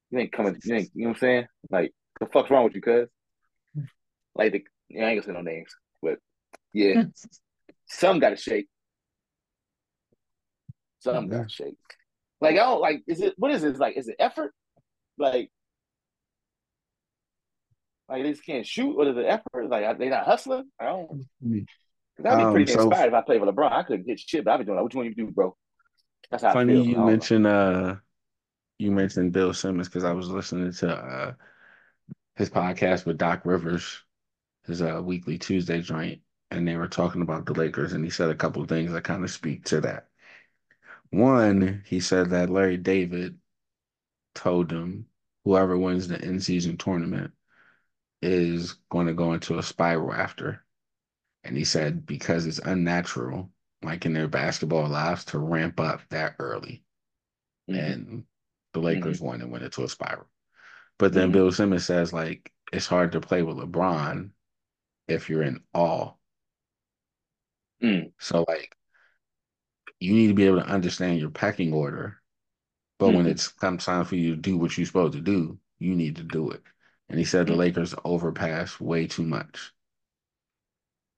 you 0.10 0.20
ain't 0.20 0.32
coming. 0.32 0.60
You 0.64 0.76
ain't. 0.76 0.90
You 0.96 1.04
know 1.04 1.10
what 1.10 1.18
I'm 1.18 1.20
saying? 1.20 1.48
Like, 1.70 1.94
the 2.20 2.26
fuck's 2.26 2.50
wrong 2.50 2.64
with 2.64 2.74
you, 2.74 2.82
cuz? 2.82 3.08
Like, 4.34 4.52
the, 4.52 4.64
yeah, 4.90 5.06
I 5.06 5.10
ain't 5.12 5.22
gonna 5.22 5.38
say 5.38 5.44
no 5.44 5.50
names, 5.50 5.74
but 6.02 6.18
yeah, 6.74 7.04
some 7.86 8.20
got 8.20 8.32
to 8.32 8.38
shake. 8.38 8.68
Some 11.00 11.28
got 11.28 11.48
to 11.48 11.54
shake. 11.54 11.78
Like, 12.42 12.54
I 12.54 12.64
don't 12.64 12.82
like. 12.82 13.04
Is 13.08 13.22
it 13.22 13.36
what 13.38 13.52
is 13.52 13.64
it? 13.64 13.78
Like, 13.78 13.96
is 13.96 14.08
it 14.08 14.16
effort? 14.20 14.52
Like. 15.18 15.52
Like 18.08 18.22
they 18.22 18.32
just 18.32 18.46
can't 18.46 18.68
shoot, 18.68 18.96
or 18.96 19.08
is 19.08 19.18
it 19.18 19.26
effort? 19.26 19.68
Like 19.68 19.98
they 19.98 20.10
not 20.10 20.26
hustling? 20.26 20.70
I 20.80 20.86
don't. 20.86 21.26
I'd 22.20 22.24
be 22.24 22.44
Um, 22.44 22.54
pretty 22.54 22.72
so- 22.72 22.84
inspired 22.84 23.08
if 23.10 23.14
I 23.14 23.22
played 23.22 23.42
for 23.42 23.48
LeBron. 23.52 23.72
I 23.72 23.84
couldn't 23.84 24.06
hit 24.08 24.20
shit, 24.20 24.46
but 24.46 24.52
I'd 24.52 24.58
be 24.58 24.66
doing 24.66 24.76
like, 24.78 24.84
what 24.84 24.94
you 24.94 25.00
want 25.00 25.16
to 25.16 25.26
do, 25.26 25.32
bro? 25.32 25.56
That's 26.32 26.44
how 26.44 26.50
I 26.50 26.54
Funny 26.54 26.74
feel. 26.74 26.86
you 26.86 26.98
mentioned 27.06 27.46
uh 27.48 27.96
you 28.80 28.92
mentioned 28.92 29.32
Bill 29.34 29.54
Simmons 29.54 29.88
because 29.88 30.04
I 30.04 30.12
was 30.14 30.30
listening 30.30 30.72
to 30.74 30.96
uh 30.96 31.34
his 32.36 32.50
podcast 32.50 33.06
with 33.06 33.18
Doc 33.18 33.42
Rivers, 33.46 34.02
his 34.66 34.82
uh 34.82 35.02
weekly 35.04 35.38
Tuesday 35.38 35.82
joint, 35.82 36.22
and 36.52 36.68
they 36.68 36.76
were 36.78 36.88
talking 36.88 37.22
about 37.22 37.46
the 37.46 37.54
Lakers, 37.54 37.94
and 37.94 38.04
he 38.04 38.10
said 38.10 38.30
a 38.30 38.36
couple 38.36 38.62
of 38.62 38.70
things 38.70 38.92
that 38.92 39.04
kind 39.04 39.24
of 39.24 39.32
speak 39.32 39.66
to 39.66 39.82
that. 39.82 40.08
One, 41.12 41.84
he 41.86 42.00
said 42.00 42.32
that 42.32 42.50
Larry 42.50 42.78
David 42.78 43.38
told 44.34 44.72
him 44.72 45.06
whoever 45.46 45.78
wins 45.78 46.08
the 46.08 46.20
in 46.22 46.40
season 46.42 46.78
tournament 46.78 47.32
is 48.22 48.74
going 48.90 49.08
to 49.08 49.14
go 49.14 49.34
into 49.34 49.58
a 49.60 49.64
spiral 49.64 50.12
after. 50.14 50.65
And 51.46 51.56
he 51.58 51.64
said 51.64 52.06
because 52.06 52.46
it's 52.48 52.60
unnatural, 52.60 53.52
like 53.84 54.06
in 54.06 54.14
their 54.14 54.28
basketball 54.28 54.90
lives, 54.90 55.26
to 55.26 55.40
ramp 55.40 55.80
up 55.80 56.02
that 56.10 56.36
early. 56.40 56.84
Mhm. 57.70 57.94
And 57.94 58.26
the 58.74 58.82
Lakers 58.82 59.22
won 59.22 59.42
and 59.42 59.52
went 59.52 59.64
into 59.64 59.84
a 59.84 59.90
spiral. 59.90 60.30
But 60.98 61.14
then 61.14 61.30
Mhm. 61.30 61.34
Bill 61.34 61.52
Simmons 61.52 61.86
says, 61.86 62.14
like, 62.14 62.52
it's 62.74 62.88
hard 62.88 63.14
to 63.14 63.22
play 63.22 63.44
with 63.44 63.58
LeBron 63.58 64.32
if 65.08 65.30
you're 65.30 65.44
in 65.44 65.64
awe. 65.74 66.14
Mm. 67.82 68.14
So, 68.20 68.46
like, 68.48 68.76
you 70.00 70.14
need 70.14 70.28
to 70.28 70.34
be 70.34 70.46
able 70.46 70.62
to 70.62 70.68
understand 70.68 71.20
your 71.20 71.30
pecking 71.30 71.74
order. 71.74 72.22
But 73.00 73.12
when 73.12 73.26
Mhm. 73.26 73.32
it's 73.32 73.50
come 73.50 73.78
time 73.78 74.06
for 74.06 74.16
you 74.16 74.36
to 74.36 74.42
do 74.42 74.58
what 74.58 74.78
you're 74.78 74.88
supposed 74.88 75.14
to 75.14 75.22
do, 75.22 75.60
you 75.80 75.96
need 75.96 76.18
to 76.18 76.24
do 76.24 76.52
it. 76.52 76.64
And 77.10 77.20
he 77.20 77.26
said 77.26 77.48
the 77.48 77.54
Mhm. 77.54 77.58
Lakers 77.58 77.96
overpass 78.06 78.80
way 78.80 79.08
too 79.08 79.24
much. 79.24 79.75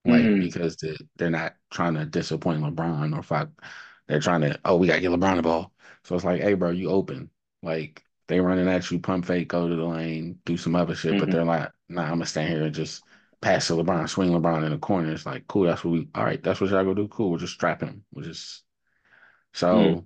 Like 0.07 0.21
mm. 0.21 0.41
because 0.41 0.77
they, 0.77 0.95
they're 1.17 1.29
not 1.29 1.55
trying 1.71 1.95
to 1.95 2.05
disappoint 2.05 2.63
LeBron 2.63 3.15
or 3.15 3.21
fuck. 3.21 3.49
They're 4.07 4.19
trying 4.19 4.41
to, 4.41 4.59
oh, 4.63 4.77
we 4.77 4.87
got 4.87 4.95
to 4.95 5.01
get 5.01 5.11
LeBron 5.11 5.35
the 5.35 5.41
ball. 5.41 5.73
So 6.03 6.15
it's 6.15 6.23
like, 6.23 6.41
hey, 6.41 6.53
bro, 6.53 6.71
you 6.71 6.89
open. 6.89 7.29
Like 7.61 8.03
they 8.27 8.39
running 8.39 8.67
at 8.67 8.89
you, 8.91 8.99
pump 8.99 9.25
fake, 9.25 9.47
go 9.49 9.67
to 9.67 9.75
the 9.75 9.83
lane, 9.83 10.39
do 10.45 10.57
some 10.57 10.75
other 10.75 10.95
shit, 10.95 11.11
mm-hmm. 11.11 11.19
but 11.19 11.31
they're 11.31 11.43
like, 11.43 11.69
nah, 11.89 12.03
I'm 12.03 12.09
gonna 12.11 12.25
stand 12.25 12.53
here 12.53 12.63
and 12.63 12.75
just 12.75 13.03
pass 13.41 13.67
to 13.67 13.73
LeBron, 13.73 14.09
swing 14.09 14.31
LeBron 14.31 14.65
in 14.65 14.71
the 14.71 14.77
corner. 14.77 15.11
It's 15.11 15.25
like, 15.25 15.47
cool, 15.47 15.63
that's 15.63 15.83
what 15.83 15.91
we 15.91 16.07
all 16.15 16.23
right, 16.23 16.41
that's 16.41 16.59
what 16.59 16.69
y'all 16.69 16.83
gonna 16.83 16.95
do. 16.95 17.07
Cool, 17.07 17.31
we'll 17.31 17.39
just 17.39 17.53
strap 17.53 17.81
him. 17.81 18.03
We'll 18.13 18.25
just 18.25 18.63
so 19.53 19.75
mm. 19.75 20.05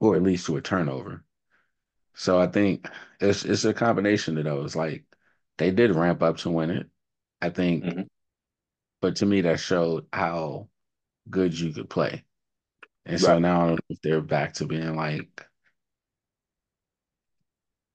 or 0.00 0.16
at 0.16 0.22
least 0.22 0.46
to 0.46 0.56
a 0.56 0.62
turnover. 0.62 1.24
So 2.14 2.38
I 2.38 2.46
think 2.46 2.88
it's 3.20 3.44
it's 3.44 3.64
a 3.64 3.74
combination 3.74 4.38
of 4.38 4.44
those. 4.44 4.76
Like 4.76 5.04
they 5.58 5.70
did 5.70 5.94
ramp 5.94 6.22
up 6.22 6.36
to 6.38 6.50
win 6.50 6.70
it. 6.70 6.86
I 7.40 7.50
think 7.50 7.84
mm-hmm. 7.84 8.02
But 9.04 9.16
to 9.16 9.26
me 9.26 9.42
that 9.42 9.60
showed 9.60 10.06
how 10.14 10.66
good 11.28 11.52
you 11.60 11.74
could 11.74 11.90
play. 11.90 12.24
And 13.04 13.20
right. 13.20 13.20
so 13.20 13.38
now 13.38 13.76
if 13.90 14.00
they're 14.00 14.22
back 14.22 14.54
to 14.54 14.66
being 14.66 14.96
like 14.96 15.46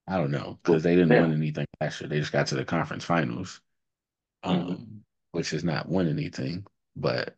I 0.07 0.17
don't 0.17 0.29
know 0.29 0.59
because 0.61 0.83
they 0.83 0.95
didn't 0.95 1.11
yeah. 1.11 1.21
win 1.21 1.33
anything 1.33 1.65
last 1.81 1.99
year. 1.99 2.09
They 2.09 2.19
just 2.19 2.31
got 2.31 2.45
to 2.47 2.55
the 2.55 2.63
conference 2.63 3.03
finals, 3.03 3.59
um, 4.43 4.59
mm-hmm. 4.59 4.83
which 5.31 5.51
is 5.51 5.63
not 5.63 5.89
win 5.89 6.07
anything, 6.07 6.67
but 6.95 7.35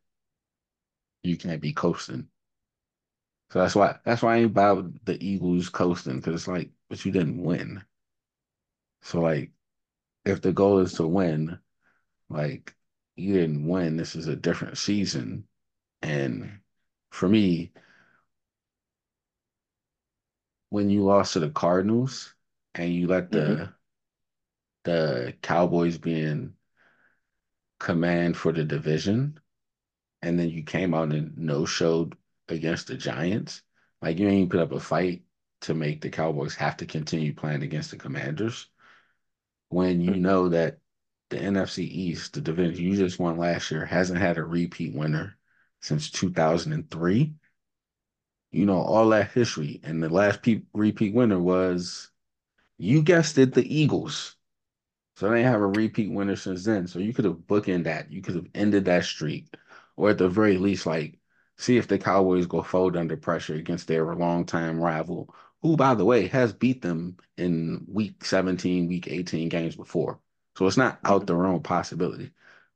you 1.23 1.37
can't 1.37 1.61
be 1.61 1.71
coasting. 1.71 2.27
So 3.53 3.59
that's 3.59 3.73
why 3.73 3.99
that's 4.03 4.21
why 4.21 4.35
I 4.35 4.37
ain't 4.39 4.47
about 4.47 5.05
the 5.05 5.17
Eagles 5.25 5.69
coasting 5.69 6.17
because 6.17 6.35
it's 6.35 6.47
like, 6.49 6.71
but 6.89 7.05
you 7.05 7.13
didn't 7.13 7.41
win. 7.41 7.81
So 9.01 9.21
like, 9.21 9.51
if 10.25 10.41
the 10.41 10.51
goal 10.51 10.79
is 10.79 10.95
to 10.95 11.07
win, 11.07 11.57
like 12.29 12.75
you 13.21 13.35
didn't 13.35 13.67
win. 13.67 13.97
This 13.97 14.15
is 14.15 14.27
a 14.27 14.35
different 14.35 14.77
season, 14.77 15.45
and 16.01 16.59
for 17.11 17.29
me, 17.29 17.71
when 20.69 20.89
you 20.89 21.03
lost 21.03 21.33
to 21.33 21.39
the 21.39 21.49
Cardinals 21.49 22.33
and 22.73 22.91
you 22.91 23.07
let 23.07 23.31
the 23.31 23.37
mm-hmm. 23.37 23.71
the 24.85 25.33
Cowboys 25.41 25.97
be 25.97 26.19
in 26.19 26.53
command 27.79 28.37
for 28.37 28.51
the 28.51 28.63
division, 28.63 29.39
and 30.21 30.39
then 30.39 30.49
you 30.49 30.63
came 30.63 30.93
out 30.93 31.11
and 31.11 31.37
no 31.37 31.65
showed 31.65 32.15
against 32.47 32.87
the 32.87 32.95
Giants, 32.95 33.61
like 34.01 34.17
you 34.17 34.27
ain't 34.27 34.49
put 34.49 34.61
up 34.61 34.71
a 34.71 34.79
fight 34.79 35.23
to 35.61 35.73
make 35.73 36.01
the 36.01 36.09
Cowboys 36.09 36.55
have 36.55 36.77
to 36.77 36.85
continue 36.85 37.35
playing 37.35 37.61
against 37.61 37.91
the 37.91 37.97
Commanders. 37.97 38.67
When 39.69 40.01
you 40.01 40.11
mm-hmm. 40.11 40.21
know 40.21 40.49
that 40.49 40.80
the 41.31 41.37
NFC 41.39 41.85
East, 41.85 42.33
the 42.33 42.41
division 42.41 42.83
you 42.83 42.95
just 42.95 43.19
won 43.19 43.37
last 43.37 43.71
year, 43.71 43.85
hasn't 43.85 44.19
had 44.19 44.37
a 44.37 44.43
repeat 44.43 44.93
winner 44.95 45.37
since 45.81 46.11
2003. 46.11 47.33
You 48.51 48.65
know 48.65 48.81
all 48.81 49.09
that 49.09 49.31
history, 49.31 49.79
and 49.83 50.03
the 50.03 50.09
last 50.09 50.43
pe- 50.43 50.63
repeat 50.73 51.13
winner 51.13 51.39
was 51.39 52.11
you 52.77 53.01
guessed 53.03 53.37
it, 53.37 53.53
the 53.53 53.63
Eagles. 53.75 54.35
So 55.15 55.29
they 55.29 55.43
have 55.43 55.61
a 55.61 55.67
repeat 55.67 56.11
winner 56.11 56.35
since 56.35 56.65
then. 56.65 56.87
So 56.87 56.99
you 56.99 57.13
could 57.13 57.25
have 57.25 57.35
bookended 57.47 57.85
that. 57.85 58.11
You 58.11 58.21
could 58.21 58.35
have 58.35 58.47
ended 58.55 58.85
that 58.85 59.05
streak. 59.05 59.55
Or 59.95 60.09
at 60.09 60.17
the 60.17 60.29
very 60.29 60.57
least, 60.57 60.85
like, 60.85 61.19
see 61.57 61.77
if 61.77 61.87
the 61.87 61.99
Cowboys 61.99 62.47
go 62.47 62.63
fold 62.63 62.97
under 62.97 63.17
pressure 63.17 63.55
against 63.55 63.87
their 63.87 64.15
longtime 64.15 64.79
rival, 64.79 65.33
who, 65.61 65.77
by 65.77 65.95
the 65.95 66.05
way, 66.05 66.27
has 66.27 66.53
beat 66.53 66.81
them 66.81 67.17
in 67.37 67.85
week 67.87 68.25
17, 68.25 68.87
week 68.87 69.07
18 69.07 69.49
games 69.49 69.75
before. 69.75 70.19
So 70.57 70.67
it's 70.67 70.77
not 70.77 70.99
out 71.03 71.27
the 71.27 71.35
realm 71.35 71.61
possibility. 71.61 72.31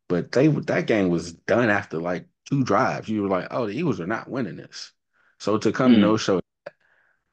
But 0.07 0.31
they 0.31 0.47
that 0.47 0.87
game 0.87 1.09
was 1.09 1.33
done 1.33 1.69
after 1.69 1.99
like 1.99 2.27
two 2.45 2.63
drives. 2.63 3.09
You 3.09 3.23
were 3.23 3.29
like, 3.29 3.47
oh, 3.51 3.67
the 3.67 3.73
Eagles 3.73 3.99
are 3.99 4.07
not 4.07 4.29
winning 4.29 4.55
this. 4.55 4.91
So 5.39 5.57
to 5.57 5.71
come 5.71 5.93
mm-hmm. 5.93 6.01
no 6.01 6.17
show 6.17 6.41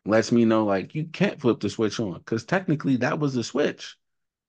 lets 0.04 0.32
me 0.32 0.44
know 0.44 0.64
like 0.64 0.94
you 0.94 1.04
can't 1.04 1.40
flip 1.40 1.60
the 1.60 1.70
switch 1.70 2.00
on 2.00 2.14
because 2.14 2.44
technically 2.44 2.96
that 2.96 3.18
was 3.18 3.34
the 3.34 3.44
switch. 3.44 3.96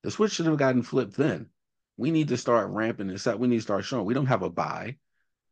The 0.04 0.12
switch 0.12 0.34
should 0.34 0.48
have 0.48 0.58
gotten 0.58 0.84
flipped 0.84 1.16
then. 1.16 1.50
We 1.98 2.12
need 2.12 2.30
to 2.30 2.38
start 2.38 2.72
ramping 2.72 3.08
this 3.08 3.28
up. 3.28 3.40
We 3.40 3.48
need 3.48 3.58
to 3.58 3.62
start 3.62 3.86
showing 3.86 4.06
we 4.06 4.14
don't 4.14 4.26
have 4.26 4.42
a 4.42 4.50
buy. 4.50 4.98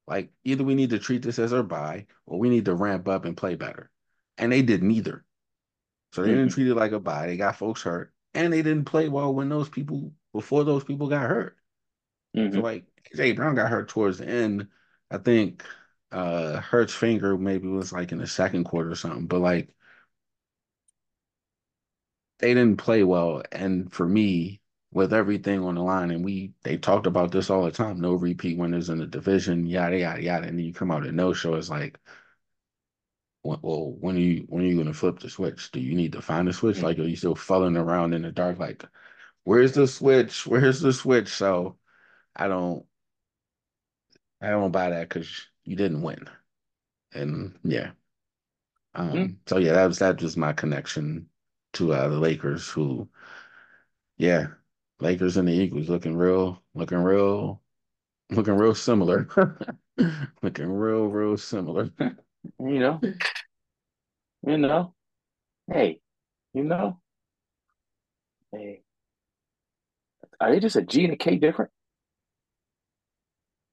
Like 0.08 0.32
either 0.44 0.64
we 0.64 0.76
need 0.76 0.89
to 0.89 1.00
treat 1.00 1.22
this 1.22 1.39
as 1.39 1.54
our 1.54 1.64
buy 1.64 2.08
or 2.26 2.39
we 2.39 2.50
need 2.50 2.66
to 2.66 2.76
ramp 2.76 3.08
up 3.08 3.26
and 3.26 3.38
play 3.38 3.56
better. 3.56 3.89
And 4.38 4.52
they 4.52 4.62
did 4.62 4.82
neither. 4.82 5.24
So 6.14 6.22
they 6.22 6.30
mm-hmm. 6.30 6.38
didn't 6.38 6.54
treat 6.54 6.68
it 6.68 6.76
like 6.76 6.92
a 6.92 7.00
buy. 7.00 7.28
They 7.28 7.38
got 7.38 7.58
folks 7.58 7.84
hurt. 7.84 8.12
And 8.34 8.52
they 8.52 8.62
didn't 8.62 8.86
play 8.86 9.08
well 9.08 9.34
when 9.34 9.50
those 9.50 9.70
people 9.70 10.14
before 10.34 10.63
those 10.63 10.84
people 10.84 11.07
got 11.09 11.29
hurt. 11.29 11.57
Mm-hmm. 12.36 12.55
So 12.55 12.61
like 12.61 12.86
Jay 13.15 13.34
Brown 13.34 13.55
got 13.55 13.69
hurt 13.69 13.89
towards 13.89 14.19
the 14.19 14.27
end. 14.27 14.67
I 15.09 15.17
think 15.17 15.63
uh 16.11 16.59
Hurts 16.61 16.93
finger 16.93 17.38
maybe 17.38 17.67
was 17.67 17.91
like 17.93 18.11
in 18.11 18.17
the 18.19 18.27
second 18.27 18.65
quarter 18.65 18.91
or 18.91 18.95
something. 18.95 19.27
But 19.27 19.39
like 19.39 19.75
they 22.39 22.53
didn't 22.53 22.77
play 22.77 23.03
well. 23.03 23.43
And 23.51 23.91
for 23.93 24.07
me, 24.07 24.61
with 24.91 25.13
everything 25.13 25.63
on 25.63 25.75
the 25.75 25.82
line, 25.82 26.11
and 26.11 26.23
we 26.25 26.53
they 26.63 26.77
talked 26.77 27.07
about 27.07 27.32
this 27.32 27.49
all 27.49 27.63
the 27.63 27.71
time, 27.71 27.99
no 28.01 28.13
repeat 28.13 28.57
winners 28.57 28.89
in 28.89 28.97
the 28.99 29.07
division, 29.07 29.65
yada 29.65 29.97
yada 29.99 30.21
yada. 30.21 30.47
And 30.47 30.57
then 30.59 30.65
you 30.65 30.73
come 30.73 30.91
out 30.91 31.05
and 31.05 31.15
no 31.17 31.34
show, 31.34 31.55
it's 31.55 31.69
like, 31.69 31.97
well, 33.43 33.95
when 33.99 34.15
are 34.17 34.19
you 34.19 34.45
when 34.49 34.63
are 34.63 34.67
you 34.67 34.77
gonna 34.77 34.93
flip 34.93 35.19
the 35.19 35.29
switch? 35.29 35.71
Do 35.71 35.79
you 35.79 35.95
need 35.95 36.13
to 36.13 36.21
find 36.21 36.47
the 36.47 36.53
switch? 36.53 36.77
Mm-hmm. 36.77 36.86
Like, 36.86 36.99
are 36.99 37.03
you 37.03 37.15
still 37.15 37.36
fumbling 37.36 37.77
around 37.77 38.13
in 38.13 38.23
the 38.23 38.32
dark? 38.32 38.59
Like, 38.59 38.84
where's 39.44 39.74
the 39.74 39.88
switch? 39.88 40.46
Where's 40.48 40.82
the 40.82 40.94
switch? 40.94 41.30
So, 41.30 41.78
I 42.36 42.48
don't, 42.48 42.86
I 44.42 44.50
don't 44.50 44.72
buy 44.72 44.89
that 44.89 45.10
because 45.10 45.48
you 45.64 45.76
didn't 45.76 46.02
win, 46.02 46.30
and 47.14 47.58
yeah. 47.64 47.92
Um, 48.94 49.12
mm-hmm. 49.12 49.34
So 49.48 49.58
yeah, 49.58 49.74
that 49.74 49.88
was 49.88 50.00
that 50.00 50.22
was 50.22 50.36
my 50.36 50.54
connection 50.54 51.28
to 51.74 51.94
uh, 51.94 52.08
the 52.10 52.20
Lakers, 52.20 52.68
who, 52.68 53.10
yeah, 54.18 54.48
Lakers 55.00 55.38
and 55.38 55.48
the 55.48 55.54
Eagles 55.54 55.89
looking 55.89 56.16
real, 56.16 56.62
looking 56.74 56.98
real, 56.98 57.62
looking 58.30 58.56
real 58.56 58.76
similar, 58.76 59.28
looking 60.42 60.72
real, 60.72 61.08
real 61.08 61.38
similar. 61.38 61.89
you 62.00 62.80
know, 62.80 63.00
you 64.46 64.58
know, 64.58 64.94
hey, 65.72 66.02
you 66.54 66.64
know, 66.64 67.00
hey, 68.52 68.82
are 70.42 70.52
they 70.52 70.60
just 70.60 70.76
a 70.76 70.82
G 70.82 71.06
and 71.06 71.14
a 71.14 71.18
K 71.18 71.38
different? 71.38 71.72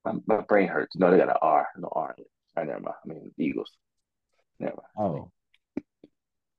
My, 0.04 0.12
my 0.26 0.40
brain 0.42 0.68
hurts. 0.68 0.96
No, 0.96 1.10
they 1.10 1.18
got 1.18 1.28
an 1.28 1.34
R. 1.42 1.66
No 1.76 1.90
R. 1.94 2.14
I 2.56 2.64
never 2.64 2.80
mind. 2.80 2.94
I 3.04 3.08
mean, 3.08 3.32
Eagles. 3.38 3.70
Never. 4.60 4.82
Oh. 4.96 5.30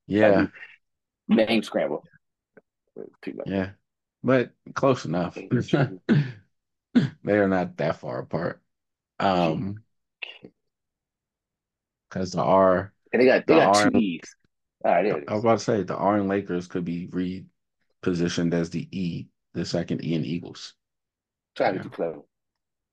Yeah 0.07 0.47
name 1.29 1.63
scramble. 1.63 2.03
Yeah, 3.45 3.69
but 4.23 4.51
close 4.73 5.05
enough. 5.05 5.35
they 5.73 6.27
are 7.25 7.47
not 7.47 7.77
that 7.77 7.99
far 7.99 8.19
apart. 8.19 8.61
Um, 9.19 9.75
because 12.09 12.31
the 12.31 12.41
R 12.41 12.93
and 13.13 13.21
they 13.21 13.25
got 13.25 13.45
they 13.47 13.53
the 13.53 13.59
got 13.59 13.75
R 13.75 13.89
two 13.91 13.97
E's. 13.97 14.35
All 14.83 14.91
right, 14.91 15.23
I 15.27 15.33
was 15.33 15.43
about 15.43 15.59
to 15.59 15.63
say 15.63 15.83
the 15.83 15.95
R 15.95 16.17
and 16.17 16.27
Lakers 16.27 16.67
could 16.67 16.85
be 16.85 17.07
repositioned 17.07 18.53
as 18.53 18.69
the 18.69 18.87
E, 18.91 19.27
the 19.53 19.65
second 19.65 20.01
in 20.01 20.23
Eagles. 20.25 20.73
Trying 21.55 21.77
to 21.77 21.83
be 21.83 21.89
clever. 21.89 22.19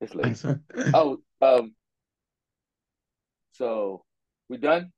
It's 0.01 0.15
late. 0.15 0.43
oh, 0.95 1.19
um, 1.41 1.75
so 3.53 4.05
we 4.49 4.59
done? 4.59 4.93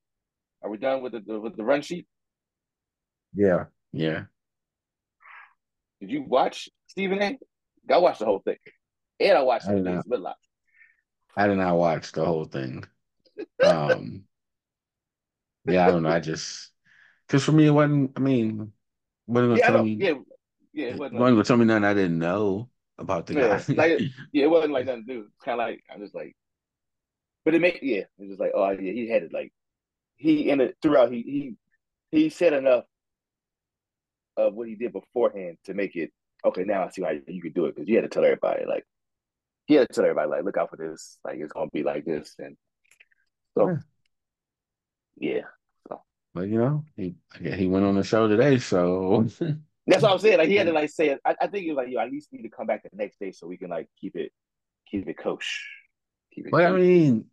Are 0.62 0.70
we 0.70 0.78
done 0.78 1.02
with 1.02 1.12
the 1.12 1.40
with 1.40 1.56
the 1.56 1.64
run 1.64 1.82
sheet? 1.82 2.06
Yeah, 3.34 3.64
yeah. 3.92 4.24
Did 6.00 6.10
you 6.10 6.22
watch 6.22 6.68
Stephen 6.86 7.22
A? 7.22 7.38
I 7.92 7.98
watched 7.98 8.20
the 8.20 8.26
whole 8.26 8.42
thing, 8.44 8.56
and 9.20 9.38
I 9.38 9.42
watched 9.42 9.68
I 9.68 9.74
did 9.74 9.84
not, 9.84 10.06
Whitlock. 10.06 10.36
I 11.36 11.46
did 11.46 11.58
not 11.58 11.76
watch 11.76 12.12
the 12.12 12.24
whole 12.24 12.44
thing. 12.44 12.84
Um, 13.62 14.24
yeah, 15.64 15.86
I 15.86 15.90
don't 15.90 16.02
know. 16.02 16.10
I 16.10 16.20
just 16.20 16.70
because 17.26 17.44
for 17.44 17.52
me 17.52 17.66
it 17.66 17.70
wasn't. 17.70 18.12
I 18.16 18.20
mean, 18.20 18.72
wasn't 19.26 19.50
gonna 19.50 19.58
yeah, 19.58 19.66
tell 19.66 19.84
me. 19.84 19.98
Yeah, 20.00 20.14
yeah, 20.72 20.86
it 20.88 20.98
wasn't, 20.98 21.20
wasn't 21.20 21.46
gonna 21.46 21.58
me 21.58 21.64
nothing 21.66 21.84
I 21.84 21.94
didn't 21.94 22.18
know 22.18 22.68
about 22.98 23.26
the 23.26 23.34
yeah, 23.34 23.62
guy. 23.66 23.74
like, 23.74 24.00
yeah, 24.32 24.44
it 24.44 24.50
wasn't 24.50 24.72
like 24.72 24.86
nothing 24.86 25.06
to 25.06 25.12
do. 25.12 25.20
It's 25.20 25.44
kind 25.44 25.60
of 25.60 25.66
like 25.66 25.82
I'm 25.92 26.00
just 26.00 26.14
like, 26.14 26.34
but 27.44 27.54
it 27.54 27.60
made 27.60 27.78
yeah, 27.82 28.04
it 28.18 28.28
was 28.28 28.38
like 28.38 28.52
oh 28.54 28.70
yeah, 28.70 28.92
he 28.92 29.08
had 29.08 29.22
it 29.22 29.32
like 29.32 29.52
he 30.16 30.50
in 30.50 30.60
it 30.60 30.76
throughout. 30.82 31.12
He 31.12 31.22
he 31.22 31.54
he 32.10 32.28
said 32.28 32.52
enough 32.52 32.84
of 34.36 34.54
what 34.54 34.68
he 34.68 34.74
did 34.74 34.92
beforehand 34.92 35.58
to 35.64 35.74
make 35.74 35.96
it 35.96 36.10
okay. 36.44 36.64
Now 36.64 36.84
I 36.84 36.90
see 36.90 37.02
why 37.02 37.20
you 37.26 37.42
could 37.42 37.54
do 37.54 37.66
it 37.66 37.74
because 37.74 37.88
you 37.88 37.96
had 37.96 38.02
to 38.02 38.08
tell 38.08 38.24
everybody 38.24 38.64
like 38.66 38.84
he 39.66 39.74
had 39.74 39.88
to 39.88 39.94
tell 39.94 40.04
everybody 40.04 40.30
like 40.30 40.44
look 40.44 40.56
out 40.56 40.70
for 40.70 40.76
this. 40.76 41.18
Like 41.24 41.38
it's 41.38 41.52
gonna 41.52 41.70
be 41.72 41.82
like 41.82 42.04
this, 42.04 42.34
and 42.38 42.56
so 43.56 43.68
yeah. 43.68 43.78
yeah 45.18 45.42
so. 45.88 46.02
But 46.34 46.48
you 46.48 46.58
know, 46.58 46.84
he 46.96 47.14
he 47.40 47.66
went 47.66 47.84
on 47.84 47.94
the 47.94 48.02
show 48.02 48.28
today, 48.28 48.58
so 48.58 49.26
that's 49.88 50.02
what 50.02 50.12
I'm 50.12 50.18
saying. 50.18 50.38
Like 50.38 50.48
he 50.48 50.56
had 50.56 50.66
to 50.66 50.72
like 50.72 50.90
say 50.90 51.08
it. 51.08 51.20
I, 51.24 51.34
I 51.40 51.46
think 51.46 51.64
he 51.64 51.70
was 51.70 51.76
like, 51.76 51.88
you 51.88 51.98
at 51.98 52.10
least 52.10 52.28
need 52.32 52.42
to 52.42 52.50
come 52.50 52.66
back 52.66 52.82
the 52.82 52.90
next 52.92 53.18
day 53.18 53.32
so 53.32 53.46
we 53.46 53.56
can 53.56 53.70
like 53.70 53.88
keep 54.00 54.16
it 54.16 54.32
keep 54.90 55.08
it. 55.08 55.16
Keep 56.34 56.46
it 56.46 56.50
But 56.50 56.66
I 56.66 56.70
mean, 56.72 57.24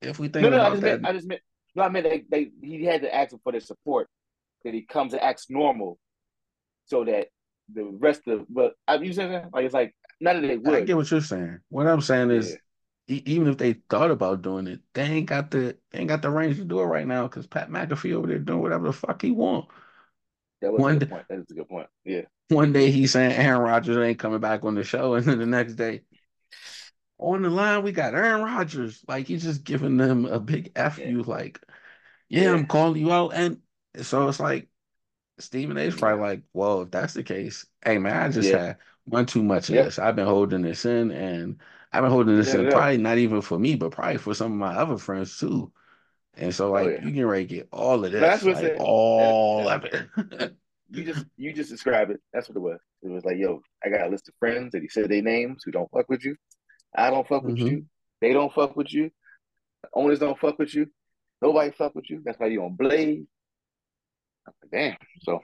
if 0.00 0.18
we 0.18 0.28
think 0.28 0.44
no, 0.44 0.50
no, 0.50 0.56
I 0.56 0.60
about 0.60 0.70
just 0.72 0.82
that, 0.82 1.02
meant, 1.02 1.06
I 1.06 1.12
just 1.12 1.28
meant, 1.28 1.40
no, 1.74 1.82
I 1.82 1.88
meant 1.88 2.04
they, 2.04 2.24
they, 2.28 2.50
he 2.62 2.84
had 2.84 3.02
to 3.02 3.14
ask 3.14 3.34
for 3.42 3.52
their 3.52 3.60
support, 3.60 4.08
that 4.64 4.74
he 4.74 4.82
comes 4.82 5.12
and 5.12 5.22
acts 5.22 5.46
normal, 5.48 5.98
so 6.86 7.04
that 7.04 7.28
the 7.72 7.84
rest 7.84 8.22
of, 8.26 8.46
but 8.48 8.74
I, 8.86 8.96
you 8.96 9.12
saying 9.12 9.48
like 9.52 9.64
it's 9.64 9.74
like 9.74 9.94
none 10.20 10.36
of 10.36 10.42
they 10.42 10.58
I 10.66 10.80
get 10.82 10.96
what 10.96 11.10
you're 11.10 11.20
saying. 11.20 11.60
What 11.68 11.86
I'm 11.86 12.00
saying 12.00 12.30
is, 12.30 12.50
Yeah. 13.08 13.16
e- 13.16 13.22
even 13.26 13.48
if 13.48 13.58
they 13.58 13.74
thought 13.88 14.10
about 14.10 14.42
doing 14.42 14.66
it, 14.66 14.80
they 14.94 15.04
ain't 15.04 15.26
got 15.26 15.50
the 15.50 15.76
they 15.90 16.00
ain't 16.00 16.08
got 16.08 16.22
the 16.22 16.30
range 16.30 16.56
to 16.56 16.64
do 16.64 16.80
it 16.80 16.84
right 16.84 17.06
now 17.06 17.28
because 17.28 17.46
Pat 17.46 17.70
McAfee 17.70 18.14
over 18.14 18.26
there 18.26 18.38
doing 18.38 18.60
whatever 18.60 18.88
the 18.88 18.92
fuck 18.92 19.22
he 19.22 19.30
want. 19.30 19.68
That 20.62 20.72
was 20.72 20.82
One 20.82 20.94
a 20.94 20.98
good 20.98 21.08
point. 21.10 21.26
That 21.28 21.40
is 21.40 21.50
a 21.50 21.54
good 21.54 21.68
point. 21.68 21.88
Yeah, 22.04 22.22
One 22.50 22.72
day 22.72 22.90
he's 22.90 23.12
saying 23.12 23.32
Aaron 23.32 23.62
Rodgers 23.62 23.96
ain't 23.96 24.18
coming 24.18 24.40
back 24.40 24.64
on 24.64 24.74
the 24.74 24.84
show, 24.84 25.14
and 25.14 25.24
then 25.26 25.38
the 25.38 25.46
next 25.46 25.74
day, 25.74 26.02
on 27.18 27.42
the 27.42 27.50
line 27.50 27.82
we 27.82 27.92
got 27.92 28.14
Aaron 28.14 28.42
Rodgers. 28.42 29.04
Like 29.08 29.26
he's 29.26 29.42
just 29.42 29.64
giving 29.64 29.96
them 29.96 30.24
a 30.26 30.40
big 30.40 30.72
f 30.76 30.98
Yeah. 30.98 31.06
you. 31.06 31.22
Like, 31.22 31.60
yeah, 32.28 32.52
Yeah. 32.52 32.54
I'm 32.54 32.66
calling 32.66 33.00
you 33.02 33.12
out, 33.12 33.30
and 33.34 33.62
so 34.02 34.28
it's 34.28 34.40
like 34.40 34.68
Stephen 35.38 35.78
A's 35.78 35.96
probably 35.96 36.20
like, 36.20 36.42
well, 36.54 36.82
if 36.82 36.92
that's 36.92 37.14
the 37.14 37.24
case, 37.24 37.66
hey 37.84 37.98
man, 37.98 38.16
I 38.16 38.28
just 38.30 38.50
Yeah. 38.50 38.58
had 38.58 38.78
one 39.06 39.26
too 39.26 39.42
much 39.44 39.70
of 39.70 39.76
this. 39.76 39.98
I've 39.98 40.16
been 40.16 40.26
holding 40.26 40.62
this 40.62 40.86
in, 40.86 41.12
and 41.12 41.60
I've 41.92 42.02
been 42.02 42.12
holding 42.12 42.36
this 42.36 42.54
in 42.54 42.68
probably 42.68 42.98
not 42.98 43.18
even 43.18 43.42
for 43.42 43.58
me, 43.58 43.76
but 43.76 43.92
probably 43.92 44.18
for 44.18 44.34
some 44.34 44.52
of 44.52 44.58
my 44.58 44.76
other 44.76 44.98
friends 44.98 45.38
too. 45.38 45.72
And 46.36 46.54
so, 46.54 46.70
like, 46.70 46.86
Oh, 46.86 46.90
yeah. 46.90 47.04
you 47.04 47.12
can 47.12 47.26
ready 47.26 47.44
get 47.44 47.68
all 47.72 48.04
of 48.04 48.10
this, 48.12 48.20
that's 48.20 48.42
what 48.42 48.62
like 48.62 48.76
all 48.80 49.64
that- 49.64 49.84
of 49.84 50.40
it. 50.40 50.56
you 50.90 51.04
just 51.12 51.26
you 51.36 51.52
just 51.52 51.70
described 51.70 52.10
it. 52.10 52.20
That's 52.32 52.48
what 52.48 52.56
it 52.56 52.60
was. 52.60 52.80
It 53.02 53.10
was 53.10 53.24
like, 53.24 53.36
yo, 53.36 53.60
I 53.84 53.88
got 53.90 54.06
a 54.06 54.10
list 54.10 54.28
of 54.28 54.34
friends 54.38 54.72
that 54.72 54.82
he 54.82 54.88
said 54.88 55.08
their 55.10 55.22
names 55.22 55.62
who 55.64 55.70
don't 55.72 55.90
fuck 55.90 56.08
with 56.08 56.24
you. 56.24 56.36
I 56.96 57.10
don't 57.10 57.26
fuck 57.28 57.42
with 57.42 57.56
Mhm. 57.56 57.70
you. 57.70 57.86
They 58.20 58.32
don't 58.32 58.52
fuck 58.52 58.76
with 58.76 58.92
you. 58.92 59.10
Owners 59.94 60.20
don't 60.20 60.38
fuck 60.38 60.58
with 60.58 60.74
you. 60.74 60.86
Nobody 61.40 61.70
fuck 61.72 61.94
with 61.94 62.08
you. 62.08 62.22
That's 62.24 62.38
why 62.38 62.46
you 62.46 62.62
on 62.64 62.76
Blaze. 62.76 63.26
I'm 64.46 64.52
like, 64.62 64.70
damn. 64.70 64.96
So 65.22 65.42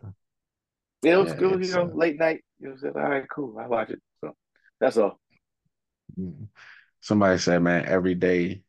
yeah, 1.03 1.15
it 1.15 1.17
was 1.17 1.33
Yeah, 1.33 1.39
good. 1.39 1.65
You 1.67 1.73
know, 1.75 1.83
uh, 1.83 1.95
late 1.95 2.19
night. 2.19 2.45
You 2.61 2.69
know, 2.71 2.77
said, 2.77 2.97
all 2.97 3.03
right, 3.03 3.29
cool. 3.29 3.59
I 3.59 3.67
watch 3.67 3.91
it. 3.91 4.01
So 4.21 4.35
that's 4.81 4.97
all. 4.97 5.19
Mm. 6.19 6.49
Somebody 7.01 7.39
said, 7.39 7.63
man, 7.63 7.85
every 7.87 8.15
day 8.15 8.63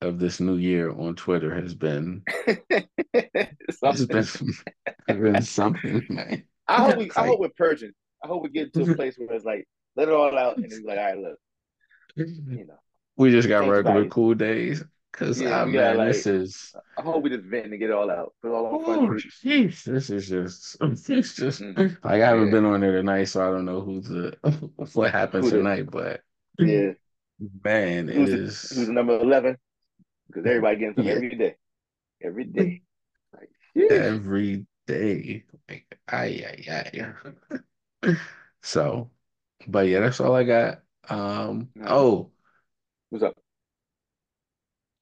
of 0.00 0.18
this 0.18 0.40
new 0.40 0.56
year 0.56 0.90
on 0.90 1.14
Twitter 1.14 1.54
has 1.54 1.74
been 1.74 2.22
it's 2.46 3.78
Something. 3.78 4.06
been, 4.06 4.18
it's 4.18 4.64
been 5.08 5.42
something, 5.42 6.06
man. 6.08 6.44
I 6.68 6.76
hope 6.84 6.96
we, 6.98 7.04
It's 7.06 7.16
I 7.16 7.20
like- 7.22 7.30
hope 7.30 7.40
we're 7.40 7.48
purging. 7.56 7.92
I 8.24 8.28
hope 8.28 8.42
we 8.42 8.50
get 8.50 8.72
to 8.74 8.90
a 8.90 8.94
place 8.96 9.16
where 9.18 9.32
it's 9.32 9.44
like 9.44 9.66
let 9.96 10.08
it 10.08 10.14
all 10.14 10.36
out 10.38 10.56
and 10.56 10.64
it's 10.66 10.80
like, 10.84 10.98
all 10.98 11.04
right, 11.04 11.18
look, 11.18 11.38
you 12.16 12.66
know. 12.66 12.78
We 13.16 13.30
just 13.30 13.48
got 13.48 13.68
regular 13.68 14.02
guys. 14.04 14.12
cool 14.12 14.34
days. 14.34 14.84
Cause 15.12 15.40
Yeah, 15.40 15.62
ah, 15.62 15.64
we 15.66 15.72
got, 15.72 15.96
man, 15.96 16.06
this 16.06 16.24
is 16.24 16.72
I 16.96 17.02
hope 17.02 17.24
we 17.24 17.30
just 17.30 17.42
vent 17.44 17.66
and 17.66 17.78
get 17.80 17.90
it 17.90 17.92
all 17.92 18.08
out. 18.10 18.32
Put 18.40 18.52
it 18.52 18.54
all 18.54 18.66
on 18.66 18.74
oh, 19.08 19.18
jeez, 19.44 19.82
this 19.82 20.08
is 20.08 20.28
just 20.28 20.76
it's 20.80 21.02
just 21.34 21.60
Mm. 21.60 21.96
like 22.04 22.22
I 22.22 22.28
haven't 22.28 22.46
Yeah. 22.46 22.50
been 22.52 22.64
on 22.64 22.80
there 22.80 22.92
tonight, 22.92 23.24
so 23.24 23.42
I 23.46 23.50
don't 23.50 23.64
know 23.64 23.80
who's 23.80 24.06
the 24.06 24.36
what 24.94 25.10
happens 25.10 25.50
Who 25.50 25.56
tonight, 25.58 25.90
but 25.90 26.20
Yeah. 26.58 26.92
man, 27.64 28.08
it 28.08 28.14
Who's 28.14 28.30
is 28.30 28.62
the, 28.68 28.74
who's 28.76 28.88
number 28.88 29.18
eleven? 29.18 29.56
Because 30.30 30.46
everybody 30.46 30.76
getting 30.78 30.96
some 30.96 31.06
Yeah. 31.06 31.12
every 31.12 31.30
day. 31.36 31.56
Every 32.22 32.44
day. 32.44 32.82
Like, 33.34 33.50
yeah. 33.74 33.88
every 33.88 34.66
day. 34.86 35.44
Like, 35.68 35.98
ay, 36.08 36.44
ay, 36.68 37.12
ay. 38.02 38.14
so, 38.62 39.10
but 39.68 39.88
yeah, 39.88 40.00
that's 40.00 40.20
all 40.20 40.34
I 40.36 40.44
got. 40.44 40.82
Um, 41.08 41.70
Mhm. 41.76 41.86
oh, 41.86 42.32
What's 43.10 43.24
up? 43.24 43.34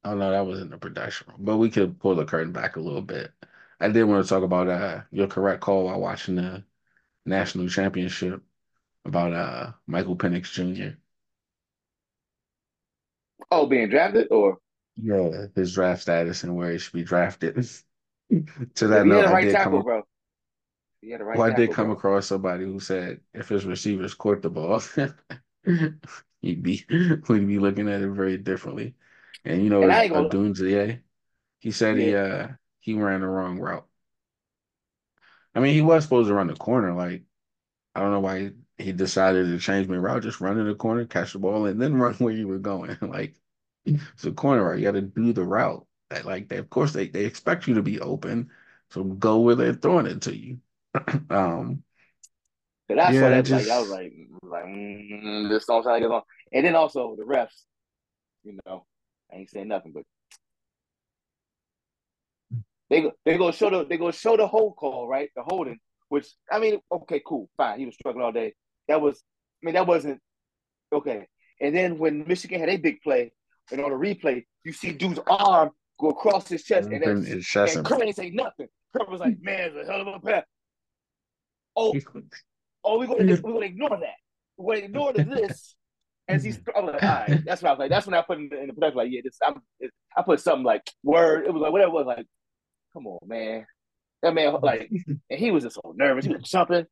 oh 0.04 0.14
no, 0.14 0.30
that 0.30 0.46
was 0.46 0.60
in 0.60 0.70
the 0.70 0.78
production 0.78 1.28
room, 1.28 1.44
but 1.44 1.56
we 1.58 1.70
could 1.70 1.98
pull 2.00 2.14
the 2.14 2.24
curtain 2.24 2.52
back 2.52 2.76
a 2.76 2.80
little 2.80 3.02
bit. 3.02 3.32
I 3.80 3.88
did 3.88 4.04
want 4.04 4.24
to 4.24 4.28
talk 4.28 4.42
about 4.42 4.68
uh 4.68 5.02
your 5.10 5.28
correct 5.28 5.60
call 5.62 5.84
while 5.84 6.00
watching 6.00 6.36
the 6.36 6.64
national 7.26 7.68
championship 7.68 8.42
about 9.04 9.32
uh 9.34 9.72
Michael 9.86 10.16
Penix 10.18 10.52
Jr. 10.52 10.98
Oh, 13.50 13.66
being 13.66 13.88
drafted 13.90 14.28
or 14.30 14.58
Yeah, 15.00 15.46
his 15.54 15.74
draft 15.74 16.02
status 16.02 16.42
and 16.44 16.56
where 16.56 16.72
he 16.72 16.78
should 16.78 16.92
be 16.92 17.04
drafted. 17.04 17.54
to 18.74 18.88
that 18.88 19.06
he 19.06 19.14
had 19.14 19.24
note, 19.24 19.26
I 19.26 19.34
right 19.34 19.48
did 19.48 19.48
tackle, 19.48 19.82
come. 19.82 19.82
bro. 19.82 20.02
He 21.00 21.10
had 21.10 21.20
the 21.20 21.24
right 21.24 21.42
Well, 21.42 21.46
I 21.46 21.50
tackle, 21.50 21.52
did 21.52 21.72
come 21.72 21.90
bro. 21.90 21.90
across 21.90 22.26
somebody 22.26 22.64
who 22.64 22.80
said 22.80 23.20
if 23.34 23.48
his 23.48 23.64
receivers 23.66 24.14
caught 24.14 24.42
the 24.42 24.50
ball, 24.50 24.80
he'd 26.40 26.62
be 26.62 26.84
we'd 27.28 27.46
be 27.46 27.58
looking 27.58 27.88
at 27.88 28.02
it 28.02 28.10
very 28.10 28.38
differently. 28.38 28.94
And 29.44 29.62
you 29.62 29.70
know, 29.70 29.82
And 29.82 29.92
I 29.92 30.02
ain't 30.04 30.12
gonna- 30.12 30.28
Odunze, 30.30 31.02
he 31.60 31.70
said 31.72 31.98
he 31.98 32.14
uh 32.14 32.48
he 32.80 32.94
ran 32.94 33.20
the 33.22 33.28
wrong 33.28 33.58
route. 33.60 33.88
I 35.54 35.60
mean, 35.60 35.74
he 35.74 35.80
was 35.82 36.04
supposed 36.04 36.28
to 36.28 36.34
run 36.34 36.46
the 36.48 36.54
corner. 36.54 36.94
Like, 36.94 37.24
I 37.94 38.00
don't 38.00 38.12
know 38.12 38.20
why 38.20 38.40
he, 38.78 38.84
he 38.86 38.92
decided 38.92 39.46
to 39.48 39.58
change 39.60 39.88
my 39.88 39.96
route. 39.96 40.22
Just 40.22 40.40
run 40.42 40.58
in 40.58 40.66
the 40.68 40.74
corner, 40.74 41.06
catch 41.06 41.32
the 41.34 41.38
ball, 41.40 41.66
and 41.66 41.80
then 41.82 41.96
run 41.96 42.14
where 42.16 42.34
you 42.34 42.48
were 42.48 42.58
going. 42.60 42.96
like, 43.02 43.36
it's 43.86 44.24
a 44.24 44.32
corner 44.32 44.64
route. 44.64 44.78
You 44.78 44.84
got 44.84 44.92
to 44.92 45.02
do 45.02 45.32
the 45.32 45.44
route. 45.44 45.86
That, 46.10 46.24
like, 46.24 46.48
they, 46.48 46.56
of 46.58 46.70
course, 46.70 46.92
they 46.92 47.08
they 47.08 47.24
expect 47.26 47.66
you 47.66 47.74
to 47.74 47.82
be 47.82 48.00
open, 48.00 48.50
so 48.90 49.04
go 49.04 49.40
where 49.40 49.54
they're 49.54 49.74
throwing 49.74 50.06
it 50.06 50.22
to 50.22 50.36
you. 50.36 50.58
um, 51.30 51.82
But 52.88 52.98
I 52.98 53.10
Yeah, 53.10 53.12
saw 53.12 53.30
that 53.30 53.48
that 53.48 53.50
like 53.50 53.68
I 53.68 53.78
was 53.80 53.88
like, 53.90 54.12
like 54.42 54.64
mm, 54.64 55.48
this 55.50 55.66
don't 55.66 55.82
sound 55.84 55.94
like 55.94 56.02
it's 56.02 56.12
on. 56.12 56.22
And 56.52 56.64
then 56.66 56.74
also 56.74 57.16
the 57.16 57.24
refs, 57.24 57.64
you 58.44 58.58
know, 58.66 58.86
I 59.32 59.36
ain't 59.36 59.50
saying 59.50 59.68
nothing, 59.68 59.92
but 59.92 60.04
they 62.90 63.02
go 63.02 63.12
they 63.24 63.36
go 63.36 63.50
show 63.52 63.70
the 63.70 63.84
they 63.84 63.96
go 63.98 64.10
show 64.10 64.36
the 64.36 64.46
hold 64.46 64.76
call 64.76 65.08
right, 65.08 65.30
the 65.36 65.42
holding. 65.42 65.78
Which 66.08 66.28
I 66.50 66.58
mean, 66.58 66.80
okay, 66.90 67.20
cool, 67.26 67.50
fine. 67.56 67.78
He 67.78 67.86
was 67.86 67.94
struggling 67.94 68.24
all 68.24 68.32
day. 68.32 68.54
That 68.88 69.00
was, 69.02 69.22
I 69.62 69.66
mean, 69.66 69.74
that 69.74 69.86
wasn't 69.86 70.20
okay. 70.92 71.26
And 71.60 71.76
then 71.76 71.98
when 71.98 72.26
Michigan 72.28 72.60
had 72.60 72.70
a 72.70 72.76
big 72.78 73.02
play, 73.02 73.32
and 73.70 73.80
on 73.80 73.90
the 73.90 73.96
replay, 73.96 74.44
you 74.64 74.72
see 74.72 74.92
dude's 74.92 75.20
arm 75.26 75.70
go 76.00 76.10
across 76.10 76.48
his 76.48 76.64
chest, 76.64 76.88
and 76.90 77.02
and 77.04 77.24
then 77.24 77.32
it's 77.38 77.46
chest 77.46 77.76
and 77.76 77.84
Kurt 77.84 78.02
ain't 78.02 78.16
say 78.16 78.30
nothing. 78.30 78.68
Kurt 78.96 79.08
was 79.08 79.20
like, 79.20 79.36
"Man, 79.42 79.70
it's 79.72 79.88
a 79.88 79.90
hell 79.90 80.02
of 80.02 80.08
a 80.08 80.20
pass." 80.20 80.44
Oh, 81.76 81.94
Oh, 82.84 82.98
we're 82.98 83.06
gonna 83.06 83.24
we're 83.42 83.52
gonna 83.52 83.66
ignore 83.66 83.90
that. 83.90 84.16
We're 84.56 84.76
gonna 84.76 84.86
ignore 84.86 85.12
this. 85.12 85.74
As 86.26 86.44
he's, 86.44 86.60
I 86.76 86.80
was 86.80 86.92
like, 86.92 87.02
all 87.02 87.08
right. 87.08 87.42
That's 87.44 87.62
what 87.62 87.68
I 87.68 87.72
was 87.72 87.78
like. 87.78 87.90
That's 87.90 88.06
when 88.06 88.14
I 88.14 88.20
put 88.20 88.36
in 88.36 88.50
the, 88.50 88.60
in 88.60 88.66
the 88.66 88.74
production. 88.74 88.98
Like, 88.98 89.08
yeah, 89.10 89.22
this. 89.24 89.38
I'm, 89.46 89.62
it, 89.80 89.90
I 90.14 90.20
put 90.20 90.40
something 90.40 90.64
like 90.64 90.82
word. 91.02 91.46
It 91.46 91.54
was 91.54 91.62
like 91.62 91.72
whatever 91.72 91.90
it 91.90 91.94
was. 91.94 92.06
Like, 92.06 92.26
come 92.92 93.06
on, 93.06 93.18
man. 93.26 93.66
That 94.22 94.34
man, 94.34 94.54
like, 94.62 94.90
and 95.30 95.38
he 95.38 95.50
was 95.50 95.64
just 95.64 95.76
so 95.76 95.94
nervous. 95.96 96.26
He 96.26 96.32
was 96.32 96.42
jumping. 96.42 96.84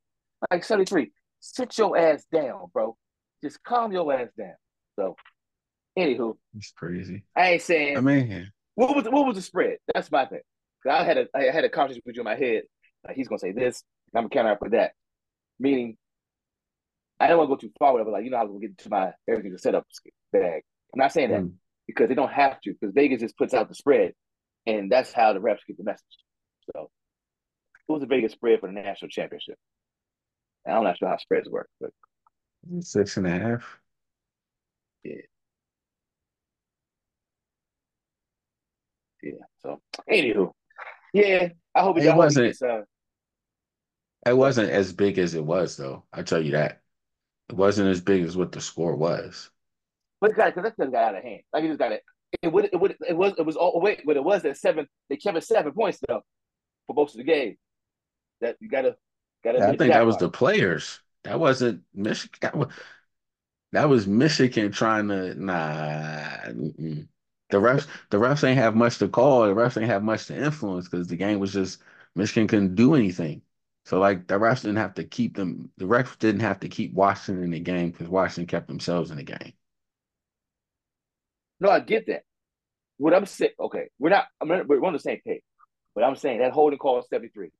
Like 0.50 0.64
seventy 0.64 0.86
three. 0.86 1.12
Sit 1.40 1.76
your 1.76 1.98
ass 1.98 2.24
down, 2.32 2.66
bro. 2.72 2.96
Just 3.42 3.62
calm 3.62 3.92
your 3.92 4.10
ass 4.12 4.28
down. 4.38 4.54
So, 4.98 5.16
anywho, 5.96 6.36
It's 6.56 6.72
crazy. 6.72 7.24
I 7.34 7.52
ain't 7.52 7.62
saying 7.62 7.96
I 7.96 8.00
mean, 8.00 8.50
what 8.74 8.94
was 8.94 9.04
what 9.06 9.26
was 9.26 9.36
the 9.36 9.42
spread? 9.42 9.78
That's 9.92 10.10
my 10.10 10.26
thing. 10.26 10.40
I 10.88 11.02
had 11.04 11.18
a 11.18 11.26
I 11.34 11.42
had 11.44 11.64
a 11.64 11.68
conversation 11.68 12.02
with 12.06 12.16
you 12.16 12.20
in 12.22 12.24
my 12.26 12.36
head. 12.36 12.62
Like 13.06 13.16
he's 13.16 13.28
gonna 13.28 13.38
say 13.38 13.52
this, 13.52 13.82
and 14.12 14.18
I'm 14.18 14.24
gonna 14.28 14.30
counter 14.34 14.52
up 14.52 14.62
with 14.62 14.72
that. 14.72 14.92
Meaning, 15.58 15.96
I 17.18 17.26
don't 17.28 17.38
want 17.38 17.48
to 17.50 17.56
go 17.56 17.60
too 17.60 17.72
far 17.78 17.92
with 17.94 18.02
it, 18.02 18.04
but 18.04 18.12
like 18.12 18.24
you 18.24 18.30
know, 18.30 18.36
I 18.36 18.42
was 18.42 18.50
gonna 18.52 18.60
get 18.66 18.78
to 18.78 18.90
my 18.90 19.12
everything 19.28 19.52
to 19.52 19.58
set 19.58 19.74
up 19.74 19.86
bag. 20.32 20.62
I'm 20.94 20.98
not 20.98 21.12
saying 21.12 21.30
that 21.30 21.42
Mm. 21.42 21.52
because 21.86 22.08
they 22.08 22.14
don't 22.14 22.32
have 22.32 22.60
to, 22.62 22.72
because 22.72 22.94
Vegas 22.94 23.20
just 23.20 23.36
puts 23.36 23.54
out 23.54 23.68
the 23.68 23.74
spread, 23.74 24.12
and 24.66 24.90
that's 24.90 25.12
how 25.12 25.32
the 25.32 25.40
refs 25.40 25.66
get 25.66 25.76
the 25.78 25.84
message. 25.84 26.04
So, 26.74 26.90
it 27.88 27.92
was 27.92 28.02
a 28.02 28.06
Vegas 28.06 28.32
spread 28.32 28.60
for 28.60 28.66
the 28.66 28.72
national 28.72 29.08
championship. 29.10 29.56
And 30.64 30.76
I'm 30.76 30.84
not 30.84 30.98
sure 30.98 31.08
how 31.08 31.16
spreads 31.16 31.48
work, 31.48 31.68
but 31.80 31.90
six 32.80 33.16
and 33.16 33.26
a 33.26 33.30
half. 33.30 33.78
yeah. 35.04 35.14
So, 39.62 39.80
anywho, 40.10 40.52
yeah, 41.12 41.48
I 41.74 41.82
hope 41.82 41.98
It 41.98 42.08
I 42.08 42.16
wasn't- 42.16 42.46
gets, 42.48 42.62
uh, 42.62 42.82
It 44.26 44.36
wasn't 44.36 44.70
as 44.70 44.92
big 44.92 45.18
as 45.18 45.34
it 45.34 45.44
was, 45.44 45.76
though. 45.76 46.04
I 46.12 46.22
tell 46.22 46.40
you 46.42 46.52
that. 46.52 46.80
It 47.48 47.54
wasn't 47.54 47.88
as 47.88 48.00
big 48.00 48.22
as 48.24 48.36
what 48.36 48.50
the 48.52 48.60
score 48.60 48.96
was. 48.96 49.50
But 50.20 50.30
it 50.30 50.36
got 50.36 50.46
because 50.54 50.64
that 50.64 50.76
just 50.76 50.92
got 50.92 51.04
out 51.04 51.16
of 51.16 51.22
hand. 51.22 51.42
Like 51.52 51.64
it 51.64 51.68
just 51.68 51.78
got 51.78 51.92
it. 51.92 52.02
It 52.42 52.52
would. 52.52 52.64
It 52.72 52.80
would. 52.80 52.96
It 53.06 53.16
was. 53.16 53.34
It 53.38 53.46
was. 53.46 53.54
all 53.56 53.80
wait, 53.80 54.02
but 54.04 54.16
it 54.16 54.24
was 54.24 54.44
at 54.44 54.56
seven. 54.56 54.88
They 55.08 55.16
kept 55.16 55.36
it 55.36 55.44
seven 55.44 55.72
points 55.72 56.00
though 56.08 56.22
for 56.86 56.94
most 56.94 57.14
of 57.14 57.18
the 57.18 57.24
game. 57.24 57.56
That 58.40 58.56
you 58.60 58.68
gotta. 58.68 58.96
Gotta. 59.44 59.62
I 59.62 59.76
think 59.76 59.92
that 59.92 60.04
was 60.06 60.16
the 60.16 60.28
players. 60.28 61.00
That 61.22 61.38
wasn't 61.38 61.82
Michigan. 61.94 62.38
That 62.40 62.56
was, 62.56 62.68
that 63.72 63.88
was 63.88 64.06
Michigan 64.06 64.72
trying 64.72 65.08
to 65.08 65.34
nah. 65.34 66.48
mm-mm. 66.48 67.06
The 67.50 67.58
refs, 67.58 67.86
the 68.10 68.18
refs 68.18 68.42
ain't 68.42 68.58
have 68.58 68.74
much 68.74 68.98
to 68.98 69.08
call. 69.08 69.46
The 69.46 69.54
refs 69.54 69.80
ain't 69.80 69.90
have 69.90 70.02
much 70.02 70.26
to 70.26 70.36
influence 70.36 70.88
because 70.88 71.06
the 71.06 71.16
game 71.16 71.38
was 71.38 71.52
just 71.52 71.80
Michigan 72.14 72.48
couldn't 72.48 72.74
do 72.74 72.94
anything. 72.94 73.42
So 73.84 74.00
like 74.00 74.26
the 74.26 74.34
refs 74.34 74.62
didn't 74.62 74.78
have 74.78 74.94
to 74.94 75.04
keep 75.04 75.36
them. 75.36 75.70
The 75.76 75.84
refs 75.84 76.18
didn't 76.18 76.40
have 76.40 76.60
to 76.60 76.68
keep 76.68 76.92
Washington 76.92 77.44
in 77.44 77.50
the 77.50 77.60
game 77.60 77.90
because 77.90 78.08
Washington 78.08 78.46
kept 78.46 78.66
themselves 78.66 79.10
in 79.12 79.16
the 79.16 79.22
game. 79.22 79.52
No, 81.60 81.70
I 81.70 81.80
get 81.80 82.06
that. 82.08 82.22
What 82.98 83.14
I'm 83.14 83.26
saying, 83.26 83.52
okay, 83.60 83.90
we're 83.98 84.10
not. 84.10 84.26
I'm 84.40 84.48
not, 84.48 84.66
we're 84.66 84.84
on 84.84 84.92
the 84.92 84.98
same 84.98 85.20
page, 85.24 85.42
but 85.94 86.02
I'm 86.02 86.16
saying 86.16 86.40
that 86.40 86.52
holding 86.52 86.78
call 86.78 87.02
73 87.08 87.50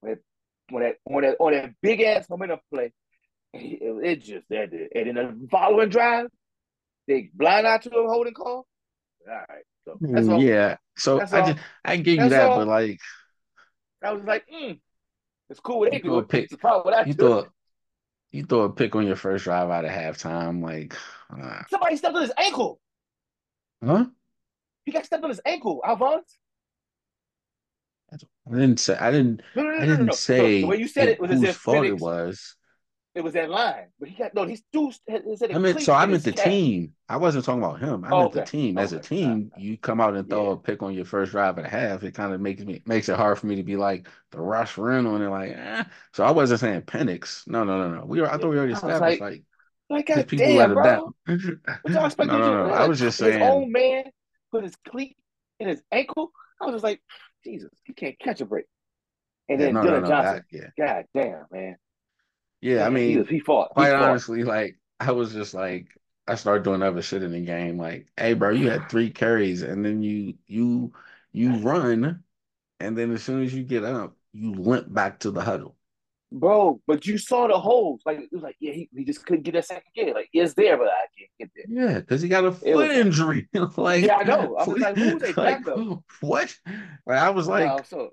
when 0.00 0.12
that 0.12 0.20
when 0.70 0.82
that 0.82 0.96
on 1.08 1.22
that 1.22 1.36
on 1.38 1.52
that 1.52 1.74
big 1.82 2.00
ass 2.00 2.28
momentum 2.28 2.58
play, 2.72 2.92
it, 3.52 4.04
it 4.04 4.22
just 4.22 4.48
that. 4.48 4.72
And 4.72 5.16
then 5.16 5.40
the 5.42 5.48
following 5.50 5.88
drive, 5.88 6.26
they 7.06 7.30
blind 7.32 7.66
out 7.66 7.82
to 7.82 7.90
a 7.90 8.08
holding 8.08 8.34
call. 8.34 8.66
All 9.28 9.34
right, 9.48 9.64
so 9.84 9.98
that's 10.12 10.28
all. 10.28 10.40
Yeah. 10.40 10.76
So 10.96 11.18
That's 11.18 11.32
I 11.32 11.40
all. 11.40 11.46
just 11.48 11.58
I 11.84 11.96
give 11.96 12.20
you 12.20 12.28
that, 12.30 12.50
all. 12.50 12.58
but 12.58 12.68
like 12.68 13.00
I 14.02 14.12
was 14.12 14.24
like, 14.24 14.44
mm, 14.52 14.78
it's 15.50 15.60
cool. 15.60 15.88
They 15.90 16.00
You 16.02 16.22
pick- 16.22 16.44
It's 16.44 16.52
the 16.52 16.58
problem. 16.58 16.94
I 16.94 17.04
you 17.04 17.12
do. 17.12 17.18
throw 17.18 17.38
a, 17.40 17.46
you 18.32 18.44
throw 18.44 18.60
a 18.62 18.72
pick 18.72 18.94
on 18.94 19.06
your 19.06 19.16
first 19.16 19.44
drive 19.44 19.70
out 19.70 19.84
of 19.84 19.90
halftime, 19.90 20.62
like 20.62 20.94
uh, 21.30 21.62
Somebody 21.70 21.96
stepped 21.96 22.14
on 22.14 22.22
his 22.22 22.32
ankle. 22.38 22.80
huh? 23.84 24.06
He 24.84 24.92
got 24.92 25.04
stepped 25.06 25.24
on 25.24 25.30
his 25.30 25.40
ankle. 25.44 25.82
Alphonse. 25.84 26.38
I 28.12 28.52
didn't 28.52 28.78
say 28.78 28.96
I 28.96 29.10
didn't 29.10 29.42
No, 29.54 29.62
no, 29.64 29.70
no, 29.70 29.78
I 29.78 29.86
didn't 29.86 30.14
say 30.14 30.60
the 30.62 30.66
way 30.68 30.78
you 30.78 30.86
said 30.88 31.08
it 31.08 31.20
was 31.20 31.30
as 31.32 31.42
if 31.42 31.56
fault 31.56 31.84
it 31.84 31.98
was. 31.98 32.56
It 33.16 33.24
was 33.24 33.32
that 33.32 33.48
line, 33.48 33.86
but 33.98 34.10
he 34.10 34.14
got 34.14 34.34
no. 34.34 34.44
He's 34.44 34.62
too. 34.72 34.92
He 35.08 35.36
said 35.36 35.50
I 35.50 35.58
meant 35.58 35.80
so 35.80 35.94
I 35.94 36.04
meant 36.06 36.24
the 36.24 36.32
team. 36.32 36.94
I 37.08 37.16
wasn't 37.16 37.44
talking 37.44 37.62
about 37.62 37.80
him. 37.80 38.04
I 38.04 38.12
Oh, 38.12 38.18
meant 38.18 38.32
the 38.32 38.42
team. 38.42 38.76
As 38.78 38.92
a 38.92 38.96
Okay. 38.96 39.08
team, 39.08 39.52
you 39.56 39.78
come 39.78 40.00
out 40.00 40.14
and 40.16 40.28
throw 40.28 40.42
Yeah. 40.42 40.50
a 40.50 40.56
pick 40.56 40.82
on 40.82 40.92
your 40.92 41.04
first 41.06 41.32
drive 41.32 41.56
and 41.56 41.66
a 41.66 41.70
half. 41.70 42.02
It 42.02 42.12
kind 42.12 42.34
of 42.34 42.40
makes 42.40 42.62
me 42.62 42.82
makes 42.84 43.08
it 43.08 43.16
hard 43.16 43.38
for 43.38 43.46
me 43.46 43.56
to 43.56 43.62
be 43.62 43.76
like 43.76 44.06
the 44.32 44.40
rush 44.40 44.76
run 44.76 45.06
on 45.06 45.22
it. 45.22 45.30
Like, 45.30 45.52
eh. 45.52 45.84
so 46.12 46.24
I 46.24 46.30
wasn't 46.32 46.60
saying 46.60 46.82
Penix. 46.82 47.46
No, 47.48 47.64
no, 47.64 47.78
no, 47.78 48.00
no. 48.00 48.04
We 48.04 48.20
were. 48.20 48.30
I 48.30 48.36
thought 48.36 48.50
we 48.50 48.58
already 48.58 48.74
established 48.74 49.20
like, 49.20 49.20
like 49.20 49.44
Like, 49.88 50.06
his 50.12 50.24
God 50.24 50.26
people 50.26 50.48
damn, 50.48 50.58
let 50.58 50.70
him 50.70 50.82
down. 50.82 51.14
What 51.82 51.94
y'all 51.94 52.06
expect 52.06 52.30
no, 52.30 52.38
no, 52.38 52.64
no. 52.64 52.70
I 52.70 52.84
was 52.86 52.98
just 52.98 53.18
His 53.18 53.36
saying. 53.36 53.40
own 53.40 53.72
man 53.72 54.04
put 54.50 54.64
his 54.64 54.76
cleat 54.88 55.16
in 55.60 55.68
his 55.68 55.82
ankle. 55.92 56.32
I 56.60 56.64
was 56.66 56.74
just 56.74 56.84
like, 56.84 57.00
Jesus, 57.44 57.70
he 57.84 57.92
can't 57.92 58.18
catch 58.18 58.40
a 58.40 58.46
break. 58.46 58.66
And 59.48 59.60
Yeah, 59.60 59.68
then 59.68 59.74
no, 59.74 59.84
no, 59.86 60.00
no. 60.00 60.08
Johnson, 60.08 60.24
That, 60.34 60.44
yeah, 60.50 60.70
God 60.78 61.04
damn, 61.14 61.46
man. 61.52 61.76
Yeah. 62.68 62.86
I 62.86 62.90
Man, 62.90 63.02
he, 63.02 63.16
mean, 63.16 63.26
he 63.26 63.40
fought. 63.40 63.72
He 63.76 63.86
quite 63.86 63.94
fought. 63.96 64.10
honestly, 64.10 64.44
like 64.44 64.78
I 65.00 65.12
was 65.12 65.32
just 65.32 65.54
like 65.54 65.88
I 66.26 66.34
started 66.36 66.64
doing 66.64 66.82
other 66.82 67.02
shit 67.02 67.22
in 67.22 67.32
the 67.32 67.40
game. 67.40 67.78
Like, 67.78 68.08
hey, 68.16 68.34
bro, 68.34 68.50
you 68.50 68.70
had 68.70 68.88
three 68.88 69.10
carries, 69.10 69.62
and 69.62 69.84
then 69.84 70.02
you 70.02 70.34
you 70.46 70.92
you 71.32 71.56
run, 71.58 72.24
and 72.80 72.98
then 72.98 73.12
as 73.12 73.22
soon 73.22 73.42
as 73.42 73.54
you 73.54 73.62
get 73.64 73.84
up, 73.84 74.16
you 74.32 74.52
limp 74.54 74.92
back 74.92 75.20
to 75.20 75.30
the 75.30 75.42
huddle. 75.42 75.76
Bro, 76.32 76.80
but 76.88 77.06
you 77.06 77.18
saw 77.18 77.46
the 77.46 77.58
holes. 77.58 78.02
Like 78.04 78.18
it 78.18 78.28
was 78.32 78.42
like, 78.42 78.56
yeah, 78.58 78.72
he, 78.72 78.88
he 78.94 79.04
just 79.04 79.24
couldn't 79.24 79.44
get 79.44 79.52
that 79.54 79.64
second 79.66 79.92
gear. 79.94 80.12
Like 80.12 80.28
it's 80.32 80.54
there, 80.54 80.76
but 80.76 80.88
I 80.88 81.06
can't 81.16 81.30
get 81.38 81.50
there. 81.54 81.64
Yeah, 81.68 82.00
because 82.00 82.20
he 82.20 82.28
got 82.28 82.44
a 82.44 82.52
foot 82.52 82.74
was- 82.74 82.90
injury. 82.90 83.48
like, 83.76 84.04
Yeah, 84.04 84.16
I 84.16 84.24
know. 84.24 84.56
I 84.56 84.64
was 84.66 84.78
like, 84.80 84.96
who's 84.96 85.22
a 85.36 85.40
like, 85.40 85.64
what? 86.20 86.56
Like, 87.06 87.18
I 87.18 87.30
was 87.30 87.46
like, 87.46 87.86
so 87.86 88.10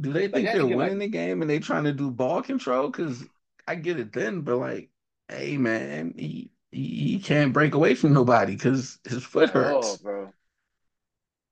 do 0.00 0.12
they 0.12 0.28
think 0.28 0.46
that 0.46 0.54
they're 0.54 0.62
nigga, 0.62 0.68
like- 0.70 0.76
winning 0.76 0.98
the 0.98 1.08
game 1.08 1.42
and 1.42 1.50
they 1.50 1.58
trying 1.58 1.84
to 1.84 1.92
do 1.92 2.10
ball 2.10 2.42
control? 2.42 2.88
Because 2.88 3.22
I 3.66 3.74
get 3.76 3.98
it 3.98 4.12
then, 4.12 4.42
but 4.42 4.56
like, 4.56 4.90
hey, 5.28 5.56
man, 5.56 6.14
he 6.16 6.50
he, 6.70 6.86
he 7.12 7.18
can't 7.20 7.52
break 7.52 7.74
away 7.74 7.94
from 7.94 8.12
nobody 8.12 8.54
because 8.54 8.98
his 9.04 9.24
foot 9.24 9.50
hurts. 9.50 9.98
oh, 10.00 10.02
bro, 10.02 10.32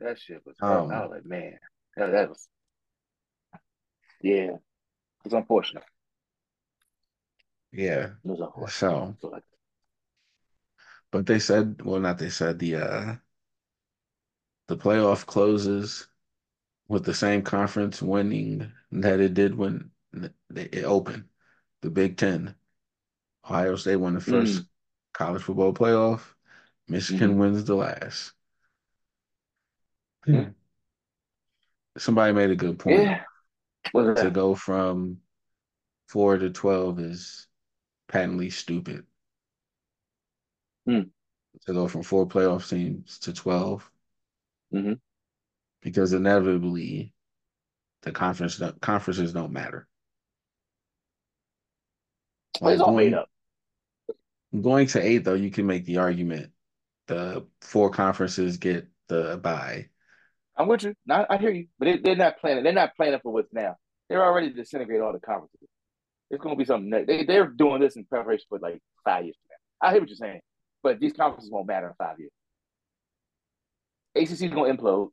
that 0.00 0.18
shit 0.18 0.42
was. 0.44 0.56
Um, 0.60 0.90
I 0.90 1.02
was 1.02 1.10
like, 1.10 1.26
man, 1.26 1.58
that, 1.96 2.12
that 2.12 2.28
was. 2.28 2.48
Yeah, 4.22 4.56
it's 5.24 5.34
unfortunate. 5.34 5.84
Yeah. 7.72 8.04
It 8.04 8.12
was 8.24 8.40
unfortunate. 8.40 8.72
So, 8.72 9.16
So, 9.20 9.40
but 11.10 11.26
they 11.26 11.38
said, 11.38 11.82
well, 11.82 12.00
not 12.00 12.18
they 12.18 12.30
said 12.30 12.58
the 12.58 12.76
uh 12.76 13.16
the 14.68 14.76
playoff 14.76 15.26
closes 15.26 16.06
with 16.88 17.04
the 17.04 17.14
same 17.14 17.42
conference 17.42 18.00
winning 18.02 18.72
that 18.92 19.20
it 19.20 19.34
did 19.34 19.54
when 19.54 19.90
it 20.54 20.84
opened, 20.84 21.24
the 21.82 21.90
Big 21.90 22.16
Ten. 22.16 22.54
Ohio 23.44 23.76
State 23.76 23.96
won 23.96 24.14
the 24.14 24.20
first 24.20 24.62
college 25.12 25.42
football 25.42 25.72
playoff. 25.72 26.20
Michigan 26.88 27.38
wins 27.38 27.64
the 27.64 27.74
last. 27.74 28.32
Mm. 30.26 30.54
Somebody 31.98 32.32
made 32.32 32.50
a 32.50 32.56
good 32.56 32.78
point. 32.78 33.02
yeah, 33.02 33.22
To 34.16 34.30
go 34.30 34.54
from 34.54 35.18
four 36.08 36.36
to 36.38 36.50
twelve 36.50 37.00
is 37.00 37.46
patently 38.08 38.50
stupid. 38.50 39.04
Hmm. 40.86 41.02
To 41.66 41.72
go 41.72 41.88
from 41.88 42.02
four 42.02 42.26
playoff 42.26 42.68
teams 42.68 43.18
to 43.20 43.32
12 43.32 43.90
Mhm. 44.72 45.00
because 45.82 46.12
inevitably 46.12 47.12
the 48.02 48.12
conference 48.12 48.60
conferences 48.80 49.32
don't 49.32 49.52
matter. 49.52 49.88
Well, 52.60 52.72
it's 52.72 52.82
all 52.82 52.92
going, 52.92 53.10
made 53.10 53.18
up. 53.18 53.28
going 54.60 54.86
to 54.88 55.00
eight 55.00 55.24
though, 55.24 55.34
you 55.34 55.50
can 55.50 55.66
make 55.66 55.84
the 55.84 55.98
argument 55.98 56.50
the 57.06 57.46
four 57.60 57.90
conferences 57.90 58.56
get 58.56 58.88
the 59.08 59.38
bye. 59.42 59.88
I'm 60.56 60.68
with 60.68 60.84
you. 60.84 60.94
No, 61.06 61.26
I 61.28 61.38
hear 61.38 61.50
you, 61.50 61.66
but 61.78 61.86
they, 61.86 61.98
they're 61.98 62.16
not 62.16 62.38
planning. 62.38 62.62
They're 62.62 62.72
not 62.72 62.94
planning 62.96 63.18
for 63.22 63.32
what's 63.32 63.52
now. 63.52 63.76
They're 64.08 64.24
already 64.24 64.50
disintegrating 64.50 65.04
all 65.04 65.12
the 65.12 65.20
conferences. 65.20 65.68
It's 66.30 66.42
going 66.42 66.54
to 66.54 66.58
be 66.58 66.64
something. 66.64 66.90
That, 66.90 67.06
they 67.06 67.24
they're 67.24 67.46
doing 67.46 67.80
this 67.80 67.96
in 67.96 68.04
preparation 68.04 68.44
for 68.48 68.58
like 68.58 68.80
five 69.04 69.24
years 69.24 69.36
from 69.36 69.48
now. 69.50 69.88
I 69.88 69.92
hear 69.92 70.00
what 70.00 70.08
you're 70.08 70.16
saying, 70.16 70.40
but 70.82 71.00
these 71.00 71.12
conferences 71.12 71.50
won't 71.50 71.66
matter 71.66 71.88
in 71.88 71.94
five 71.98 72.18
years. 72.18 72.30
ACC 74.14 74.42
is 74.42 74.52
going 74.52 74.76
to 74.76 74.82
implode, 74.82 75.08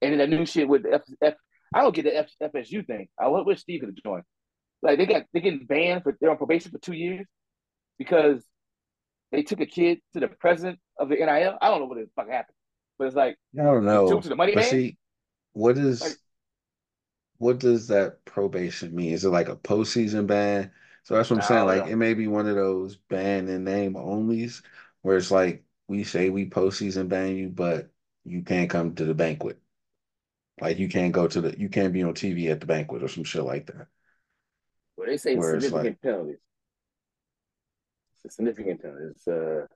and 0.00 0.12
then 0.12 0.18
that 0.18 0.30
new 0.30 0.46
shit 0.46 0.68
with 0.68 0.84
the 0.84 0.94
F, 0.94 1.02
F 1.22 1.34
I 1.74 1.82
don't 1.82 1.94
get 1.94 2.04
the 2.04 2.16
F, 2.16 2.30
FSU 2.42 2.86
thing. 2.86 3.08
I 3.20 3.28
wish 3.28 3.60
Steve 3.60 3.80
could 3.80 3.90
have 3.90 4.02
joined. 4.02 4.24
Like 4.82 4.98
they 4.98 5.06
got 5.06 5.24
they 5.32 5.40
getting 5.40 5.66
banned 5.66 6.02
for 6.02 6.16
they're 6.20 6.30
on 6.30 6.36
probation 6.36 6.70
for 6.70 6.78
two 6.78 6.92
years 6.92 7.26
because 7.98 8.44
they 9.32 9.42
took 9.42 9.60
a 9.60 9.66
kid 9.66 9.98
to 10.14 10.20
the 10.20 10.28
president 10.28 10.78
of 10.98 11.08
the 11.08 11.16
NIL. 11.16 11.58
I 11.60 11.68
don't 11.68 11.80
know 11.80 11.86
what 11.86 11.98
the 11.98 12.08
fuck 12.16 12.28
happened, 12.28 12.54
but 12.98 13.06
it's 13.08 13.16
like 13.16 13.36
I 13.58 13.62
don't 13.62 13.84
know. 13.84 14.20
to 14.20 14.28
the 14.28 14.36
money 14.36 14.54
But 14.54 14.62
man. 14.62 14.70
see, 14.70 14.96
what 15.52 15.76
is 15.76 16.00
Like- 16.00 16.16
what 17.38 17.58
does 17.60 17.88
that 17.88 18.24
probation 18.24 18.94
mean? 18.94 19.12
Is 19.12 19.24
it 19.24 19.30
like 19.30 19.48
a 19.48 19.56
postseason 19.56 20.26
ban? 20.26 20.72
So 21.04 21.14
that's 21.14 21.30
what 21.30 21.36
I'm 21.36 21.42
saying. 21.42 21.66
Like 21.66 21.86
know. 21.86 21.92
it 21.92 21.96
may 21.96 22.14
be 22.14 22.26
one 22.26 22.48
of 22.48 22.56
those 22.56 22.96
ban 22.96 23.48
and 23.48 23.64
name 23.64 23.94
onlys 23.94 24.62
where 25.02 25.16
it's 25.16 25.30
like 25.30 25.64
we 25.86 26.04
say 26.04 26.30
we 26.30 26.50
postseason 26.50 27.08
ban 27.08 27.36
you, 27.36 27.48
but 27.48 27.90
you 28.24 28.42
can't 28.42 28.70
come 28.70 28.94
to 28.94 29.04
the 29.04 29.14
banquet. 29.14 29.58
Like 30.60 30.78
you 30.78 30.88
can't 30.88 31.12
go 31.12 31.28
to 31.28 31.40
the 31.40 31.58
you 31.58 31.68
can't 31.68 31.92
be 31.92 32.02
on 32.02 32.14
TV 32.14 32.50
at 32.50 32.60
the 32.60 32.66
banquet 32.66 33.02
or 33.02 33.08
some 33.08 33.24
shit 33.24 33.44
like 33.44 33.66
that. 33.66 33.86
Well, 34.98 35.06
they 35.06 35.16
say 35.16 35.36
Where 35.36 35.60
significant 35.60 36.02
penalties. 36.02 36.38
It's 38.16 38.24
a 38.24 38.34
significant 38.34 38.82
penalty. 38.82 39.04
It's 39.12 39.28
uh 39.28 39.66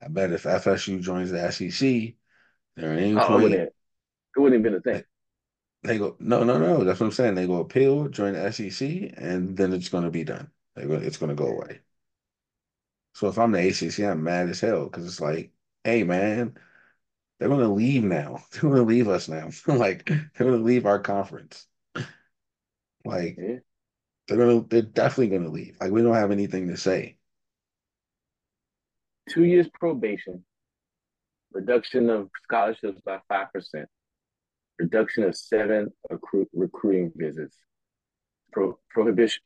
I 0.00 0.08
bet 0.08 0.32
if 0.32 0.44
FSU 0.44 1.00
joins 1.00 1.32
the 1.32 1.50
SEC, 1.50 2.14
there 2.76 2.96
ain't 2.96 3.18
oh, 3.18 3.20
it 3.20 3.26
point. 3.26 3.42
wouldn't 3.42 3.60
have, 3.60 3.68
it 3.68 4.40
wouldn't 4.40 4.64
have 4.64 4.72
been 4.72 4.78
a 4.78 4.80
thing. 4.80 5.04
They 5.82 5.98
go 5.98 6.16
no 6.20 6.44
no 6.44 6.58
no. 6.58 6.84
That's 6.84 7.00
what 7.00 7.06
I'm 7.06 7.12
saying. 7.12 7.34
They 7.34 7.48
go 7.48 7.56
appeal, 7.56 8.08
join 8.08 8.34
the 8.34 8.52
SEC, 8.52 9.12
and 9.16 9.56
then 9.56 9.72
it's 9.72 9.88
going 9.88 10.04
to 10.04 10.10
be 10.10 10.22
done. 10.22 10.52
They 10.76 10.86
go, 10.86 10.94
it's 10.94 11.16
going 11.16 11.30
to 11.30 11.34
go 11.34 11.48
away. 11.48 11.80
So 13.14 13.26
if 13.26 13.38
I'm 13.38 13.50
the 13.50 13.68
ACC, 13.68 14.04
I'm 14.04 14.22
mad 14.22 14.48
as 14.48 14.60
hell 14.60 14.84
because 14.84 15.04
it's 15.04 15.20
like, 15.20 15.50
hey 15.82 16.04
man, 16.04 16.56
they're 17.42 17.48
going 17.48 17.60
to 17.60 17.74
leave 17.74 18.04
now. 18.04 18.38
They're 18.52 18.62
going 18.62 18.76
to 18.76 18.82
leave 18.82 19.08
us 19.08 19.28
now. 19.28 19.50
like 19.66 20.04
they're 20.06 20.30
going 20.38 20.58
to 20.58 20.64
leave 20.64 20.86
our 20.86 21.00
conference. 21.00 21.66
Like 23.04 23.36
Yeah. 23.36 23.56
they're 24.28 24.36
going 24.36 24.62
to, 24.62 24.68
they're 24.68 24.82
definitely 24.82 25.30
going 25.30 25.42
to 25.42 25.50
leave. 25.50 25.76
Like 25.80 25.90
we 25.90 26.02
don't 26.02 26.14
have 26.14 26.30
anything 26.30 26.68
to 26.68 26.76
say. 26.76 27.16
Two 29.28 29.42
years 29.44 29.68
probation, 29.74 30.44
reduction 31.52 32.10
of 32.10 32.28
scholarships 32.44 33.00
by 33.04 33.18
five 33.28 33.52
percent, 33.52 33.88
reduction 34.78 35.24
of 35.24 35.36
seven 35.36 35.88
accru- 36.12 36.46
recruiting 36.52 37.10
visits, 37.16 37.56
pro- 38.52 38.78
prohibition 38.90 39.42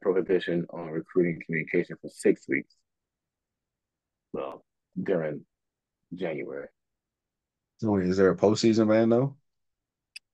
prohibition 0.00 0.64
on 0.70 0.88
recruiting 0.88 1.42
communication 1.44 1.96
for 2.00 2.08
six 2.08 2.48
weeks. 2.48 2.74
Well, 4.32 4.64
during 5.02 5.44
January. 6.14 6.68
Wait, 7.86 8.06
is 8.08 8.16
there 8.16 8.30
a 8.30 8.36
postseason 8.36 8.88
ban 8.88 9.08
though? 9.08 9.36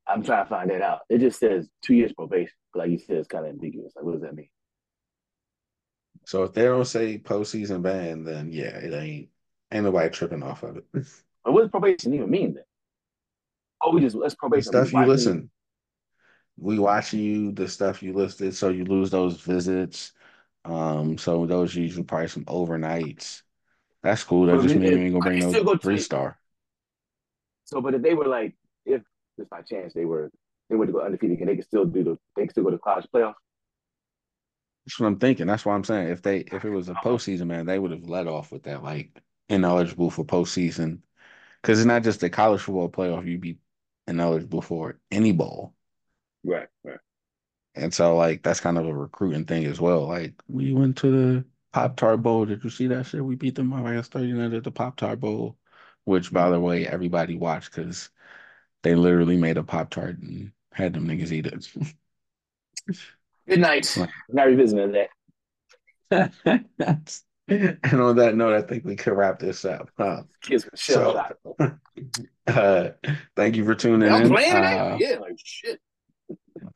I'm 0.07 0.23
trying 0.23 0.45
to 0.45 0.49
find 0.49 0.71
that 0.71 0.83
out. 0.83 1.01
It 1.09 1.19
just 1.19 1.39
says 1.39 1.69
two 1.83 1.95
years 1.95 2.13
probation. 2.13 2.55
Like 2.75 2.91
you 2.91 2.99
said, 2.99 3.17
it's 3.17 3.29
kind 3.29 3.45
of 3.45 3.51
ambiguous. 3.51 3.93
Like, 3.95 4.05
what 4.05 4.13
does 4.13 4.23
that 4.23 4.35
mean? 4.35 4.49
So 6.27 6.45
if 6.45 6.53
they 6.53 6.65
don't 6.65 6.85
say 6.85 7.19
postseason 7.19 7.83
ban, 7.83 8.25
then 8.25 8.53
yeah, 8.53 8.77
it 8.77 8.93
ain't 8.93 9.29
ain't 9.73 9.85
nobody 9.85 10.11
tripping 10.11 10.43
off 10.43 10.63
of 10.63 10.79
it. 10.79 10.85
But 11.45 11.55
what 11.55 11.63
does 11.63 11.71
probation 11.71 12.13
even 12.13 12.31
mean 12.31 12.55
then? 12.55 12.65
Oh, 13.83 13.93
we 13.93 14.03
just 14.03 14.15
let's 14.15 14.35
probation. 14.35 14.73
stuff 14.73 14.93
you 14.93 15.07
listen. 15.07 15.51
We 16.59 16.79
watch 16.79 17.15
you, 17.15 17.53
the 17.53 17.67
stuff 17.67 18.03
you 18.03 18.13
listed, 18.13 18.55
so 18.55 18.69
you 18.69 18.85
lose 18.85 19.11
those 19.11 19.41
visits. 19.41 20.13
Um, 20.67 21.17
so 21.17 21.47
those 21.47 21.75
usually 21.75 22.05
probably 22.05 22.29
some 22.29 22.45
overnights. 22.45 23.43
That's 24.03 24.25
cool. 24.25 24.47
That 24.47 24.61
just 24.61 24.75
means 24.77 24.91
you 24.91 25.03
ain't 25.03 25.13
gonna 25.15 25.23
bring 25.23 25.39
no 25.39 25.53
three 25.81 25.99
star. 25.99 26.40
So, 27.71 27.81
but 27.81 27.95
if 27.95 28.03
they 28.03 28.15
were 28.15 28.27
like, 28.27 28.55
if 28.85 29.03
just 29.39 29.51
by 29.51 29.63
chance 29.63 29.95
they 29.95 30.05
were 30.05 30.31
they 30.69 30.77
were 30.77 30.87
to 30.87 30.93
go 30.93 31.01
undefeated, 31.01 31.39
can 31.39 31.47
they 31.47 31.57
could 31.57 31.65
still 31.65 31.85
do 31.85 32.03
the 32.03 32.19
they 32.37 32.43
can 32.43 32.51
still 32.51 32.65
go 32.65 32.71
to 32.71 32.79
college 32.79 33.07
playoffs? 33.15 33.35
That's 34.87 34.99
what 34.99 35.07
I'm 35.07 35.19
thinking. 35.19 35.47
That's 35.47 35.65
what 35.65 35.75
I'm 35.75 35.85
saying. 35.85 36.09
If 36.09 36.23
they 36.23 36.39
if 36.39 36.65
it 36.65 36.71
was 36.71 36.89
a 36.89 36.93
uh-huh. 36.93 37.09
postseason, 37.09 37.47
man, 37.47 37.67
they 37.67 37.79
would 37.79 37.93
have 37.93 38.09
let 38.09 38.27
off 38.27 38.51
with 38.51 38.65
that, 38.65 38.83
like 38.83 39.21
ineligible 39.49 40.11
for 40.11 40.25
postseason. 40.25 41.01
Because 41.63 41.79
it's 41.79 41.87
not 41.87 42.03
just 42.03 42.21
the 42.21 42.31
college 42.31 42.63
football 42.63 42.89
playoff, 42.89 43.27
you'd 43.27 43.41
be 43.41 43.59
ineligible 44.07 44.63
for 44.63 44.99
any 45.11 45.33
bowl. 45.33 45.75
Right, 46.43 46.69
right. 46.85 46.99
And 47.75 47.93
so 47.93 48.17
like 48.17 48.43
that's 48.43 48.61
kind 48.61 48.79
of 48.79 48.87
a 48.87 48.95
recruiting 48.95 49.45
thing 49.45 49.67
as 49.67 49.81
well. 49.81 50.07
Like 50.07 50.35
we 50.49 50.73
went 50.73 50.97
to 50.99 51.11
the 51.11 51.45
Pop 51.73 51.97
Tart 51.97 52.23
Bowl. 52.23 52.47
Did 52.47 52.65
you 52.65 52.71
see 52.71 52.89
that 52.89 53.07
shit? 53.07 53.25
We 53.25 53.37
beat 53.37 53.55
them 53.55 53.71
by 53.71 54.01
39 54.01 54.55
at 54.55 54.65
the 54.65 54.71
Pop 54.71 54.97
Tart 54.97 55.21
Bowl, 55.21 55.57
which 56.11 56.33
by 56.33 56.51
the 56.51 56.59
way, 56.61 56.87
everybody 56.87 57.37
watched 57.37 57.75
because 57.75 58.11
they 58.83 58.95
literally 58.97 59.37
made 59.37 59.57
a 59.57 59.63
Pop 59.63 59.91
Tart 59.91 60.19
and 60.19 60.51
had 60.73 60.93
them 60.93 61.07
niggas 61.07 61.31
eat 61.31 61.47
it. 61.47 61.69
Good 63.49 63.61
night. 63.61 63.97
Right. 63.97 64.09
Not 64.29 64.47
revisiting 64.49 64.93
that. 64.93 65.11
and 67.49 68.01
on 68.01 68.17
that 68.17 68.35
note, 68.35 68.55
I 68.55 68.63
think 68.63 68.85
we 68.85 68.97
could 68.97 69.13
wrap 69.13 69.39
this 69.39 69.65
up. 69.65 69.89
Uh, 69.99 70.23
Kids 70.43 70.69
So- 70.75 71.23
uh, 72.49 72.89
thank 73.37 73.57
you 73.57 73.65
for 73.65 73.75
tuning 73.77 74.11
I'm 74.13 74.23
in. 74.23 74.29
playing 74.31 74.57
Uh. 74.57 74.97
Yeah, 74.99 75.19
like 75.21 75.37
shit. 75.43 75.81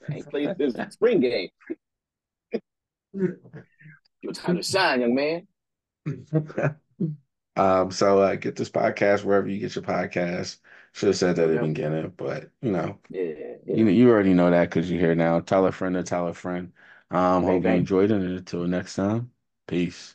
I 0.09 0.15
ain't 0.15 0.31
played 0.31 0.57
this 0.57 0.75
spring 0.91 1.21
game. 1.21 1.49
Your 3.13 4.33
time 4.33 4.57
to 4.57 4.63
shine, 4.63 5.01
young 5.01 5.15
man. 5.15 5.47
Um, 7.57 7.91
so 7.91 8.21
uh, 8.21 8.35
get 8.37 8.57
this 8.57 8.71
podcast 8.71 9.25
wherever 9.25 9.49
you 9.49 9.59
get 9.61 9.75
your 9.75 9.85
podcast. 9.85 10.59
Should 10.93 11.09
have 11.09 11.17
said 11.17 11.37
that 11.37 11.51
at 11.51 11.61
the 11.61 11.67
beginning, 11.69 12.11
but 12.17 12.51
you 12.63 12.71
know, 12.73 13.01
Yeah, 13.09 13.57
yeah. 13.67 13.75
you 13.75 13.87
you 13.89 14.11
already 14.11 14.35
know 14.35 14.51
that 14.51 14.71
because 14.71 14.91
you're 14.91 15.01
here 15.01 15.15
now. 15.15 15.41
Tell 15.41 15.67
a 15.67 15.73
friend 15.73 15.95
to 15.97 16.03
tell 16.05 16.29
a 16.29 16.35
friend. 16.35 16.73
Um, 17.11 17.45
hope 17.45 17.65
you 17.65 17.71
enjoyed 17.73 18.11
it, 18.11 18.23
until 18.23 18.67
next 18.67 18.97
time, 18.97 19.33
peace. 19.69 20.14